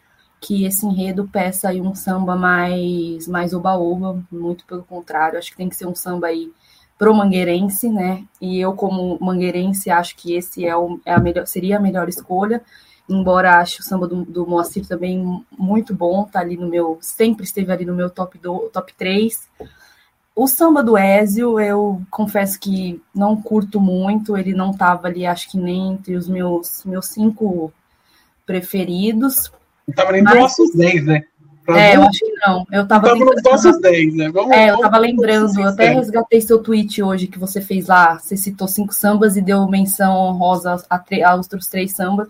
[0.41, 5.57] que esse enredo peça aí um samba mais, mais oba-oba, muito pelo contrário, acho que
[5.57, 6.51] tem que ser um samba aí
[6.97, 8.23] pro mangueirense, né?
[8.41, 12.09] E eu, como mangueirense, acho que esse é, o, é a melhor, seria a melhor
[12.09, 12.61] escolha.
[13.09, 17.45] Embora ache o samba do, do Moacir também muito bom, tá ali no meu, sempre
[17.45, 19.47] esteve ali no meu top, do, top 3.
[20.35, 25.49] O samba do Ézio, eu confesso que não curto muito, ele não tava ali, acho
[25.49, 27.73] que nem entre os meus, meus cinco
[28.45, 29.51] preferidos.
[29.95, 31.23] Tava nem nos nossos 10, né?
[31.65, 32.65] Pra é, eu acho que não.
[32.71, 34.29] Eu tava, tava nos nossos 10, né?
[34.29, 38.19] Vamos, é, eu tava lembrando, eu até resgatei seu tweet hoje que você fez lá.
[38.19, 42.29] Você citou cinco sambas e deu menção honrosa a, a outros três sambas.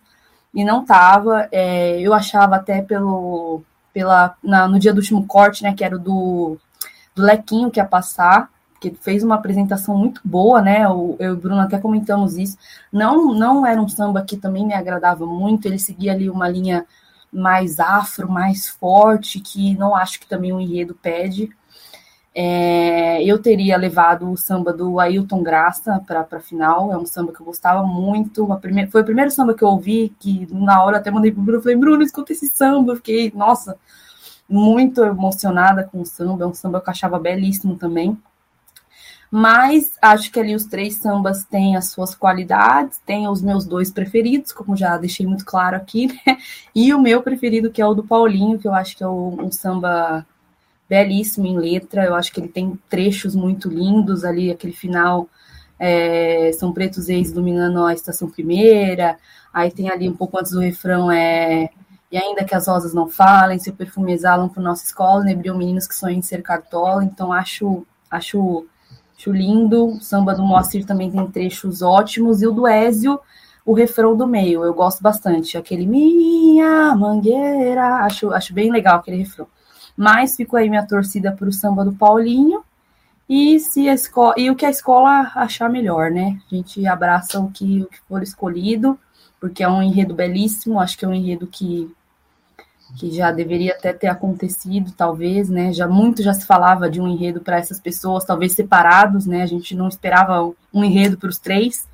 [0.53, 1.47] E não tava.
[1.51, 3.61] É, eu achava até pelo.
[3.93, 5.73] Pela, na, no dia do último corte, né?
[5.73, 6.57] Que era o do,
[7.15, 8.49] do Lequinho que ia passar
[8.79, 10.85] que fez uma apresentação muito boa, né?
[10.85, 12.57] Eu, eu e o Bruno até comentamos isso.
[12.91, 15.65] Não, não era um samba que também me agradava muito.
[15.67, 16.85] Ele seguia ali uma linha
[17.31, 21.49] mais afro, mais forte, que não acho que também o enredo pede.
[22.39, 27.33] É, eu teria levado o samba do Ailton Graça para a final, é um samba
[27.33, 28.45] que eu gostava muito.
[28.61, 31.63] Primeira, foi o primeiro samba que eu ouvi, que na hora até mandei pro Bruno,
[31.63, 32.91] falei, Bruno, escuta esse samba.
[32.91, 33.75] Eu fiquei, nossa,
[34.47, 38.15] muito emocionada com o samba, é um samba que eu achava belíssimo também.
[39.31, 43.89] Mas acho que ali os três sambas têm as suas qualidades, tem os meus dois
[43.89, 46.37] preferidos, como já deixei muito claro aqui, né?
[46.75, 49.51] E o meu preferido, que é o do Paulinho, que eu acho que é um
[49.51, 50.23] samba
[50.89, 52.05] belíssimo em letra.
[52.05, 55.29] Eu acho que ele tem trechos muito lindos ali, aquele final.
[55.79, 59.17] É, São Pretos Ex iluminando a estação primeira.
[59.53, 61.69] Aí tem ali um pouco antes do refrão é
[62.09, 65.85] e ainda que as rosas não falem, seu perfume exalam por nossa escola, nebriam meninos
[65.85, 67.03] que sonham em ser cartola.
[67.03, 68.65] Então acho acho
[69.17, 69.87] Acho lindo.
[69.87, 72.41] O samba do Moacir também tem trechos ótimos.
[72.41, 73.19] E o do Ézio,
[73.65, 74.63] o refrão do meio.
[74.63, 75.57] Eu gosto bastante.
[75.57, 78.05] Aquele Minha Mangueira.
[78.05, 79.47] Acho, acho bem legal aquele refrão.
[79.97, 82.63] Mas fico aí minha torcida para o samba do Paulinho.
[83.27, 86.39] E, se a escola, e o que a escola achar melhor, né?
[86.49, 88.97] A gente abraça o que, o que for escolhido,
[89.39, 90.79] porque é um enredo belíssimo.
[90.79, 91.91] Acho que é um enredo que
[92.95, 95.73] que já deveria até ter acontecido, talvez, né?
[95.73, 99.41] Já muito já se falava de um enredo para essas pessoas, talvez separados, né?
[99.41, 101.87] A gente não esperava um enredo para os três,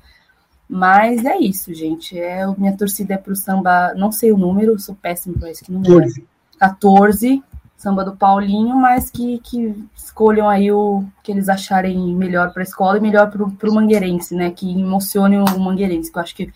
[0.68, 2.18] mas é isso, gente.
[2.18, 5.70] É minha torcida é para o samba, não sei o número, sou péssimo para esse
[5.70, 5.94] número.
[5.94, 6.26] 14.
[6.58, 7.42] 14,
[7.84, 12.64] samba do Paulinho, mas que, que escolham aí o que eles acharem melhor para a
[12.64, 14.50] escola e melhor para o mangueirense, né?
[14.50, 16.50] Que emocione o mangueirense, que eu acho que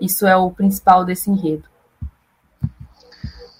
[0.00, 1.64] isso é o principal desse enredo.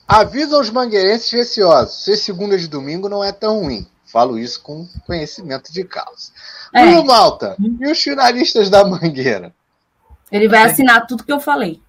[0.07, 2.05] Avisa aos mangueirenses receosos.
[2.05, 3.87] Ser segunda de domingo não é tão ruim.
[4.05, 6.33] Falo isso com conhecimento de causa.
[6.75, 6.85] É.
[6.85, 9.55] Bruno Malta, e os finalistas da Mangueira?
[10.31, 11.81] Ele vai assinar tudo que eu falei.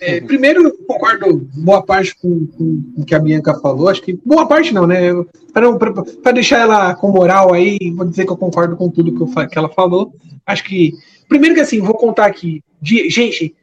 [0.00, 3.88] É, primeiro, concordo boa parte com, com, com, o que a Bianca falou.
[3.88, 5.10] Acho que boa parte não, né?
[5.52, 9.48] Para deixar ela com moral aí, vou dizer que eu concordo com tudo que, eu,
[9.48, 10.14] que ela falou.
[10.46, 10.92] Acho que.
[11.28, 12.62] Primeiro que assim, vou contar aqui.
[12.80, 13.56] De, gente,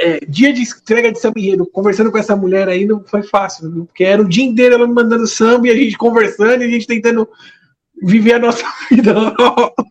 [0.00, 1.38] é, dia de entrega de samba
[1.72, 3.84] conversando com essa mulher aí não foi fácil, viu?
[3.86, 6.68] porque era o dia inteiro ela me mandando samba e a gente conversando e a
[6.68, 7.28] gente tentando
[8.02, 9.14] viver a nossa vida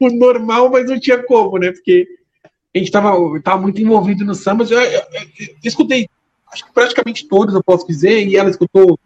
[0.02, 1.72] normal, mas não tinha como, né?
[1.72, 2.06] Porque
[2.74, 3.12] a gente estava
[3.42, 4.64] tava muito envolvido no samba.
[4.64, 6.10] Eu, eu, eu, escutei,
[6.52, 9.00] acho que praticamente todos, eu posso dizer, e ela escutou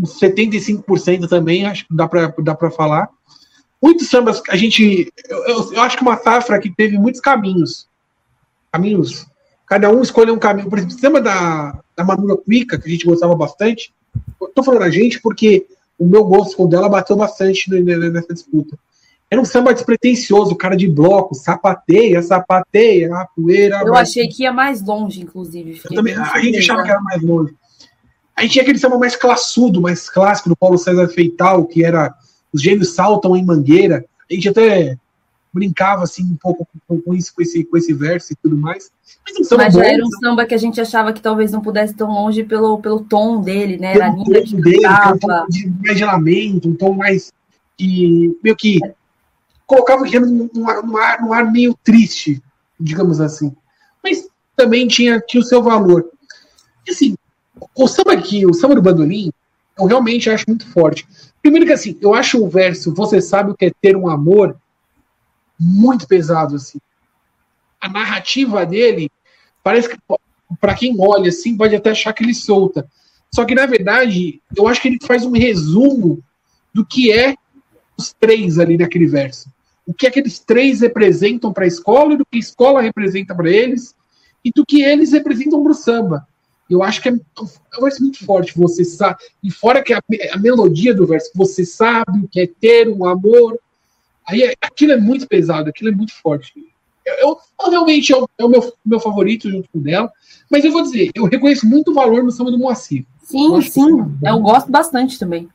[0.00, 3.08] 75% também, acho que dá para dá falar.
[3.80, 5.12] Muitos sambas, a gente.
[5.28, 7.86] Eu, eu acho que uma safra que teve muitos caminhos.
[8.72, 9.26] Caminhos
[9.68, 10.68] cada um escolhe um caminho.
[10.68, 13.92] Por exemplo, o sistema da, da Manula Cuica, que a gente gostava bastante,
[14.40, 15.66] estou falando a gente porque
[15.98, 18.78] o meu gosto com dela bateu bastante nessa disputa.
[19.30, 23.82] Era um samba despretensioso, cara de bloco, sapateia, sapateia, a poeira.
[23.84, 25.80] Eu achei que ia mais longe, inclusive.
[25.94, 27.54] Também, a gente achava que era mais longe.
[28.34, 32.14] A gente tinha aquele samba mais classudo, mais clássico, do Paulo César Feital, que era
[32.52, 34.04] Os Gêmeos Saltam em Mangueira.
[34.30, 34.96] A gente até
[35.52, 38.90] brincava assim um pouco com, com isso, com esse, com esse verso e tudo mais.
[39.26, 42.10] Mas, Mas já era um samba que a gente achava que talvez não pudesse tão
[42.10, 43.94] longe pelo, pelo tom dele, né?
[43.94, 47.32] Linda que dele, que um tom de, mais de lamento, um tom mais
[47.76, 48.78] que meio que
[49.68, 50.66] colocava o gênero num,
[50.98, 52.42] ar, num ar meio triste,
[52.80, 53.54] digamos assim.
[54.02, 54.26] Mas
[54.56, 56.10] também tinha, tinha o seu valor.
[56.86, 57.14] E, assim,
[57.76, 59.30] o samba aqui, o samba do bandolim,
[59.78, 61.06] eu realmente acho muito forte.
[61.42, 64.56] Primeiro que assim, eu acho o verso Você sabe o que é ter um amor
[65.60, 66.78] muito pesado, assim.
[67.78, 69.10] A narrativa dele
[69.62, 69.98] parece que,
[70.58, 72.88] para quem olha assim, pode até achar que ele solta.
[73.32, 76.24] Só que, na verdade, eu acho que ele faz um resumo
[76.72, 77.34] do que é
[77.98, 79.50] os três ali naquele verso.
[79.88, 83.96] O que aqueles três representam para a escola, do que a escola representa para eles,
[84.44, 86.28] e do que eles representam para o samba.
[86.70, 88.56] Eu acho que é, é um verso muito forte.
[88.56, 90.00] Você sabe, e fora que a,
[90.32, 93.58] a melodia do verso, você sabe o que é ter um amor
[94.28, 96.52] Aí aquilo é muito pesado, aquilo é muito forte.
[97.04, 100.12] Eu, eu realmente é o, é o, meu, meu favorito junto com dela.
[100.50, 103.06] Mas eu vou dizer, eu reconheço muito valor no samba do Moacir.
[103.22, 104.18] Sim, eu sim.
[104.22, 105.48] Eu gosto bastante também.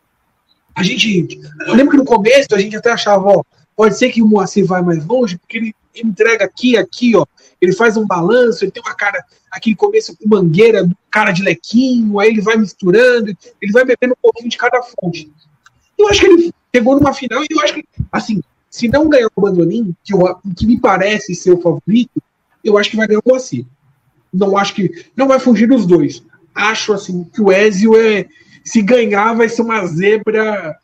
[0.74, 1.40] A gente.
[1.68, 3.44] Eu lembro que no começo a gente até achava, ó,
[3.76, 7.26] pode ser que o Moacir vai mais longe, porque ele, entrega aqui, aqui, ó.
[7.62, 12.20] Ele faz um balanço, ele tem uma cara, aquele começo com mangueira, cara de lequinho,
[12.20, 15.32] aí ele vai misturando, ele vai bebendo um pouquinho de cada fonte.
[15.98, 19.30] Eu acho que ele chegou numa final e eu acho que, assim, se não ganhar
[19.36, 20.14] o Bandolim, que,
[20.58, 22.22] que me parece ser o favorito,
[22.64, 23.66] eu acho que vai ganhar o Moacir.
[24.34, 25.06] Não acho que.
[25.16, 26.24] Não vai fugir dos dois.
[26.56, 28.26] Acho, assim, que o Ezio é.
[28.66, 30.76] Se ganhar, vai ser uma zebra.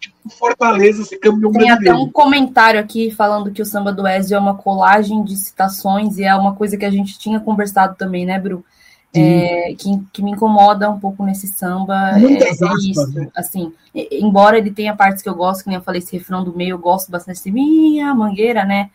[0.00, 1.94] Tipo, Fortaleza ser campeão Tem brasileiro.
[1.96, 6.16] até um comentário aqui falando que o samba do Ezio é uma colagem de citações
[6.16, 8.64] e é uma coisa que a gente tinha conversado também, né, Bru?
[9.12, 13.28] É, que, que, me incomoda um pouco nesse samba é, é, isso, né?
[13.34, 16.56] assim, embora ele tenha partes que eu gosto, que nem eu falei, esse refrão do
[16.56, 18.88] meio, eu gosto bastante de minha mangueira, né,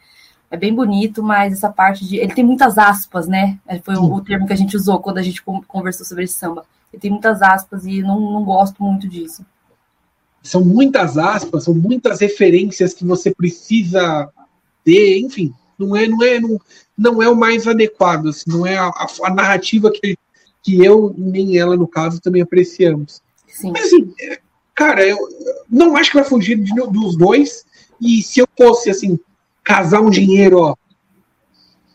[0.50, 4.14] é bem bonito, mas essa parte de, ele tem muitas aspas, né, é, foi o,
[4.14, 7.12] o, termo que a gente usou quando a gente conversou sobre esse samba, ele tem
[7.12, 9.46] muitas aspas e não, não gosto muito disso.
[10.46, 14.30] São muitas aspas, são muitas referências que você precisa
[14.84, 16.62] ter, enfim, não é, não é, não,
[16.96, 18.92] não é o mais adequado, assim, não é a,
[19.24, 20.16] a, narrativa que,
[20.62, 23.22] que eu nem ela, no caso, também apreciamos.
[23.48, 23.72] Sim.
[23.72, 24.40] Mas assim, é,
[24.76, 25.18] cara, eu
[25.68, 27.66] não acho que vai fugir de, dos dois.
[28.00, 29.18] E se eu fosse assim,
[29.64, 30.76] casar um dinheiro, ó.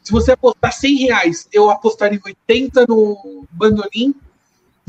[0.02, 4.12] Se você apostar 100 reais, eu apostaria 80 no Bandolim,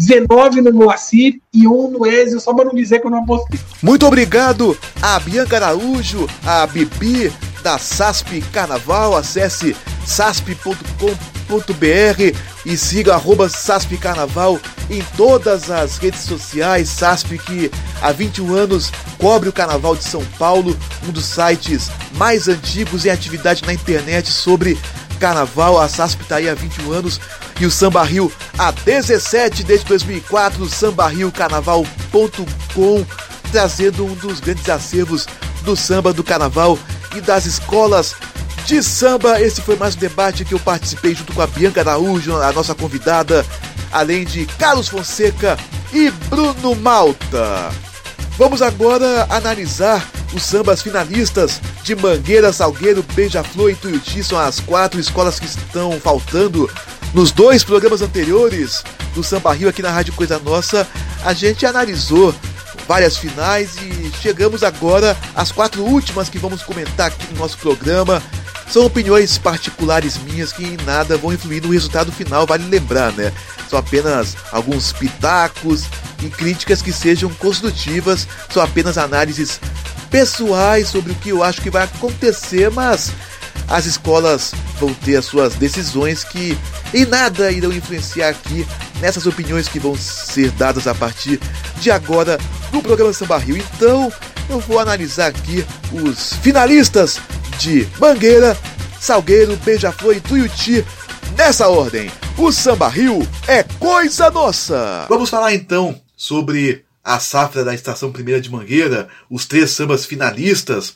[0.07, 3.59] 19 no Moacir e 1 no Ezio, só para não dizer que eu não apostei.
[3.81, 9.15] Muito obrigado a Bianca Araújo, a Bibi, da SASP Carnaval.
[9.15, 9.75] Acesse
[10.05, 10.67] sasp.com.br
[12.65, 14.59] e siga arroba SASP Carnaval
[14.89, 16.89] em todas as redes sociais.
[16.89, 17.71] SASP que
[18.01, 20.75] há 21 anos cobre o Carnaval de São Paulo,
[21.07, 24.79] um dos sites mais antigos em atividade na internet sobre
[25.19, 25.79] Carnaval.
[25.79, 27.19] A SASP está aí há 21 anos
[27.59, 30.67] e o Samba Rio há 17 desde 2004.
[30.67, 33.05] sambarriocarnaval.com
[33.51, 35.27] trazendo um dos grandes acervos
[35.63, 36.77] do samba do carnaval
[37.15, 38.15] e das escolas
[38.65, 39.41] de samba.
[39.41, 42.73] Esse foi mais um debate que eu participei junto com a Bianca Araújo, a nossa
[42.73, 43.45] convidada,
[43.91, 45.57] além de Carlos Fonseca
[45.93, 47.71] e Bruno Malta.
[48.37, 54.23] Vamos agora analisar os sambas finalistas de Mangueira, Salgueiro, Beija-Flor e Tuiuti.
[54.23, 56.69] São as quatro escolas que estão faltando
[57.13, 58.83] nos dois programas anteriores
[59.13, 60.87] do Samba Rio aqui na Rádio Coisa Nossa.
[61.23, 62.33] A gente analisou
[62.87, 68.21] várias finais e chegamos agora às quatro últimas que vamos comentar aqui no nosso programa.
[68.69, 73.33] São opiniões particulares minhas que em nada vão influir no resultado final, vale lembrar, né?
[73.69, 75.83] São apenas alguns pitacos
[76.23, 79.59] e críticas que sejam construtivas, são apenas análises
[80.09, 83.11] pessoais sobre o que eu acho que vai acontecer, mas
[83.71, 86.57] as escolas vão ter as suas decisões que
[86.93, 88.67] em nada irão influenciar aqui
[88.99, 91.39] nessas opiniões que vão ser dadas a partir
[91.79, 92.37] de agora
[92.73, 93.55] no programa Samba Rio.
[93.55, 94.11] Então,
[94.49, 97.17] eu vou analisar aqui os finalistas
[97.59, 98.57] de Mangueira,
[98.99, 100.85] Salgueiro, Beija-Flor e Tuiuti
[101.37, 102.11] nessa ordem.
[102.37, 105.05] O Samba Rio é coisa nossa!
[105.07, 110.95] Vamos falar então sobre a safra da Estação Primeira de Mangueira, os três sambas finalistas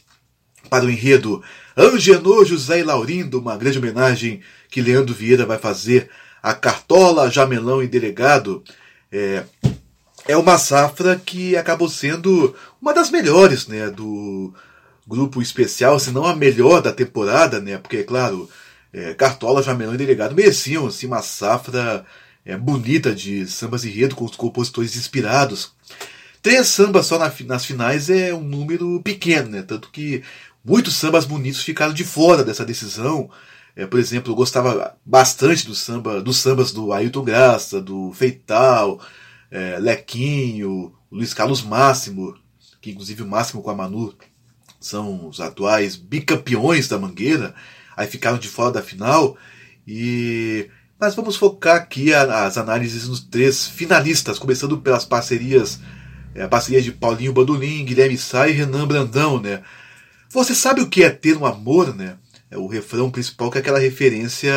[0.69, 1.41] para o enredo
[1.77, 6.09] Angenor, José e Laurindo, uma grande homenagem que Leandro Vieira vai fazer
[6.41, 8.63] a Cartola, Jamelão e Delegado.
[9.11, 9.43] É,
[10.27, 14.53] é uma safra que acabou sendo uma das melhores né, do
[15.07, 17.77] grupo especial, se não a melhor da temporada, né?
[17.77, 18.49] Porque, é claro,
[18.91, 22.05] é, Cartola, Jamelão e Delegado mereciam assim, uma safra
[22.45, 25.73] é, bonita de sambas e enredo com os compositores inspirados.
[26.41, 29.63] Três sambas só na, nas finais é um número pequeno, né?
[29.63, 30.23] Tanto que
[30.65, 33.29] Muitos sambas bonitos ficaram de fora dessa decisão.
[33.75, 38.99] É, por exemplo, eu gostava bastante do samba, dos sambas do Ailton Graça, do Feital,
[39.51, 42.35] é, Lequinho, Luiz Carlos Máximo,
[42.81, 44.15] que inclusive o Máximo com a Manu
[44.79, 47.53] são os atuais bicampeões da Mangueira,
[47.95, 49.37] aí ficaram de fora da final.
[49.87, 50.67] E
[50.99, 55.79] mas vamos focar aqui as análises nos três finalistas, começando pelas parcerias,
[56.33, 59.61] é, a parceria de Paulinho Bandolim, Guilherme Sá e Renan Brandão, né?
[60.35, 62.17] Você sabe o que é ter um amor, né?
[62.51, 64.53] É o refrão principal que é aquela referência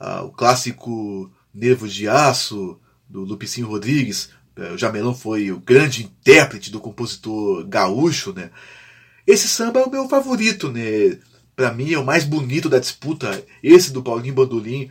[0.00, 4.30] ao clássico Nervo de Aço, do Lupicinho Rodrigues.
[4.56, 8.50] É, o Jamelão foi o grande intérprete do compositor gaúcho, né?
[9.26, 11.18] Esse samba é o meu favorito, né?
[11.54, 13.44] Para mim é o mais bonito da disputa.
[13.62, 14.90] Esse do Paulinho Bandolim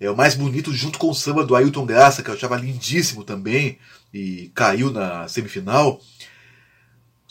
[0.00, 3.24] é o mais bonito junto com o samba do Ailton Graça, que eu achava lindíssimo
[3.24, 3.76] também
[4.12, 6.00] e caiu na semifinal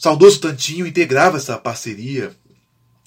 [0.02, 2.36] saudoso Tantinho integrava essa parceria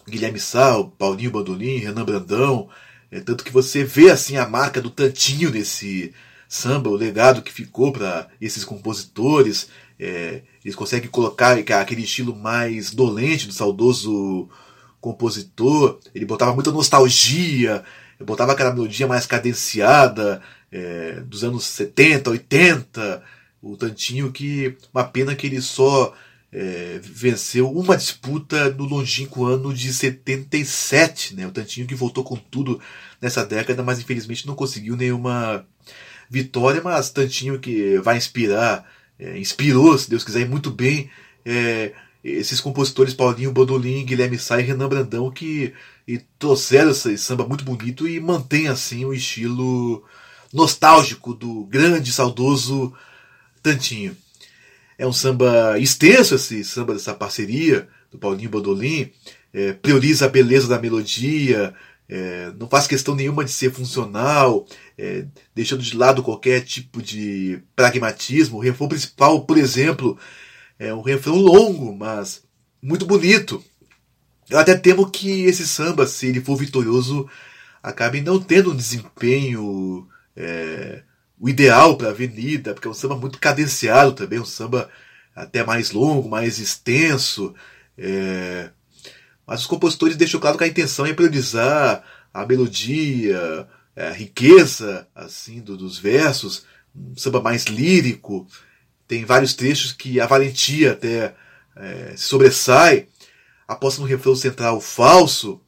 [0.08, 2.68] Guilherme Sal, Paulinho Bandolim, Renan Brandão,
[3.10, 6.14] é, tanto que você vê assim a marca do tantinho desse
[6.48, 9.68] samba, o legado que ficou para esses compositores.
[9.98, 14.48] É, eles conseguem colocar aquele estilo mais dolente do saudoso
[15.00, 15.98] compositor.
[16.14, 17.82] Ele botava muita nostalgia,
[18.20, 20.40] botava aquela melodia mais cadenciada
[20.70, 23.22] é, dos anos 70, 80.
[23.60, 24.76] O Tantinho que.
[24.92, 26.14] Uma pena que ele só
[26.54, 31.34] é, venceu uma disputa no longínquo ano de 77.
[31.34, 31.44] Né?
[31.48, 32.80] O Tantinho que voltou com tudo
[33.20, 35.66] nessa década, mas infelizmente não conseguiu nenhuma
[36.30, 36.80] vitória.
[36.80, 41.10] Mas Tantinho que vai inspirar, é, inspirou, se Deus quiser, muito bem.
[41.44, 45.74] É, esses compositores Paulinho Bandolim, Guilherme Sá e Renan Brandão que
[46.38, 50.04] trouxeram esse samba muito bonito e mantém assim o estilo
[50.52, 52.94] nostálgico do grande saudoso
[53.60, 54.16] Tantinho.
[54.98, 59.10] É um samba extenso esse samba dessa parceria do Paulinho Bandolim,
[59.52, 61.74] é, prioriza a beleza da melodia,
[62.08, 64.66] é, não faz questão nenhuma de ser funcional,
[64.96, 68.58] é, deixando de lado qualquer tipo de pragmatismo.
[68.58, 70.18] O refrão principal, por exemplo,
[70.78, 72.42] é um refrão longo, mas
[72.82, 73.64] muito bonito.
[74.50, 77.28] Eu até temo que esse samba, se ele for vitorioso,
[77.82, 80.06] acabe não tendo um desempenho
[80.36, 81.02] é,
[81.44, 84.88] o ideal para a avenida, porque é um samba muito cadenciado também, um samba
[85.36, 87.54] até mais longo, mais extenso.
[87.98, 88.70] É,
[89.46, 92.02] mas os compositores deixam claro que a intenção é priorizar
[92.32, 96.64] a melodia, a riqueza assim do, dos versos,
[96.96, 98.46] um samba mais lírico,
[99.06, 101.34] tem vários trechos que a valentia até
[101.76, 103.06] é, se sobressai.
[103.68, 105.60] Aposta no refrão central falso.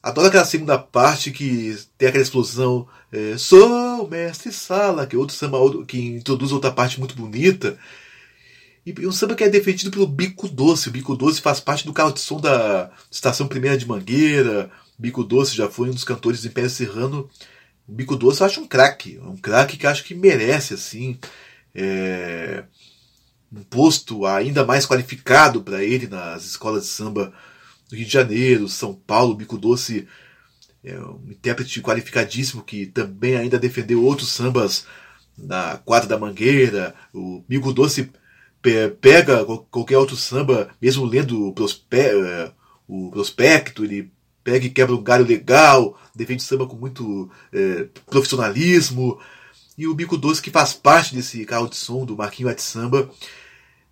[0.00, 2.86] Adoro aquela segunda parte que tem aquela explosão.
[3.10, 7.78] É, Sou o mestre Sala, que é outro samba que introduz outra parte muito bonita.
[8.84, 10.88] E um samba que é defendido pelo Bico Doce.
[10.88, 14.70] O Bico Doce faz parte do carro de som da Estação Primeira de Mangueira.
[14.98, 17.28] Bico Doce já foi um dos cantores do Império Serrano.
[17.86, 19.18] O Bico Doce eu acho um craque.
[19.22, 21.18] Um craque que acho que merece, assim
[21.74, 22.64] é,
[23.52, 27.32] um posto ainda mais qualificado para ele nas escolas de samba
[27.88, 30.06] do Rio de Janeiro, São Paulo, Bico Doce,
[30.84, 34.86] é um intérprete qualificadíssimo que também ainda defendeu outros sambas
[35.36, 36.94] na quadra da Mangueira.
[37.12, 38.10] O Bico Doce
[39.00, 41.54] pega qualquer outro samba, mesmo lendo o,
[41.92, 42.52] é,
[42.86, 44.10] o prospecto, ele
[44.42, 49.18] pega e quebra um galho legal, defende samba com muito é, profissionalismo.
[49.76, 53.10] E o Bico Doce, que faz parte desse carro de som do Marquinho Samba,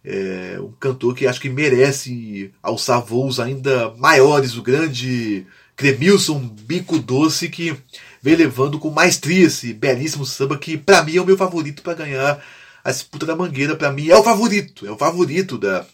[0.05, 4.57] é um cantor que acho que merece alçar voos ainda maiores.
[4.57, 5.47] O grande
[5.77, 7.77] Cremilson Bico Doce, que
[8.23, 11.95] vem levando com maestria esse belíssimo samba, que para mim é o meu favorito para
[11.95, 12.43] ganhar
[12.83, 13.77] a disputa da Mangueira.
[13.77, 15.85] Para mim é o favorito, é o favorito da,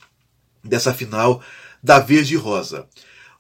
[0.63, 1.43] dessa final
[1.83, 2.87] da Verde Rosa.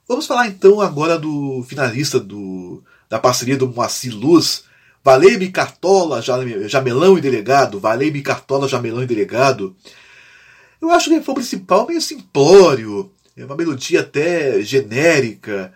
[0.08, 4.64] Vamos falar então agora do finalista do, da parceria do Moacir Luz
[5.04, 6.22] Valei-me Cartola,
[6.68, 9.74] Jamelão e Delegado, Valei-me Cartola, Jamelão e Delegado.
[10.80, 15.72] Eu acho o refrão principal meio simplório, é uma melodia até genérica.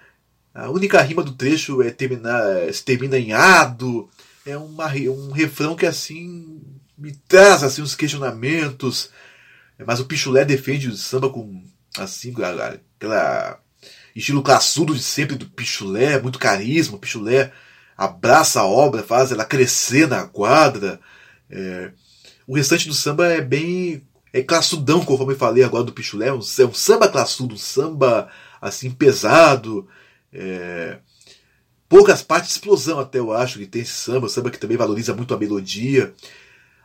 [0.56, 4.08] A única rima do trecho é terminar, se termina em ado.
[4.46, 6.62] É uma, um refrão que assim
[6.96, 9.10] me traz assim uns questionamentos.
[9.86, 11.62] Mas o Pichulé defende o samba com
[11.98, 13.60] assim aquela
[14.14, 16.96] estilo classudo de sempre do Pichulé, muito carisma.
[16.96, 17.52] O Pichulé
[17.94, 20.98] abraça a obra, faz ela crescer na quadra.
[21.50, 21.90] É,
[22.46, 24.02] o restante do samba é bem
[24.32, 27.58] é classudão, conforme eu falei agora do Pichulé, é um, é um samba classudo, um
[27.58, 29.86] samba assim pesado.
[30.38, 30.98] É,
[31.88, 35.14] poucas partes de explosão até eu acho que tem esse samba, samba que também valoriza
[35.14, 36.12] muito a melodia.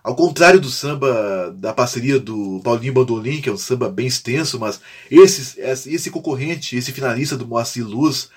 [0.03, 4.57] Ao contrário do samba da parceria do Paulinho Bandolim, que é um samba bem extenso,
[4.59, 4.79] mas
[5.11, 8.29] esse, esse concorrente, esse finalista do Moacir Luz,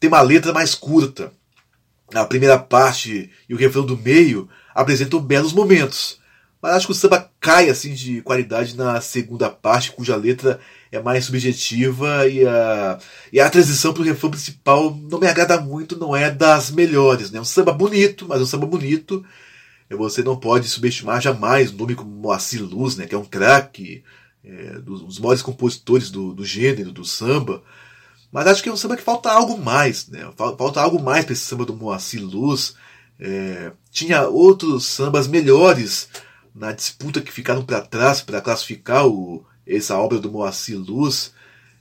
[0.00, 1.32] tem uma letra mais curta
[2.14, 6.17] a primeira parte e o refrão do meio apresentam belos momentos.
[6.60, 10.60] Mas acho que o samba cai assim de qualidade na segunda parte, cuja letra
[10.90, 12.98] é mais subjetiva e a,
[13.32, 17.30] e a transição para o refrão principal não me agrada muito, não é das melhores.
[17.30, 17.40] É né?
[17.40, 19.24] um samba bonito, mas é um samba bonito.
[19.90, 24.02] Você não pode subestimar jamais um nome como Moacir Luz, né, que é um craque,
[24.44, 27.62] é, dos maiores compositores do, do gênero, do samba.
[28.30, 30.30] Mas acho que é um samba que falta algo mais, né?
[30.36, 32.74] Falta algo mais para esse samba do Moacir Luz.
[33.18, 36.08] É, tinha outros sambas melhores
[36.58, 41.32] na disputa que ficaram para trás para classificar o, essa obra do Moacir Luz.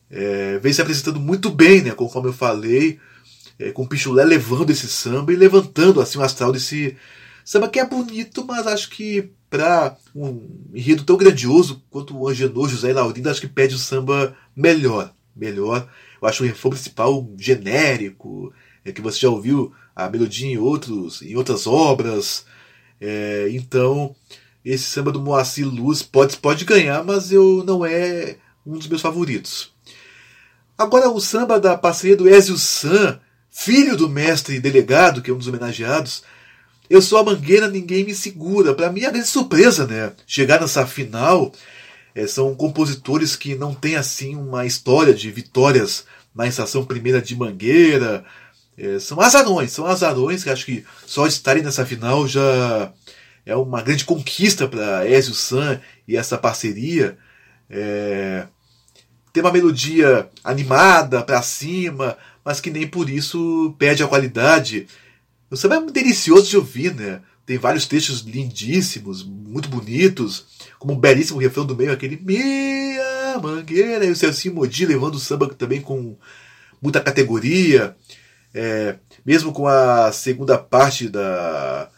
[0.09, 1.91] É, vem se apresentando muito bem, né?
[1.91, 2.99] Conforme eu falei,
[3.59, 6.95] é, com o Pichulé levando esse samba e levantando assim o astral desse
[7.43, 12.69] samba que é bonito, mas acho que para um enredo tão grandioso quanto o Angenor,
[12.69, 15.87] José e Laurindo, acho que pede o samba melhor melhor.
[16.21, 18.51] Eu acho o refrão principal genérico,
[18.83, 22.45] é que você já ouviu a melodia em, outros, em outras obras.
[22.99, 24.15] É, então,
[24.71, 29.01] esse samba do Moacir Luz pode, pode ganhar, mas eu não é um dos meus
[29.01, 29.71] favoritos.
[30.77, 33.19] Agora, o samba da parceria do Ezio San,
[33.49, 36.21] filho do mestre delegado, que é um dos homenageados.
[36.89, 38.73] Eu sou a mangueira, ninguém me segura.
[38.73, 40.11] Para mim é grande surpresa, né?
[40.25, 41.51] Chegar nessa final.
[42.13, 47.35] É, são compositores que não têm assim uma história de vitórias na estação primeira de
[47.35, 48.23] Mangueira.
[48.77, 52.91] É, são azarões, são azarões que acho que só estarem nessa final já
[53.47, 57.17] é uma grande conquista para Ezio San e essa parceria.
[57.69, 58.45] É,
[59.31, 64.87] tem uma melodia animada para cima, mas que nem por isso perde a qualidade.
[65.49, 67.21] O samba é muito delicioso de ouvir, né?
[67.45, 70.45] Tem vários textos lindíssimos, muito bonitos,
[70.77, 75.19] como um belíssimo refrão do meio, aquele Meia Mangueira, e o Celcinho Modi levando o
[75.19, 76.17] samba também com
[76.81, 77.95] muita categoria.
[78.53, 81.89] É, mesmo com a segunda parte da,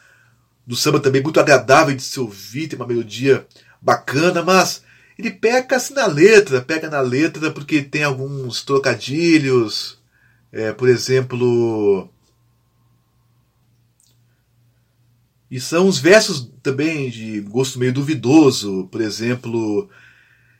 [0.69, 3.43] do samba também muito agradável de se ouvir, tem uma melodia
[3.81, 4.83] bacana, mas
[5.17, 9.97] ele peca assim na letra, pega na letra porque tem alguns trocadilhos,
[10.51, 12.07] é, por exemplo,
[15.49, 19.89] E são os versos também de gosto meio duvidoso, por exemplo,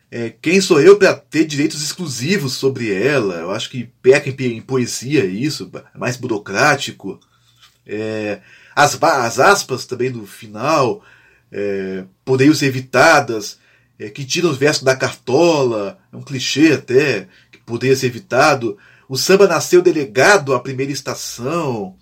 [0.10, 3.36] é, quem sou eu para ter direitos exclusivos sobre ela?
[3.36, 7.19] Eu acho que peca em, poesia isso, é mais burocrático.
[7.86, 8.41] É,
[8.80, 11.03] as, as aspas também do final
[11.51, 13.60] é, poderiam ser evitadas,
[13.99, 18.77] é, que tiram os versos da cartola, é um clichê até, que poderia ser evitado.
[19.10, 21.97] O samba nasceu delegado à primeira estação.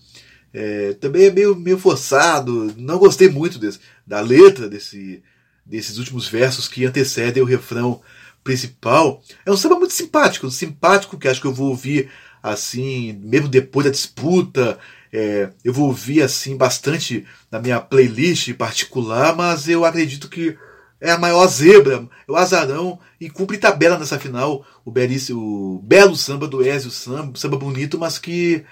[0.54, 2.72] É, também é meio, meio forçado.
[2.78, 5.24] Não gostei muito desse, da letra desse,
[5.66, 8.02] desses últimos versos que antecedem o refrão
[8.44, 9.24] principal.
[9.44, 12.12] É um samba muito simpático, simpático que acho que eu vou ouvir
[12.44, 14.78] assim, mesmo depois da disputa.
[15.12, 20.58] É, eu vou ouvir assim bastante na minha playlist particular, mas eu acredito que
[21.00, 24.66] é a maior zebra, é o azarão e cumpre tabela nessa final.
[24.86, 28.66] O, o belo samba do Ezio, samba, samba bonito, mas que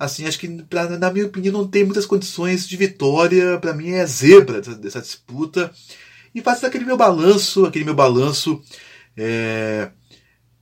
[0.00, 3.58] assim, acho que, pra, na minha opinião, não tem muitas condições de vitória.
[3.58, 5.70] Para mim é zebra dessa, dessa, disputa.
[6.34, 8.62] E faço aquele meu balanço, aquele meu balanço.
[9.16, 9.90] É...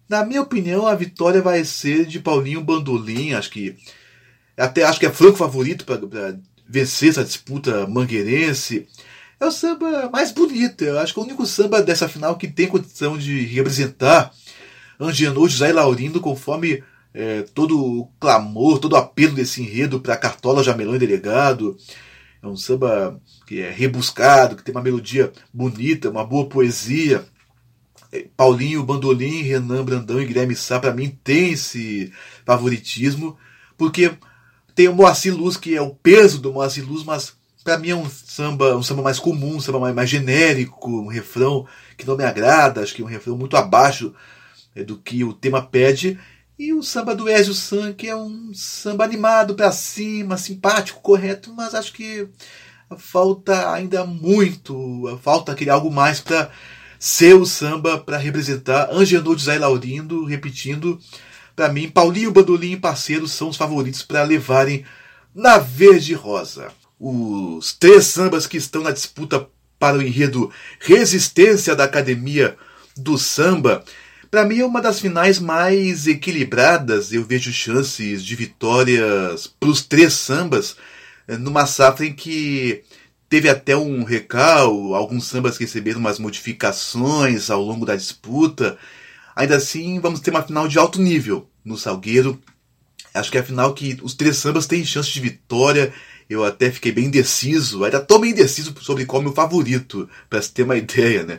[0.09, 3.35] Na minha opinião, a vitória vai ser de Paulinho Bandolim.
[3.35, 3.77] Acho que
[4.63, 8.87] até acho que é franco favorito para vencer essa disputa mangueirense.
[9.41, 10.83] É o samba mais bonito.
[10.83, 14.33] Eu acho que é o único samba dessa final que tem condição de representar
[15.01, 16.83] Angiano, José e Laurindo conforme
[17.15, 21.77] é, todo o clamor, todo o apelo desse enredo para Cartola, Jamelão e Delegado.
[22.43, 27.25] É um samba que é rebuscado, que tem uma melodia bonita, uma boa poesia.
[28.13, 32.13] É, Paulinho, Bandolim, Renan Brandão e Guilherme Sá, para mim, tem esse
[32.45, 33.37] favoritismo,
[33.77, 34.13] porque
[34.79, 37.33] tem o Moacir Luz, que é o peso do Moacir Luz, mas
[37.65, 41.09] para mim é um samba, um samba mais comum, um samba mais, mais genérico, um
[41.09, 44.15] refrão que não me agrada, acho que é um refrão muito abaixo
[44.77, 46.17] é, do que o tema pede.
[46.57, 51.53] E o samba do Ezio San, que é um samba animado para cima, simpático, correto,
[51.53, 52.29] mas acho que
[52.99, 56.53] falta ainda muito, falta aquele algo mais para
[57.01, 61.01] ser o samba para representar Angenor José Laurindo, repetindo,
[61.59, 64.85] para mim, Paulinho Bandolim e parceiros são os favoritos para levarem
[65.35, 66.69] na verde rosa.
[67.01, 69.45] Os três sambas que estão na disputa
[69.77, 72.57] para o enredo Resistência da Academia
[72.97, 73.85] do Samba
[74.31, 77.13] para mim é uma das finais mais equilibradas.
[77.13, 80.77] Eu vejo chances de vitórias para os três sambas
[81.27, 82.85] eh, numa safra em que
[83.29, 88.79] teve até um recal, alguns sambas receberam umas modificações ao longo da disputa.
[89.39, 92.43] Ainda assim, vamos ter uma final de alto nível no Salgueiro.
[93.15, 95.93] Acho que é a final que os três sambas têm chance de vitória.
[96.29, 100.11] Eu até fiquei bem indeciso, ainda estou bem indeciso sobre qual é o meu favorito,
[100.29, 101.39] para se ter uma ideia, né?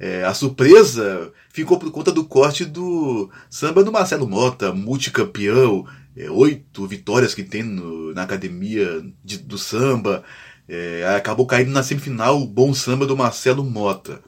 [0.00, 5.86] É, a surpresa ficou por conta do corte do samba do Marcelo Mota, multicampeão,
[6.16, 10.24] é, oito vitórias que tem no, na academia de, do samba.
[10.68, 14.20] É, acabou caindo na semifinal o bom samba do Marcelo Mota.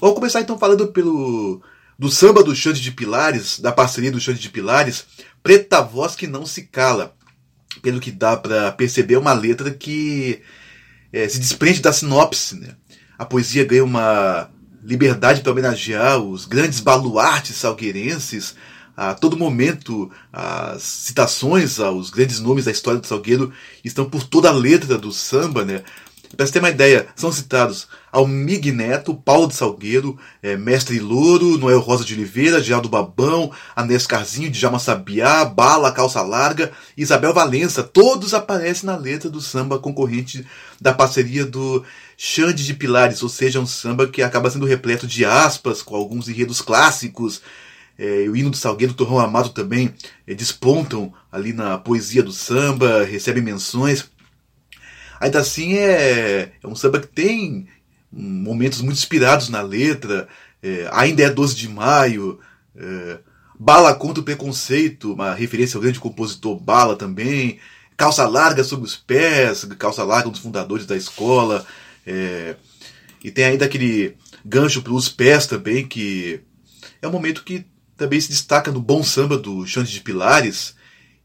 [0.00, 1.62] Vamos começar então falando pelo
[1.98, 5.06] do samba do Xande de Pilares, da parceria do Xande de Pilares,
[5.42, 7.14] Preta Voz que não se cala.
[7.82, 10.40] Pelo que dá para perceber, uma letra que
[11.12, 12.58] é, se desprende da sinopse.
[12.58, 12.74] Né?
[13.18, 14.50] A poesia ganha uma
[14.82, 18.54] liberdade para homenagear os grandes baluartes salgueirenses.
[18.96, 23.52] A todo momento, as citações aos grandes nomes da história do Salgueiro
[23.84, 25.82] estão por toda a letra do samba, né?
[26.34, 31.58] Para você ter uma ideia, são citados Almig Neto, Paulo de Salgueiro, é, Mestre Louro,
[31.58, 37.82] Noel Rosa de Oliveira, Geraldo Babão, Anés Carzinho, Djalma Sabiá, Bala, Calça Larga Isabel Valença.
[37.82, 40.46] Todos aparecem na letra do samba concorrente
[40.80, 41.84] da parceria do
[42.16, 46.28] Xande de Pilares, ou seja, um samba que acaba sendo repleto de aspas, com alguns
[46.28, 47.42] enredos clássicos.
[47.98, 49.94] É, o hino do Salgueiro, Torrão Amado também
[50.26, 54.10] é, despontam ali na poesia do samba, recebem menções.
[55.20, 57.66] Ainda assim, é, é um samba que tem
[58.12, 60.28] momentos muito inspirados na letra.
[60.62, 62.38] É, ainda é 12 de maio.
[62.74, 63.18] É,
[63.58, 67.58] Bala contra o preconceito, uma referência ao grande compositor Bala também.
[67.96, 71.64] Calça larga sobre os pés, calça larga um dos fundadores da escola.
[72.06, 72.56] É,
[73.24, 74.14] e tem ainda aquele
[74.44, 76.40] gancho para os pés também, que
[77.00, 77.66] é um momento que
[77.96, 80.76] também se destaca no bom samba do Xande de Pilares.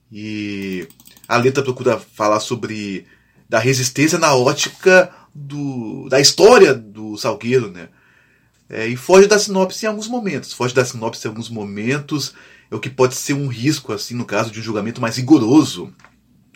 [0.09, 0.87] E
[1.27, 3.05] a letra procura falar sobre
[3.51, 7.89] da resistência na ótica do, da história do Salgueiro, né?
[8.69, 10.53] É, e foge da sinopse em alguns momentos.
[10.53, 12.33] Foge da sinopse em alguns momentos,
[12.71, 15.93] é o que pode ser um risco, assim, no caso de um julgamento mais rigoroso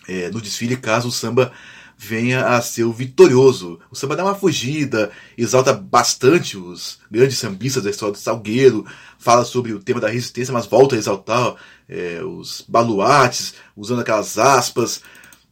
[0.07, 1.51] é, no desfile, caso o samba
[1.97, 3.77] venha a ser o vitorioso.
[3.91, 8.85] O samba dá uma fugida, exalta bastante os grandes sambistas da história do Salgueiro,
[9.19, 11.55] fala sobre o tema da resistência, mas volta a exaltar
[11.89, 15.01] é, os baluartes, usando aquelas aspas,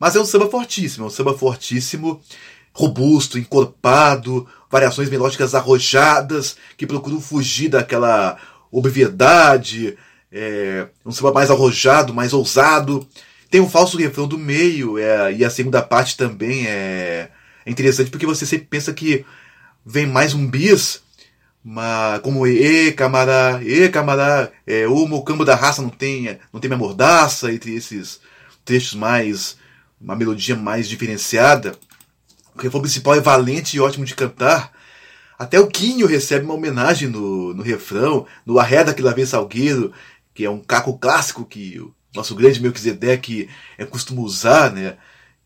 [0.04, 2.22] mas é um samba fortíssimo, é um samba fortíssimo,
[2.74, 8.38] robusto, encorpado, variações melódicas arrojadas, que procuram fugir daquela
[8.70, 9.98] obviedade,
[10.30, 13.08] é um samba mais arrojado, mais ousado.
[13.50, 17.30] Tem um falso refrão do meio, é, e a segunda parte também é,
[17.66, 19.24] é interessante porque você sempre pensa que
[19.86, 21.02] vem mais um bis,
[21.64, 26.68] mas como e camará, e camará, é, o mocambo da raça não tem, não tem
[26.68, 28.20] minha mordaça, entre esses
[28.66, 29.63] trechos mais
[30.04, 31.78] uma melodia mais diferenciada.
[32.54, 34.72] O refrão principal é valente e ótimo de cantar.
[35.40, 39.92] Até o Quinho recebe uma homenagem no, no refrão, no Arreda que lá vem Salgueiro,
[40.34, 44.98] que é um caco clássico que o nosso grande Melquisedeque é, costuma usar, né?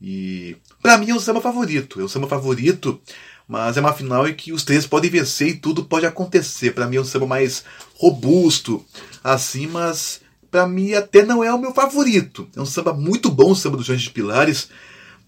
[0.01, 2.99] E para mim é o samba favorito, é o samba favorito,
[3.47, 6.71] mas é uma final em que os três podem vencer e tudo pode acontecer.
[6.71, 7.63] Para mim é um samba mais
[7.95, 8.85] robusto,
[9.23, 10.21] assim, mas
[10.57, 12.47] para mim até não é o meu favorito.
[12.55, 14.69] É um samba muito bom, o samba dos Anjos de Pilares,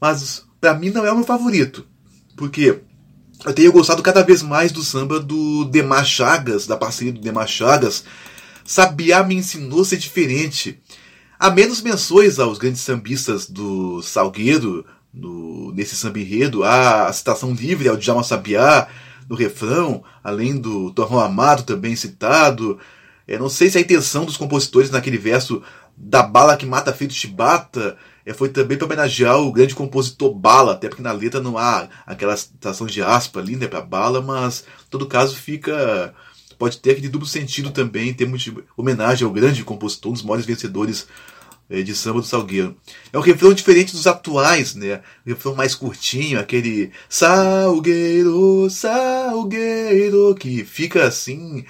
[0.02, 1.86] mas para mim não é o meu favorito.
[2.36, 2.80] Porque
[3.46, 7.48] eu tenho gostado cada vez mais do samba do Demar Chagas, da parceria do Demar
[7.48, 8.04] Chagas.
[8.66, 10.82] Sabiá me ensinou a ser diferente.
[11.40, 14.84] Há menos menções aos grandes sambistas do Salgueiro,
[15.14, 16.64] no, nesse samba enredo.
[16.64, 18.88] A citação livre ao Djalma Sabiá
[19.30, 22.80] no refrão, além do Torrão Amado também citado.
[23.38, 25.62] Não sei se a intenção dos compositores naquele verso
[25.96, 30.74] da bala que mata feito chibata é, foi também para homenagear o grande compositor Bala,
[30.74, 34.62] até porque na letra não há aquela citação de aspa ali né, para bala, mas
[34.62, 36.14] em todo caso fica.
[36.58, 40.24] pode ter aquele duplo sentido também, em termos de homenagem ao grande compositor, um dos
[40.24, 41.08] maiores vencedores
[41.70, 42.76] é, de samba do Salgueiro.
[43.12, 45.02] É um refrão diferente dos atuais, né?
[45.26, 51.66] Um refrão mais curtinho, aquele Salgueiro, Salgueiro, que fica assim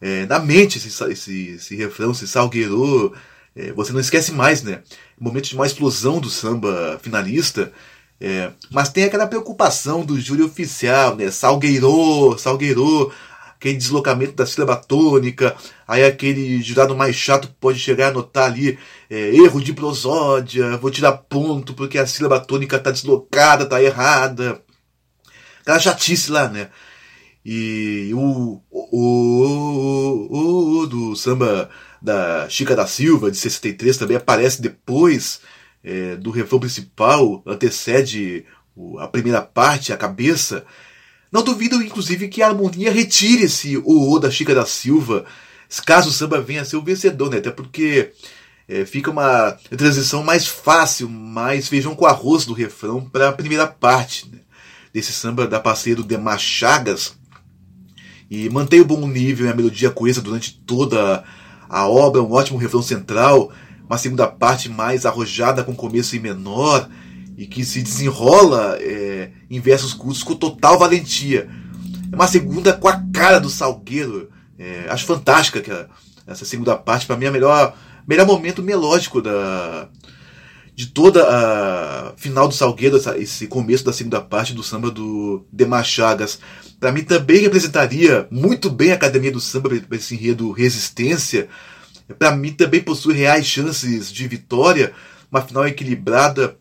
[0.00, 3.14] é, na mente esse, esse, esse refrão, esse salgueiro.
[3.54, 4.82] É, você não esquece mais, né?
[5.18, 7.72] Momento de uma explosão do samba finalista.
[8.20, 11.30] É, mas tem aquela preocupação do júri oficial, né?
[11.30, 13.12] Salgueiro, salgueiro,
[13.60, 15.54] aquele deslocamento da sílaba tônica,
[15.86, 18.78] aí aquele jurado mais chato pode chegar a notar ali
[19.08, 24.62] é, erro de prosódia, vou tirar ponto porque a sílaba tônica tá deslocada, tá errada.
[25.62, 26.70] Aquela chatice lá, né?
[27.44, 28.96] E o, o,
[30.30, 35.40] o, o, do samba da Chica da Silva, de 63, também aparece depois
[35.82, 38.44] é, do refrão principal, antecede
[38.98, 40.64] a primeira parte, a cabeça.
[41.32, 45.24] Não duvido, inclusive, que a harmonia retire esse o, o da Chica da Silva,
[45.84, 47.38] caso o samba venha a ser o vencedor, né?
[47.38, 48.12] Até porque
[48.68, 53.66] é, fica uma transição mais fácil, mais feijão com arroz do refrão para a primeira
[53.66, 54.38] parte né?
[54.92, 57.14] desse samba da parceria do Demar Chagas,
[58.30, 61.24] e mantém o bom nível e a melodia coesa durante toda
[61.68, 63.50] a obra, um ótimo refrão central,
[63.84, 66.88] uma segunda parte mais arrojada com começo em menor
[67.36, 71.48] e que se desenrola é, em versos curtos com total valentia.
[72.12, 74.30] É uma segunda com a cara do Salgueiro.
[74.58, 75.70] É, acho fantástica que
[76.26, 77.74] essa segunda parte, para mim, é o melhor,
[78.06, 79.88] melhor momento melódico da,
[80.80, 85.44] de toda a final do Salgueiro, essa, esse começo da segunda parte do samba do
[85.52, 86.38] Demar Chagas
[86.80, 91.46] para mim também representaria muito bem a Academia do Samba para esse enredo Resistência.
[92.18, 94.94] Para mim também possui reais chances de vitória,
[95.30, 96.56] uma final equilibrada.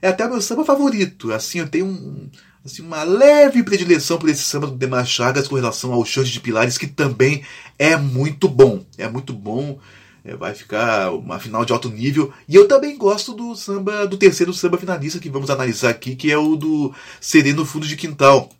[0.00, 1.30] É até meu samba favorito.
[1.32, 2.30] Assim, eu tenho um,
[2.64, 6.40] assim, uma leve predileção por esse samba do Demar Chagas com relação ao Xande de
[6.40, 7.42] Pilares, que também
[7.78, 8.86] é muito bom.
[8.96, 9.78] É muito bom.
[10.24, 12.32] É, vai ficar uma final de alto nível.
[12.48, 16.30] E eu também gosto do samba, do terceiro samba finalista que vamos analisar aqui, que
[16.30, 18.50] é o do Sereno Fundo de Quintal.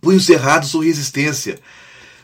[0.00, 1.58] Punhos Cerrados ou Resistência.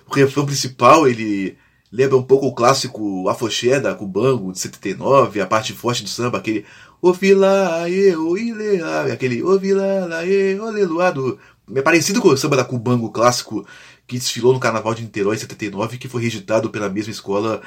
[0.09, 1.57] O refrão principal, ele
[1.91, 6.39] lembra um pouco o clássico Afoxé da Cubango, de 79, a parte forte do samba,
[6.39, 6.65] aquele
[7.01, 11.39] O Vilaê, O Ileá, aquele O Vilaê, O Leluado.
[11.75, 13.67] É parecido com o samba da Cubango clássico
[14.07, 17.61] que desfilou no Carnaval de Niterói em 79, que foi reeditado pela mesma escola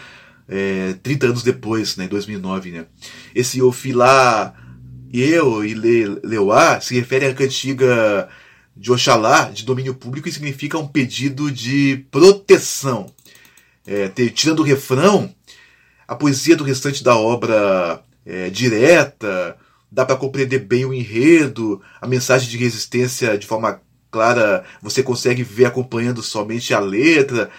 [0.49, 2.71] é, 30 anos depois, né, em 2009.
[2.71, 2.85] Né.
[3.33, 4.53] Esse Ofilá
[5.11, 8.29] eu e Le, Leuá se refere à cantiga
[8.75, 13.11] de Oxalá, de domínio público, e significa um pedido de proteção.
[13.85, 15.33] É, tirando o refrão,
[16.07, 19.57] a poesia do restante da obra é direta,
[19.91, 23.81] dá para compreender bem o enredo, a mensagem de resistência de forma
[24.11, 27.49] clara, você consegue ver acompanhando somente a letra.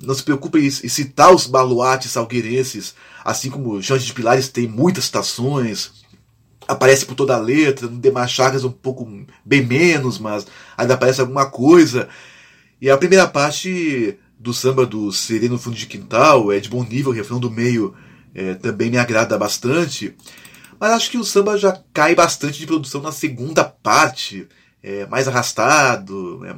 [0.00, 2.94] Não se preocupe em citar os baluartes salgueirenses,
[3.24, 5.90] assim como Jorge de Pilares tem muitas citações,
[6.68, 9.08] aparece por toda a letra, no Demar Chagas um pouco
[9.44, 10.46] bem menos, mas
[10.76, 12.08] ainda aparece alguma coisa.
[12.80, 17.10] E a primeira parte do samba do Sereno Fundo de Quintal é de bom nível,
[17.10, 17.94] o refrão do meio
[18.34, 20.14] é, também me agrada bastante.
[20.78, 24.46] Mas acho que o samba já cai bastante de produção na segunda parte,
[24.82, 26.54] é, mais arrastado, é,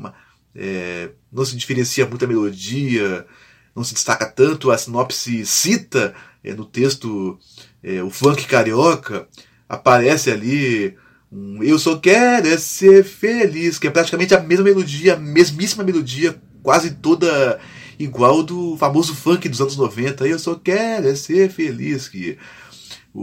[0.54, 3.26] é, não se diferencia muito a melodia,
[3.74, 7.38] não se destaca tanto, a sinopse cita é, no texto
[7.82, 9.28] é, o funk carioca,
[9.68, 10.96] aparece ali
[11.30, 15.84] um Eu Só Quero é Ser Feliz, que é praticamente a mesma melodia, a mesmíssima
[15.84, 17.60] melodia, quase toda
[17.98, 20.26] igual do famoso funk dos anos 90.
[20.26, 22.38] Eu Só Quero é Ser Feliz, que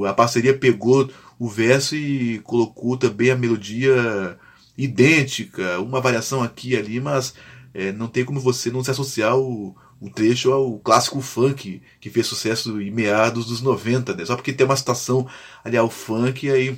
[0.06, 4.38] a parceria pegou o verso e colocou também a melodia
[4.78, 7.34] idêntica, uma variação aqui e ali, mas
[7.74, 12.10] é, não tem como você não se associar o, o trecho ao clássico funk que
[12.10, 14.26] fez sucesso em meados dos 90, né?
[14.26, 15.28] Só porque tem uma citação
[15.64, 16.78] ali ao funk, aí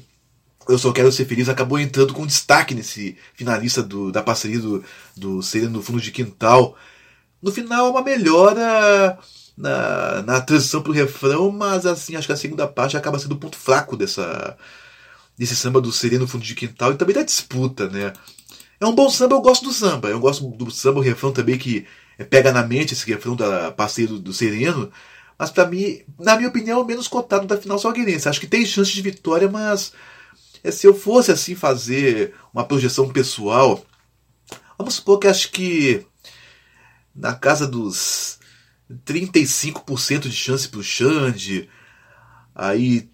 [0.67, 4.83] eu só quero ser feliz acabou entrando com destaque nesse finalista do, da parceria do,
[5.15, 6.75] do no Fundo de Quintal.
[7.41, 9.17] No final, uma melhora
[9.57, 13.37] na, na transição pro refrão, mas assim, acho que a segunda parte acaba sendo o
[13.37, 14.57] ponto fraco dessa,
[15.37, 18.13] desse samba do Sereno no Fundo de Quintal e também da disputa, né?
[18.79, 20.09] É um bom samba, eu gosto do samba.
[20.09, 21.85] Eu gosto do samba, o refrão também que
[22.17, 24.91] é, pega na mente esse refrão da passeio do, do Sereno.
[25.37, 28.27] Mas para mim, na minha opinião, é o menos cotado da final salgueirense.
[28.27, 29.93] Acho que tem chance de vitória, mas
[30.63, 33.83] é, se eu fosse assim fazer uma projeção pessoal,
[34.77, 36.05] vamos supor que acho que
[37.15, 38.39] na casa dos
[39.05, 41.69] 35% de chance pro Xande,
[42.53, 43.09] aí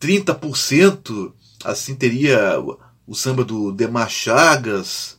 [0.00, 1.32] 30%
[1.64, 2.56] assim teria
[3.06, 5.16] o samba do Demar Chagas,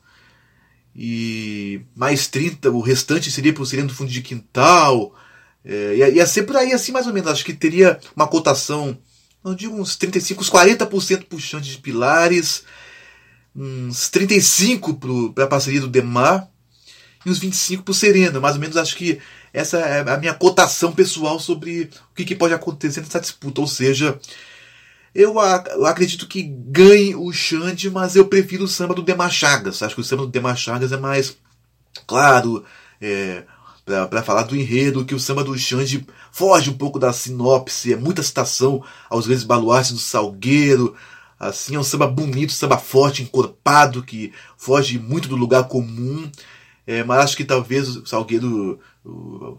[0.99, 5.14] e mais 30, o restante seria para o Sereno do Fundo de Quintal.
[5.64, 7.30] É, ia, ia ser por aí assim mais ou menos.
[7.30, 8.97] Acho que teria uma cotação,
[9.43, 12.64] não digo uns 35, uns 40% puxando de Pilares,
[13.55, 14.95] uns 35
[15.35, 16.49] para a parceria do Demar
[17.23, 18.41] e uns 25 para o Sereno.
[18.41, 19.19] Mais ou menos acho que
[19.53, 23.61] essa é a minha cotação pessoal sobre o que, que pode acontecer nessa disputa.
[23.61, 24.19] Ou seja,
[25.13, 29.81] eu, eu acredito que ganhe o Xande, mas eu prefiro o samba do Demar Chagas.
[29.81, 31.38] Acho que o samba do Demar Chagas é mais
[32.05, 32.63] claro,
[33.01, 33.43] é,
[33.85, 37.95] para falar do enredo, que o samba do Xande foge um pouco da sinopse, é
[37.95, 40.95] muita citação aos grandes baluartes do Salgueiro.
[41.39, 46.29] Assim, é um samba bonito, samba forte, encorpado, que foge muito do lugar comum.
[46.85, 48.79] É, mas acho que talvez o Salgueiro,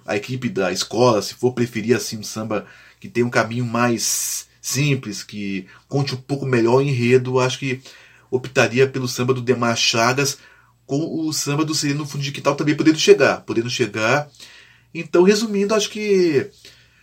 [0.07, 2.67] a equipe da escola, se for preferir assim um samba
[2.99, 7.81] que tem um caminho mais simples, que conte um pouco melhor o enredo, acho que
[8.31, 10.39] optaria pelo samba do Demar Chagas,
[10.87, 14.29] com o samba do de Quintal também podendo chegar, podendo chegar.
[14.95, 16.51] Então, resumindo, acho que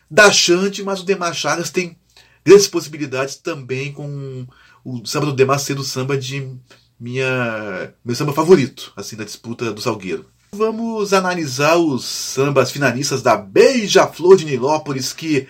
[0.10, 1.98] da Chante, mas o Demar Chagas tem
[2.44, 4.48] grandes possibilidades também com
[4.84, 6.48] o samba do Demar sendo o samba de
[7.00, 10.26] minha meu samba favorito, assim, da disputa do Salgueiro.
[10.52, 15.48] Vamos analisar os sambas finalistas da Beija-Flor de Nilópolis, que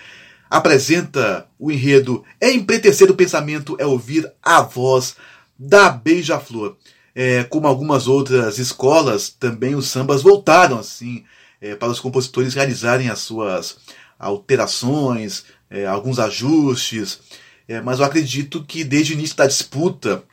[0.55, 5.15] apresenta o enredo É empretecer o pensamento, é ouvir a voz
[5.57, 6.77] da Beija-Flor.
[7.13, 11.23] É, como algumas outras escolas, também os sambas voltaram assim
[11.61, 13.77] é, para os compositores realizarem as suas
[14.19, 17.19] alterações, é, alguns ajustes.
[17.67, 20.23] É, mas eu acredito que desde o início da disputa,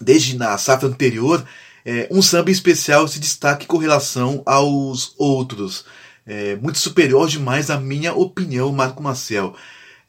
[0.00, 1.44] desde na safra anterior,
[1.84, 5.84] é, um samba especial se destaque com relação aos outros
[6.26, 9.54] é, muito superior demais à minha opinião, Marco Marcel.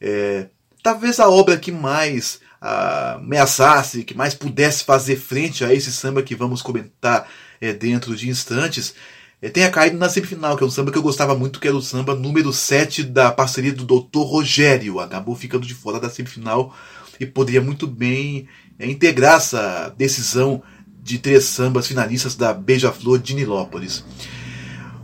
[0.00, 0.48] É,
[0.82, 6.34] talvez a obra que mais ameaçasse, que mais pudesse fazer frente a esse samba que
[6.34, 7.28] vamos comentar
[7.60, 8.94] é, dentro de instantes,
[9.40, 11.76] é, tenha caído na semifinal, que é um samba que eu gostava muito, que era
[11.76, 14.18] o samba número 7 da parceria do Dr.
[14.18, 14.98] Rogério.
[14.98, 16.74] Acabou ficando de fora da semifinal
[17.20, 20.62] e poderia muito bem é, integrar essa decisão
[21.00, 24.04] de três sambas finalistas da Beija-Flor de Nilópolis.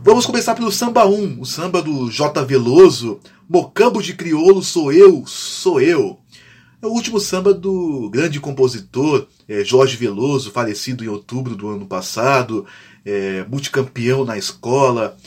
[0.05, 2.45] Vamos começar pelo samba 1, o samba do J.
[2.45, 3.19] Veloso,
[3.49, 6.19] Mocambo de Criolo Sou Eu, Sou Eu.
[6.79, 11.87] É o último samba do grande compositor é, Jorge Veloso, falecido em outubro do ano
[11.87, 12.67] passado,
[13.03, 15.17] é, multicampeão na escola.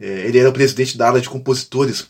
[0.00, 2.06] É, ele era o presidente da área de compositores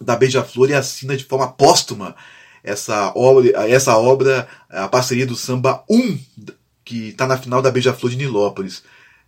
[0.00, 2.16] da Beija-Flor e assina de forma póstuma
[2.64, 6.18] essa obra, essa obra, a parceria do samba 1,
[6.82, 8.82] que está na final da Beija-Flor de Nilópolis.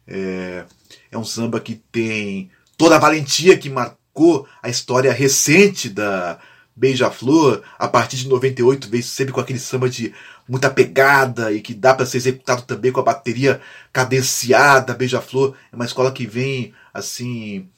[0.09, 0.65] É,
[1.13, 6.41] é um samba que tem toda a valentia que marcou a história recente da,
[6.75, 10.13] Beija-Flor, a partir de 98, veio sempre com aquele samba de
[10.49, 13.61] muita pegada e que dá para ser executado também com a bateria
[13.93, 14.95] cadenciada.
[14.95, 17.69] Beija-Flor é uma escola que vem assim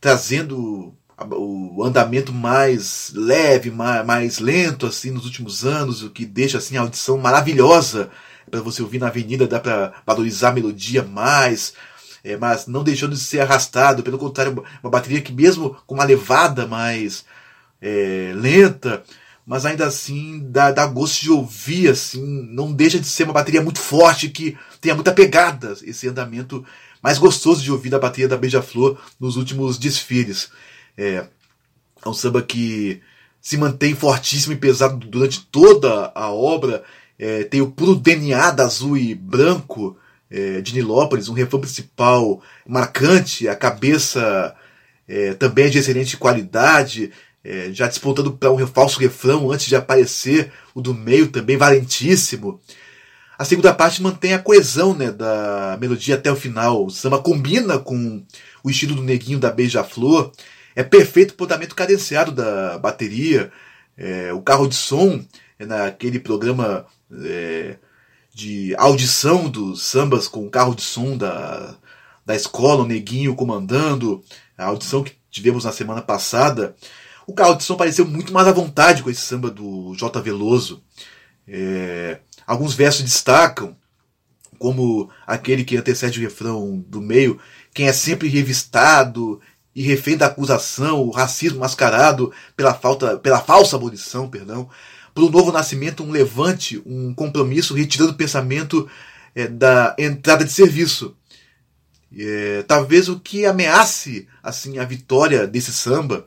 [0.00, 0.94] trazendo
[1.30, 6.76] o andamento mais leve, mais, mais lento assim nos últimos anos, o que deixa assim
[6.76, 8.10] a audição maravilhosa
[8.48, 11.74] para você ouvir na avenida, dá para valorizar a melodia mais.
[12.24, 16.04] É, mas não deixando de ser arrastado, pelo contrário, uma bateria que mesmo com uma
[16.04, 17.24] levada mais
[17.80, 19.02] é, lenta,
[19.46, 23.62] mas ainda assim dá, dá gosto de ouvir, assim, não deixa de ser uma bateria
[23.62, 26.64] muito forte que tenha muita pegada, esse andamento
[27.02, 30.50] mais gostoso de ouvir da bateria da Beija-Flor nos últimos desfiles.
[30.96, 31.26] É,
[32.04, 33.00] é um samba que
[33.40, 36.84] se mantém fortíssimo e pesado durante toda a obra.
[37.18, 39.96] É, tem o puro DNA da azul e branco
[40.30, 44.54] é, de Nilópolis, um refrão principal marcante, a cabeça
[45.08, 47.10] é, também é de excelente qualidade,
[47.42, 52.60] é, já despontando para um falso refrão antes de aparecer o do meio também valentíssimo.
[53.38, 56.86] A segunda parte mantém a coesão né, da melodia até o final.
[56.86, 58.22] O samba combina com
[58.64, 60.32] o estilo do neguinho da Beija-Flor.
[60.74, 63.52] É perfeito o potamento cadenciado da bateria.
[63.96, 65.24] É, o carro de som,
[65.56, 66.84] é naquele programa
[68.38, 71.74] de audição dos sambas com o carro de som da,
[72.24, 74.22] da escola, o neguinho comandando.
[74.56, 76.76] A audição que tivemos na semana passada.
[77.26, 80.20] O carro de som pareceu muito mais à vontade com esse samba do J.
[80.22, 80.80] Veloso.
[81.48, 83.76] É, alguns versos destacam,
[84.56, 87.40] como aquele que antecede o refrão do meio,
[87.74, 89.40] quem é sempre revistado
[89.74, 94.70] e refém da acusação, o racismo mascarado pela, falta, pela falsa abolição, perdão,
[95.18, 98.88] por um novo nascimento, um levante, um compromisso, retirando o pensamento
[99.34, 101.16] é, da entrada de serviço.
[102.16, 106.24] É, talvez o que ameace assim a vitória desse samba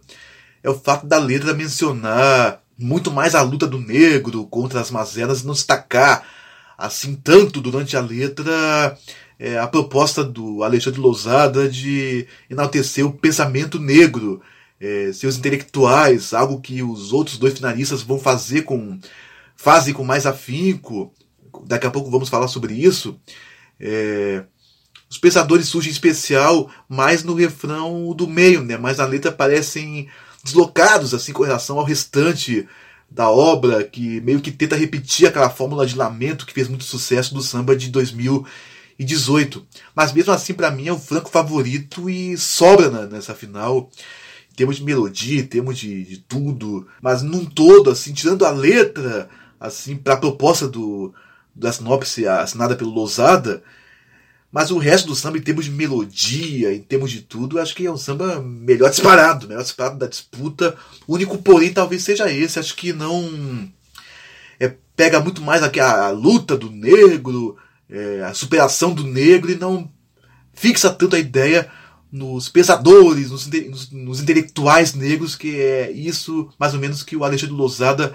[0.62, 5.42] é o fato da letra mencionar muito mais a luta do negro contra as mazelas
[5.42, 6.28] e não destacar
[6.78, 8.98] assim tanto durante a letra
[9.40, 14.42] é, a proposta do Alexandre Lousada de enaltecer o pensamento negro,
[14.82, 19.00] é, seus intelectuais, algo que os outros dois finalistas vão fazer com
[19.56, 21.14] fazem com mais afinco.
[21.66, 23.20] Daqui a pouco vamos falar sobre isso.
[23.80, 24.44] É,
[25.08, 28.76] os pensadores surgem em especial mais no refrão do meio, né?
[28.76, 30.10] Mas na letra parecem
[30.44, 32.68] deslocados assim com relação ao restante
[33.10, 37.34] da obra, que meio que tenta repetir aquela fórmula de lamento que fez muito sucesso
[37.34, 39.68] do samba de 2018.
[39.94, 43.92] Mas mesmo assim, para mim, é o franco favorito e sobra nessa final.
[44.52, 46.88] Em termos de melodia, em termos de, de tudo.
[47.02, 49.30] Mas num todo, assim, tirando a letra,
[49.60, 51.14] assim, para a proposta do,
[51.56, 53.64] da sinopse assinada pelo Lousada,
[54.52, 57.86] mas o resto do samba, em termos de melodia, em termos de tudo, acho que
[57.86, 60.76] é um samba melhor disparado, melhor disparado da disputa.
[61.08, 62.60] O único porém talvez seja esse.
[62.60, 63.72] Acho que não.
[64.60, 67.56] É, pega muito mais aqui a, a luta do negro,
[67.90, 69.90] é, a superação do negro e não
[70.54, 71.72] fixa tanto a ideia
[72.12, 77.24] nos pensadores, nos, nos, nos, intelectuais negros, que é isso mais ou menos que o
[77.24, 78.14] Alexandre Lousada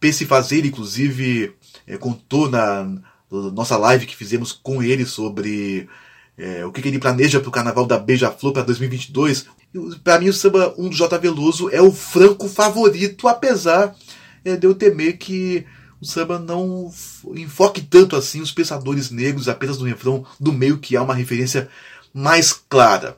[0.00, 0.64] pensa em fazer.
[0.64, 1.54] Inclusive,
[1.86, 2.90] é, contou na,
[3.30, 5.88] nossa live que fizemos com ele sobre
[6.36, 9.46] é, o que, que, ele planeja para o Carnaval da Beija-Flor para 2022.
[10.02, 11.18] Para mim, o samba 1 do J.
[11.18, 13.94] Veloso é o franco favorito, apesar
[14.44, 15.64] é, de eu temer que
[16.00, 16.90] o samba não
[17.36, 21.68] enfoque tanto assim os pensadores negros apenas no refrão do meio, que há uma referência
[22.12, 23.16] mais clara.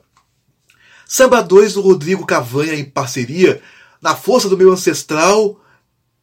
[1.15, 3.61] Samba 2 do Rodrigo Cavanha em parceria,
[4.01, 5.61] na força do meu ancestral,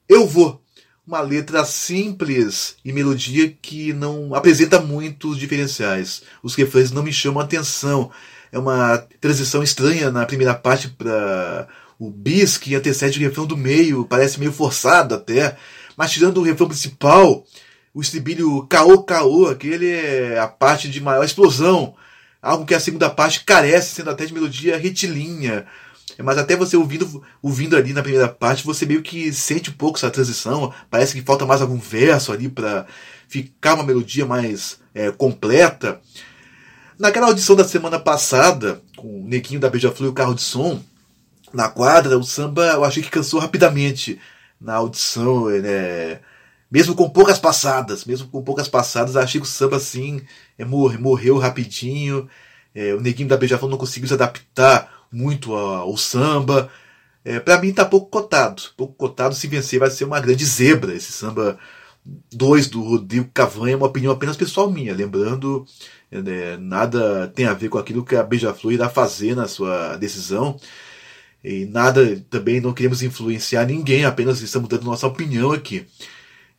[0.09, 0.61] eu vou
[1.07, 6.23] uma letra simples e melodia que não apresenta muitos diferenciais.
[6.43, 8.11] Os refrões não me chamam a atenção.
[8.51, 13.57] É uma transição estranha na primeira parte para o bis que antecede o refrão do
[13.57, 15.57] meio, parece meio forçado até,
[15.97, 17.47] Mas tirando o refrão principal,
[17.95, 21.95] o estribilho caô caô, aquele é a parte de maior explosão.
[22.43, 25.67] Algo que a segunda parte carece, sendo até de melodia retilínea.
[26.19, 29.99] Mas até você ouvindo, ouvindo ali na primeira parte, você meio que sente um pouco
[29.99, 30.73] essa transição.
[30.91, 32.87] Parece que falta mais algum verso ali para
[33.29, 36.01] ficar uma melodia mais é, completa.
[36.99, 40.83] Naquela audição da semana passada, com o Neguinho da Beija-Flor e o carro de som,
[41.53, 44.21] na quadra, o samba eu achei que cansou rapidamente
[44.61, 46.21] na audição, né?
[46.71, 50.23] Mesmo com poucas passadas, mesmo com poucas passadas, achei que o samba assim
[50.57, 52.29] é, morreu rapidinho.
[52.75, 56.71] É, o Neguinho da Beija-Flor não conseguiu se adaptar muito ao samba.
[57.25, 58.63] É, para mim tá pouco cotado.
[58.77, 60.95] Pouco cotado, se vencer vai ser uma grande zebra.
[60.95, 61.59] Esse samba
[62.33, 64.95] 2 do Rodrigo Cavanha é uma opinião apenas pessoal minha.
[64.95, 65.67] Lembrando,
[66.11, 70.57] é, nada tem a ver com aquilo que a Beija-Flor irá fazer na sua decisão.
[71.43, 75.87] E nada, também não queremos influenciar ninguém, apenas estamos dando nossa opinião aqui.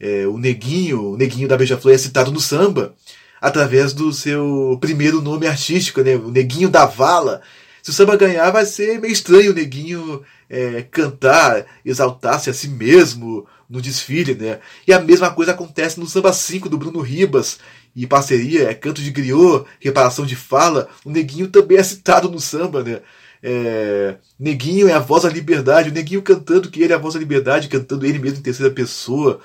[0.01, 2.95] É, o Neguinho, o Neguinho da Beija-Flor é citado no samba
[3.39, 6.15] através do seu primeiro nome artístico, né?
[6.15, 7.41] O Neguinho da Vala.
[7.83, 12.67] Se o samba ganhar, vai ser meio estranho o Neguinho é, cantar, exaltar-se a si
[12.67, 14.59] mesmo no desfile, né?
[14.87, 17.59] E a mesma coisa acontece no Samba 5 do Bruno Ribas,
[17.95, 20.87] e parceria, é canto de griot, reparação de fala.
[21.05, 23.01] O Neguinho também é citado no samba, né?
[23.43, 27.13] É, Neguinho é a voz da liberdade, o Neguinho cantando que ele é a voz
[27.13, 29.39] da liberdade, cantando ele mesmo em terceira pessoa.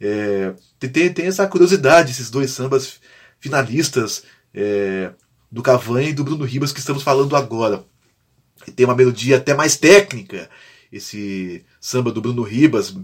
[0.00, 3.00] É, tem, tem essa curiosidade, esses dois sambas
[3.40, 4.22] finalistas
[4.54, 5.10] é,
[5.50, 7.84] do Cavanha e do Bruno Ribas que estamos falando agora.
[8.66, 10.48] E tem uma melodia até mais técnica,
[10.92, 12.94] esse samba do Bruno Ribas,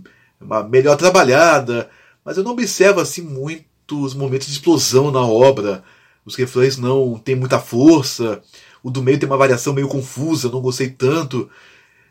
[0.41, 1.89] uma melhor trabalhada,
[2.25, 5.83] mas eu não observo assim muitos momentos de explosão na obra.
[6.25, 8.43] Os refrões não têm muita força,
[8.83, 11.51] o do meio tem uma variação meio confusa, não gostei tanto.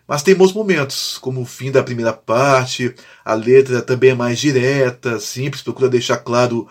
[0.07, 2.93] Mas tem bons momentos, como o fim da primeira parte,
[3.23, 6.67] a letra também é mais direta, simples, procura deixar claro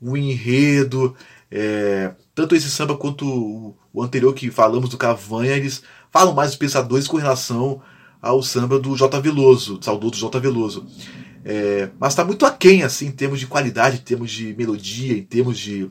[0.00, 1.14] o enredo.
[1.50, 5.82] É, tanto esse samba quanto o, anterior que falamos do Cavanha, eles
[6.12, 7.80] falam mais dos pensadores com relação
[8.22, 9.20] ao samba do J.
[9.20, 10.38] Veloso, do saudoso J.
[10.38, 10.86] Veloso.
[11.44, 15.22] É, mas está muito aquém, assim, em termos de qualidade, em termos de melodia, em
[15.22, 15.90] termos de,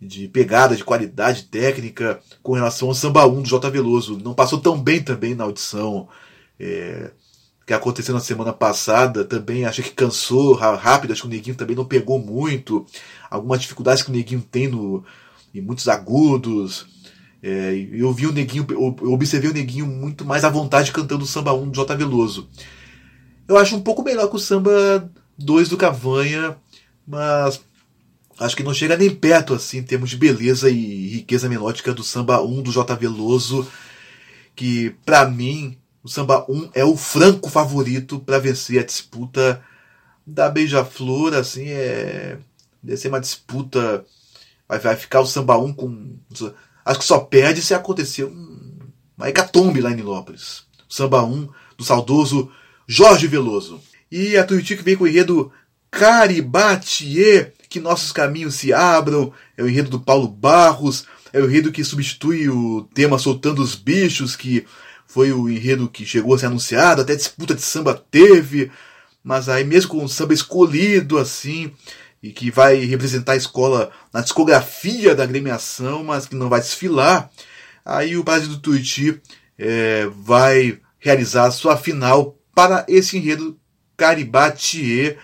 [0.00, 3.70] de pegada, de qualidade técnica com relação ao Samba 1 do J.
[3.70, 4.18] Veloso.
[4.22, 6.08] Não passou tão bem também na audição
[6.58, 7.10] é,
[7.66, 9.24] que aconteceu na semana passada.
[9.24, 12.86] Também achei que cansou rápido, acho que o Neguinho também não pegou muito.
[13.28, 15.04] Algumas dificuldades que o Neguinho tem no,
[15.54, 16.86] em muitos agudos.
[17.42, 21.26] É, eu vi o Neguinho, eu observei o Neguinho muito mais à vontade cantando o
[21.26, 21.96] Samba 1 do J.
[21.96, 22.48] Veloso.
[23.48, 26.56] Eu acho um pouco melhor que o Samba 2 do Cavanha,
[27.06, 27.60] mas
[28.38, 32.04] acho que não chega nem perto assim em termos de beleza e riqueza melódica do
[32.04, 33.66] samba 1 do J Veloso,
[34.54, 39.62] que para mim o samba 1 é o franco favorito para vencer a disputa
[40.26, 42.38] da Beija-Flor, assim, é
[42.82, 44.04] deve ser uma disputa
[44.68, 46.16] vai, vai ficar o samba 1 com
[46.84, 48.78] acho que só perde se acontecer um,
[49.16, 50.64] uma hecatombe lá em Nilópolis.
[50.88, 52.50] O samba 1 do saudoso
[52.86, 53.80] Jorge Veloso.
[54.10, 55.52] E a Tuiuti que vem com o enredo
[55.90, 61.72] Caribatier que nossos caminhos se abram, é o enredo do Paulo Barros, é o enredo
[61.72, 64.66] que substitui o tema Soltando os Bichos, que
[65.06, 68.70] foi o enredo que chegou a ser anunciado, até disputa de samba teve,
[69.22, 71.72] mas aí mesmo com o samba escolhido assim,
[72.22, 77.30] e que vai representar a escola na discografia da agremiação, mas que não vai desfilar,
[77.84, 79.20] aí o Brasil do Tuiuti
[79.58, 83.58] é, vai realizar sua final para esse enredo
[83.96, 85.18] Caribatier,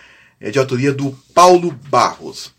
[0.45, 2.53] é de autoria do Paulo Barros.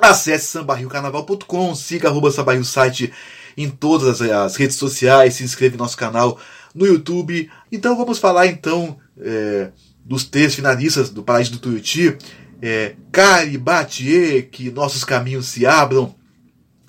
[0.00, 3.12] Acesse sambarriocarnaval.com, siga arroba sambarrio site
[3.56, 6.38] em todas as, redes sociais, se inscreva no nosso canal
[6.72, 7.50] no YouTube.
[7.72, 9.70] Então vamos falar então é,
[10.04, 12.16] dos três finalistas do Paraíso do Tuiuti.
[12.62, 16.14] É, Caribatier, que nossos caminhos se abram.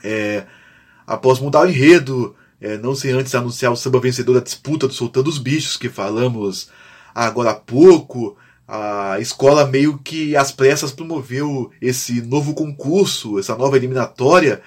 [0.04, 0.46] É,
[1.08, 4.94] após mudar o enredo, é, não sem antes anunciar o samba vencedor da disputa do
[4.94, 6.70] Soltando os Bichos, que falamos
[7.16, 8.38] agora há pouco
[8.68, 14.62] a escola meio que às pressas promoveu esse novo concurso, essa nova eliminatória.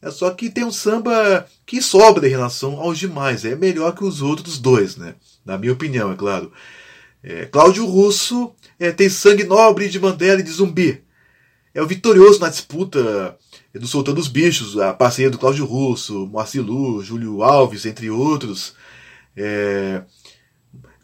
[0.00, 3.44] É só que tem um samba que sobra em relação aos demais.
[3.44, 5.14] É melhor que os outros dois, né?
[5.44, 6.50] Na minha opinião, é claro.
[7.22, 11.02] É, Cláudio Russo é, tem sangue nobre de Mandela e de zumbi.
[11.74, 13.36] É o vitorioso na disputa
[13.74, 18.74] do Soltando os Bichos, a parceria do Cláudio Russo, Moacir Lu, Júlio Alves, entre outros.
[19.36, 20.02] É,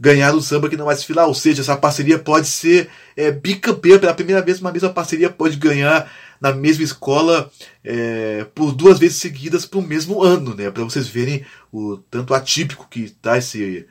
[0.03, 1.29] ganhar o samba que não vai desfilar.
[1.29, 5.57] Ou seja, essa parceria pode ser é, bicampeã pela primeira vez, uma mesma parceria pode
[5.57, 7.49] ganhar na mesma escola
[7.85, 10.73] é, por duas vezes seguidas para o mesmo ano, né?
[10.73, 13.87] Para vocês verem o tanto atípico que está esse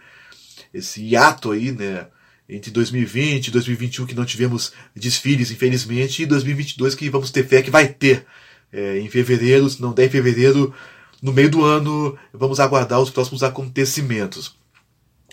[0.73, 2.07] esse hiato aí, né?
[2.47, 7.61] entre 2020 e 2021 que não tivemos desfiles, infelizmente, e 2022 que vamos ter fé
[7.61, 8.25] que vai ter.
[8.73, 10.73] É, em fevereiro, se não der em fevereiro,
[11.21, 14.55] no meio do ano, vamos aguardar os próximos acontecimentos.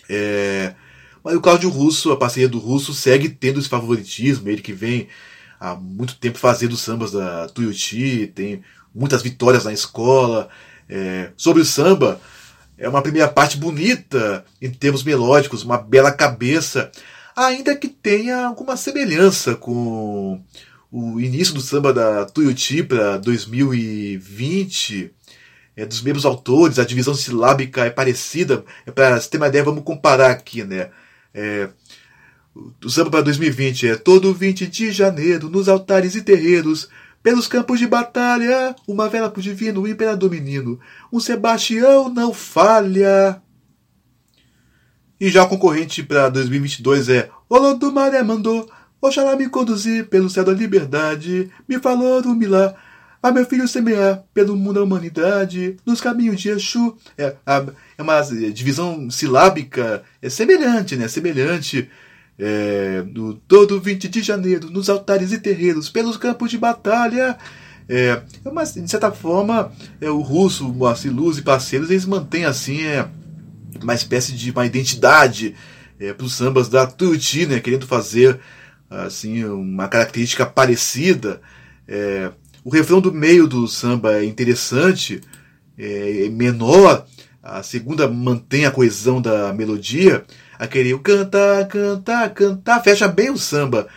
[0.09, 0.75] É,
[1.23, 5.09] mas o Cláudio Russo, a parceria do Russo, segue tendo esse favoritismo, ele que vem
[5.61, 8.63] há muito tempo fazendo sambas da Tuiuti, tem
[8.95, 10.49] muitas vitórias na escola.
[10.89, 12.21] É, sobre o samba,
[12.79, 16.91] é uma primeira parte bonita em termos melódicos, uma bela cabeça,
[17.37, 20.43] ainda que tenha alguma semelhança com
[20.91, 25.11] o início do samba da Tuiuti para 2020.
[25.79, 28.65] É dos mesmos autores, a divisão silábica é parecida.
[28.85, 30.91] É para ter uma ideia, vamos comparar aqui, né?
[31.33, 31.69] É,
[32.85, 36.89] o samba para 2020 é todo 20 de janeiro, nos altares e terreiros,
[37.23, 40.81] pelos campos de batalha, uma vela pro divino, imperador menino.
[41.13, 43.41] Um Sebastião não falha.
[45.21, 48.69] E já o concorrente para 2022 é Olodumaré mandou,
[49.01, 52.75] Oxalá me conduzir pelo céu da liberdade, me falou do milá,
[53.23, 56.97] a meu filho semear pelo mundo da humanidade, nos caminhos de Exu.
[57.17, 57.35] É,
[57.97, 58.21] é uma
[58.53, 61.09] divisão silábica, é semelhante, né?
[61.09, 61.91] Semelhante
[62.39, 67.37] é, no todo 20 de janeiro, nos altares e terreiros, pelos campos de batalha.
[67.89, 72.05] É, é uma, de certa forma, é, o russo, o Moacir Luz e parceiros, eles
[72.05, 73.09] mantêm assim é,
[73.83, 75.57] uma espécie de uma identidade
[75.99, 78.39] é, para os sambas da Tuti, né, querendo fazer
[78.89, 81.41] assim uma característica parecida.
[81.87, 82.31] É,
[82.69, 85.23] o refrão do meio do samba é interessante,
[85.79, 87.07] é, é menor,
[87.43, 90.23] a segunda mantém a coesão da melodia,
[90.59, 93.89] aquele cantar, cantar, cantar, fecha bem o samba.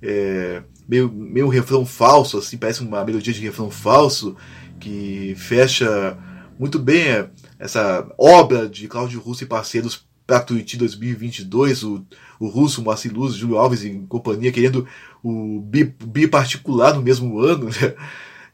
[0.00, 4.36] É, meio, meio refrão falso, assim, parece uma melodia de refrão falso,
[4.78, 6.16] que fecha
[6.56, 7.28] muito bem
[7.58, 12.06] essa obra de Cláudio Russo e parceiros para Tuiuti 2022, o,
[12.38, 14.86] o Russo, Moacir Luz, Júlio Alves e companhia, querendo
[15.22, 17.66] o bi, bi particular no mesmo ano.
[17.66, 17.94] Né?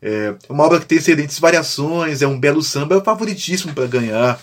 [0.03, 3.87] É uma obra que tem excelentes variações, é um belo samba, é o favoritíssimo para
[3.87, 4.41] ganhar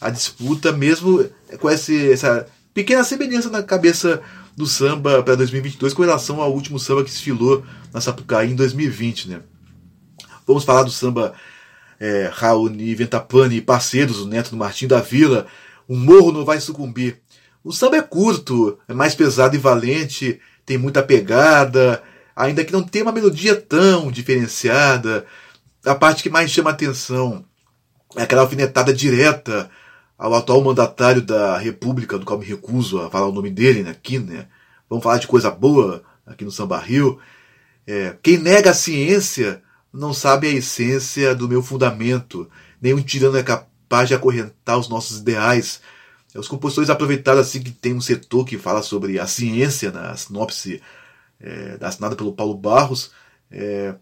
[0.00, 1.24] a disputa, mesmo
[1.60, 4.20] com esse, essa pequena semelhança na cabeça
[4.56, 9.28] do samba para 2022 com relação ao último samba que desfilou na Sapucaí em 2020.
[9.28, 9.40] Né?
[10.46, 11.32] Vamos falar do samba
[12.00, 15.46] é, Raoni Ventapani e parceiros, o neto do Martim da Vila.
[15.86, 17.20] O morro não vai sucumbir.
[17.62, 22.02] O samba é curto, é mais pesado e valente, tem muita pegada,
[22.36, 25.24] ainda que não tenha uma melodia tão diferenciada.
[25.82, 27.42] A parte que mais chama atenção
[28.14, 29.70] é aquela alfinetada direta
[30.18, 33.92] ao atual mandatário da República, do qual me recuso a falar o nome dele né,
[33.92, 34.46] aqui, né?
[34.90, 37.18] Vamos falar de coisa boa aqui no Samba Rio.
[37.86, 42.46] É, quem nega a ciência não sabe a essência do meu fundamento.
[42.78, 45.80] Nenhum tirano é capaz de acorrentar os nossos ideais.
[46.34, 50.80] Os compositores aproveitaram assim que tem um setor que fala sobre a ciência na sinopse
[51.40, 53.10] é, assinada pelo Paulo Barros,
[53.50, 53.94] é,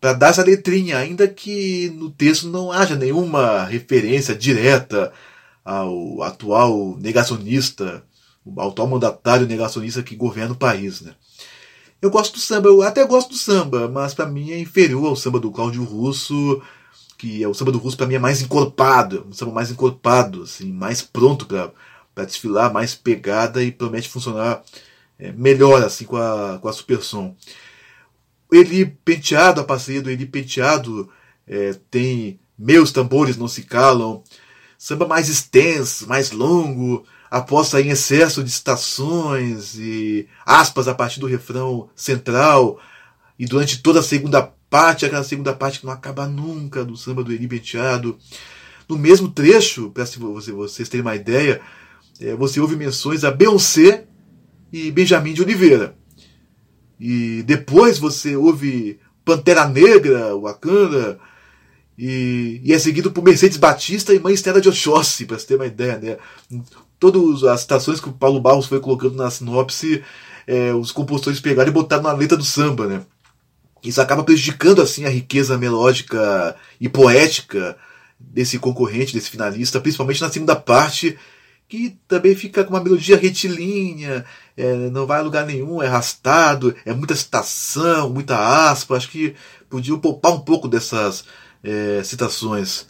[0.00, 5.12] para dar essa letrinha, ainda que no texto não haja nenhuma referência direta
[5.64, 8.02] ao atual negacionista,
[8.44, 11.12] o atual mandatário negacionista que governa o país, né?
[12.00, 15.16] Eu gosto do samba, eu até gosto do samba, mas para mim é inferior ao
[15.16, 16.62] samba do Cláudio Russo,
[17.18, 20.44] que é o samba do Russo para mim é mais encorpado, um samba mais encorpado,
[20.44, 24.62] assim, mais pronto para desfilar, mais pegada e promete funcionar
[25.18, 27.36] é, melhor assim com a, com a Super Som.
[28.50, 31.10] Eli Penteado, a parceria do Eli Penteado
[31.46, 34.22] é, tem Meus Tambores Não Se Calam,
[34.78, 41.26] Samba mais extenso, mais longo, aposta em excesso de estações e aspas a partir do
[41.26, 42.80] refrão central.
[43.36, 47.24] E durante toda a segunda parte, aquela segunda parte que não acaba nunca do samba
[47.24, 48.18] do Eri Penteado.
[48.88, 51.60] No mesmo trecho, para vocês terem uma ideia,
[52.20, 54.06] é, você ouve menções a Beyoncé
[54.72, 55.96] e Benjamin de Oliveira.
[56.98, 61.18] E depois você ouve Pantera Negra, Wakanda,
[61.98, 65.56] e, e é seguido por Mercedes Batista e Mãe Estela de Oxóssi, para você ter
[65.56, 66.16] uma ideia, né?
[66.98, 70.02] Todas as citações que o Paulo Barros foi colocando na sinopse,
[70.46, 73.02] é, os compositores pegaram e botaram na letra do samba, né?
[73.88, 77.74] Isso acaba prejudicando assim a riqueza melódica e poética
[78.20, 81.18] desse concorrente, desse finalista, principalmente na segunda parte,
[81.66, 86.76] que também fica com uma melodia retilínea, é, não vai a lugar nenhum, é arrastado,
[86.84, 88.36] é muita citação, muita
[88.70, 88.94] aspa.
[88.94, 89.34] Acho que
[89.70, 91.24] podiam poupar um pouco dessas
[91.64, 92.86] é, citações.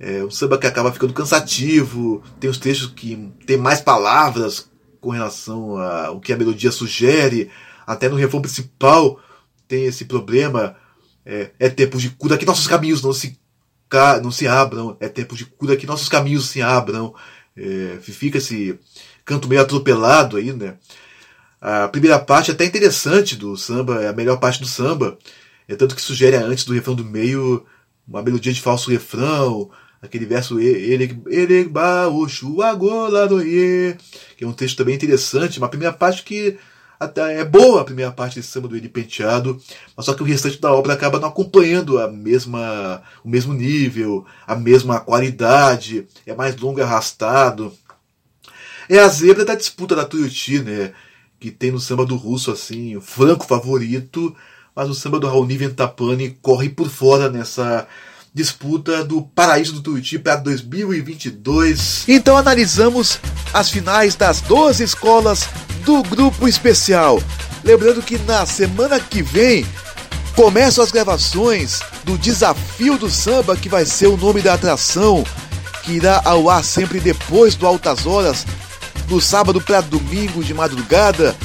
[0.00, 4.70] É, samba que acaba ficando cansativo, tem os trechos que tem mais palavras
[5.02, 7.50] com relação ao que a melodia sugere,
[7.86, 9.20] até no refrão principal
[9.74, 10.76] tem esse problema.
[11.26, 13.38] É, é tempo de cura que nossos caminhos não se,
[14.22, 17.14] não se abram, é tempo de cura que nossos caminhos se abram.
[17.56, 18.78] É, fica esse
[19.24, 20.76] canto meio atropelado aí, né?
[21.60, 25.18] A primeira parte é até interessante do samba, é a melhor parte do samba.
[25.66, 27.64] É tanto que sugere antes do refrão do meio
[28.06, 29.70] uma melodia de falso refrão,
[30.02, 31.70] aquele verso ele ele
[34.36, 36.58] que é um texto também interessante, uma primeira parte que
[36.98, 39.60] até é boa a primeira parte desse samba do Ele Penteado,
[39.96, 44.24] mas só que o restante da obra acaba não acompanhando a mesma, o mesmo nível,
[44.46, 47.72] a mesma qualidade, é mais longo e arrastado.
[48.88, 50.92] É a zebra da disputa da Tuiuti, né?
[51.40, 54.34] Que tem no samba do russo, assim, o franco favorito,
[54.74, 57.86] mas o samba do Raoni Ventapani corre por fora nessa
[58.34, 62.04] disputa do Paraíso do Tuiuti para 2022.
[62.08, 63.20] Então analisamos
[63.52, 65.48] as finais das 12 escolas
[65.84, 67.22] do grupo especial.
[67.62, 69.64] Lembrando que na semana que vem
[70.34, 75.24] começam as gravações do Desafio do Samba, que vai ser o nome da atração,
[75.84, 78.44] que irá ao ar sempre depois do Altas Horas,
[79.08, 81.36] no sábado para domingo de madrugada,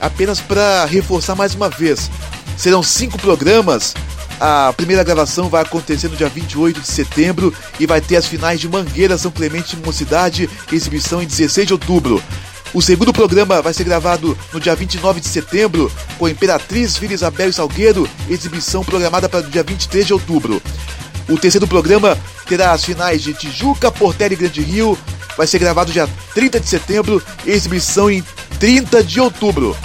[0.00, 2.08] apenas para reforçar mais uma vez.
[2.56, 3.94] Serão cinco programas.
[4.38, 8.60] A primeira gravação vai acontecer no dia 28 de setembro e vai ter as finais
[8.60, 12.22] de Mangueira, São Clemente e Mocidade, exibição em 16 de outubro.
[12.74, 17.48] O segundo programa vai ser gravado no dia 29 de setembro, com Imperatriz, Vila Isabel
[17.48, 20.60] e Salgueiro, exibição programada para o dia 23 de outubro.
[21.28, 24.98] O terceiro programa terá as finais de Tijuca, Portela e Grande Rio,
[25.36, 28.22] vai ser gravado dia 30 de setembro, exibição em
[28.58, 29.76] 30 de outubro.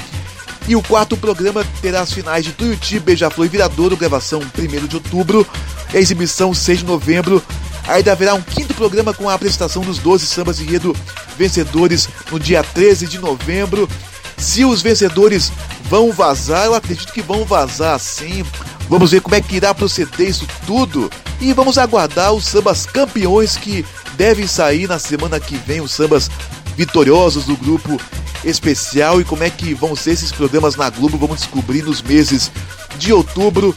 [0.67, 4.95] E o quarto programa terá as finais de Tuiuti, Beija-Flor e Viradouro, gravação 1 de
[4.95, 5.45] outubro,
[5.93, 7.43] e a exibição 6 de novembro,
[7.87, 10.95] Ainda haverá um quinto programa com a apresentação dos 12 sambas enredo
[11.37, 13.89] vencedores no dia 13 de novembro.
[14.37, 15.51] Se os vencedores
[15.89, 18.43] vão vazar, eu acredito que vão vazar sim.
[18.87, 21.09] Vamos ver como é que irá proceder isso tudo.
[21.39, 23.85] E vamos aguardar os sambas campeões que
[24.15, 26.29] devem sair na semana que vem, os sambas
[26.77, 27.99] vitoriosos do grupo
[28.43, 31.17] especial e como é que vão ser esses programas na Globo.
[31.17, 32.51] Vamos descobrir nos meses
[32.97, 33.75] de outubro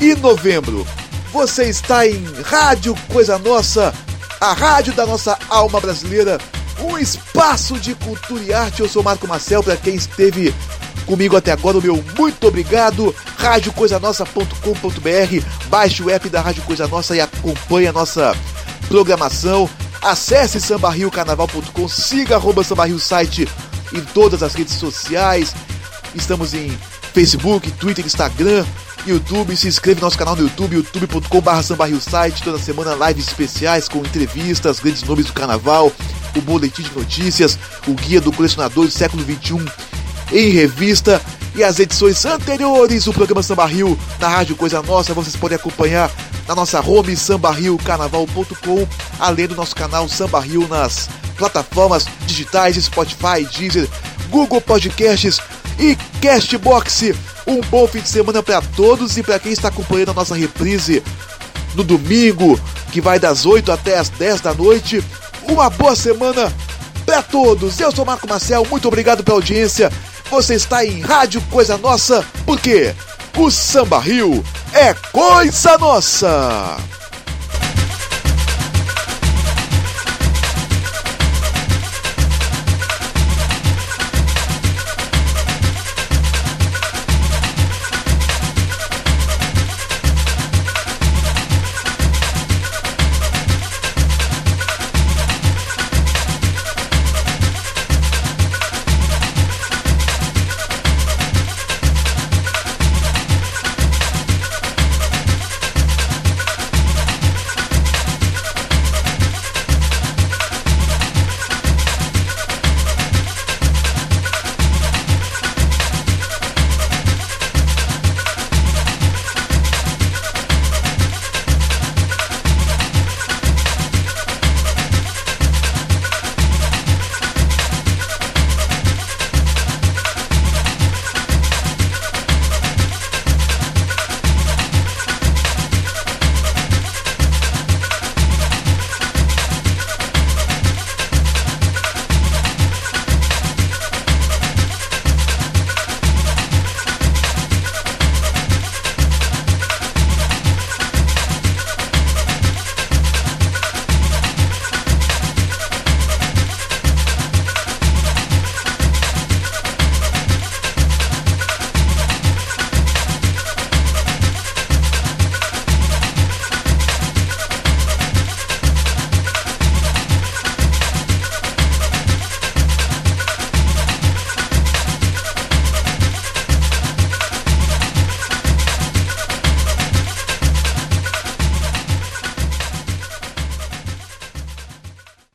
[0.00, 0.86] e novembro.
[1.32, 3.92] Você está em Rádio Coisa Nossa,
[4.40, 6.38] a rádio da nossa alma brasileira,
[6.80, 8.80] um espaço de cultura e arte.
[8.80, 10.54] Eu sou Marco Marcel, para quem esteve
[11.06, 13.14] comigo até agora, o meu muito obrigado.
[13.38, 18.36] RádioCoisaNossa.com.br, baixe o app da Rádio Coisa Nossa e acompanhe a nossa
[18.88, 19.68] programação.
[20.00, 23.48] Acesse sambarriocarnaval.com, siga arroba sambarrio site
[23.94, 25.54] em todas as redes sociais.
[26.14, 26.76] Estamos em
[27.12, 28.64] Facebook, Twitter, Instagram,
[29.06, 33.98] YouTube, se inscreve no nosso canal no YouTube, youtube.com.br site, toda semana lives especiais com
[33.98, 35.92] entrevistas, grandes nomes do carnaval,
[36.34, 39.64] o boletim de notícias, o guia do colecionador do século XXI
[40.32, 41.20] em revista
[41.54, 43.04] e as edições anteriores.
[43.04, 46.10] Do programa Samba Rio na Rádio Coisa Nossa, vocês podem acompanhar
[46.48, 48.88] na nossa home sambarriocarnaval.com,
[49.20, 53.88] além do nosso canal Samba Rio nas plataformas digitais Spotify, Deezer,
[54.30, 55.40] Google Podcasts
[55.78, 57.12] e Castbox.
[57.46, 61.02] Um bom fim de semana para todos e para quem está acompanhando a nossa reprise
[61.74, 62.58] no domingo,
[62.92, 65.04] que vai das 8 até as 10 da noite.
[65.48, 66.52] Uma boa semana
[67.04, 67.78] para todos.
[67.78, 69.92] Eu sou Marco Marcel, muito obrigado pela audiência.
[70.30, 72.94] Você está em Rádio Coisa Nossa, porque
[73.36, 76.76] o Samba Rio é coisa nossa.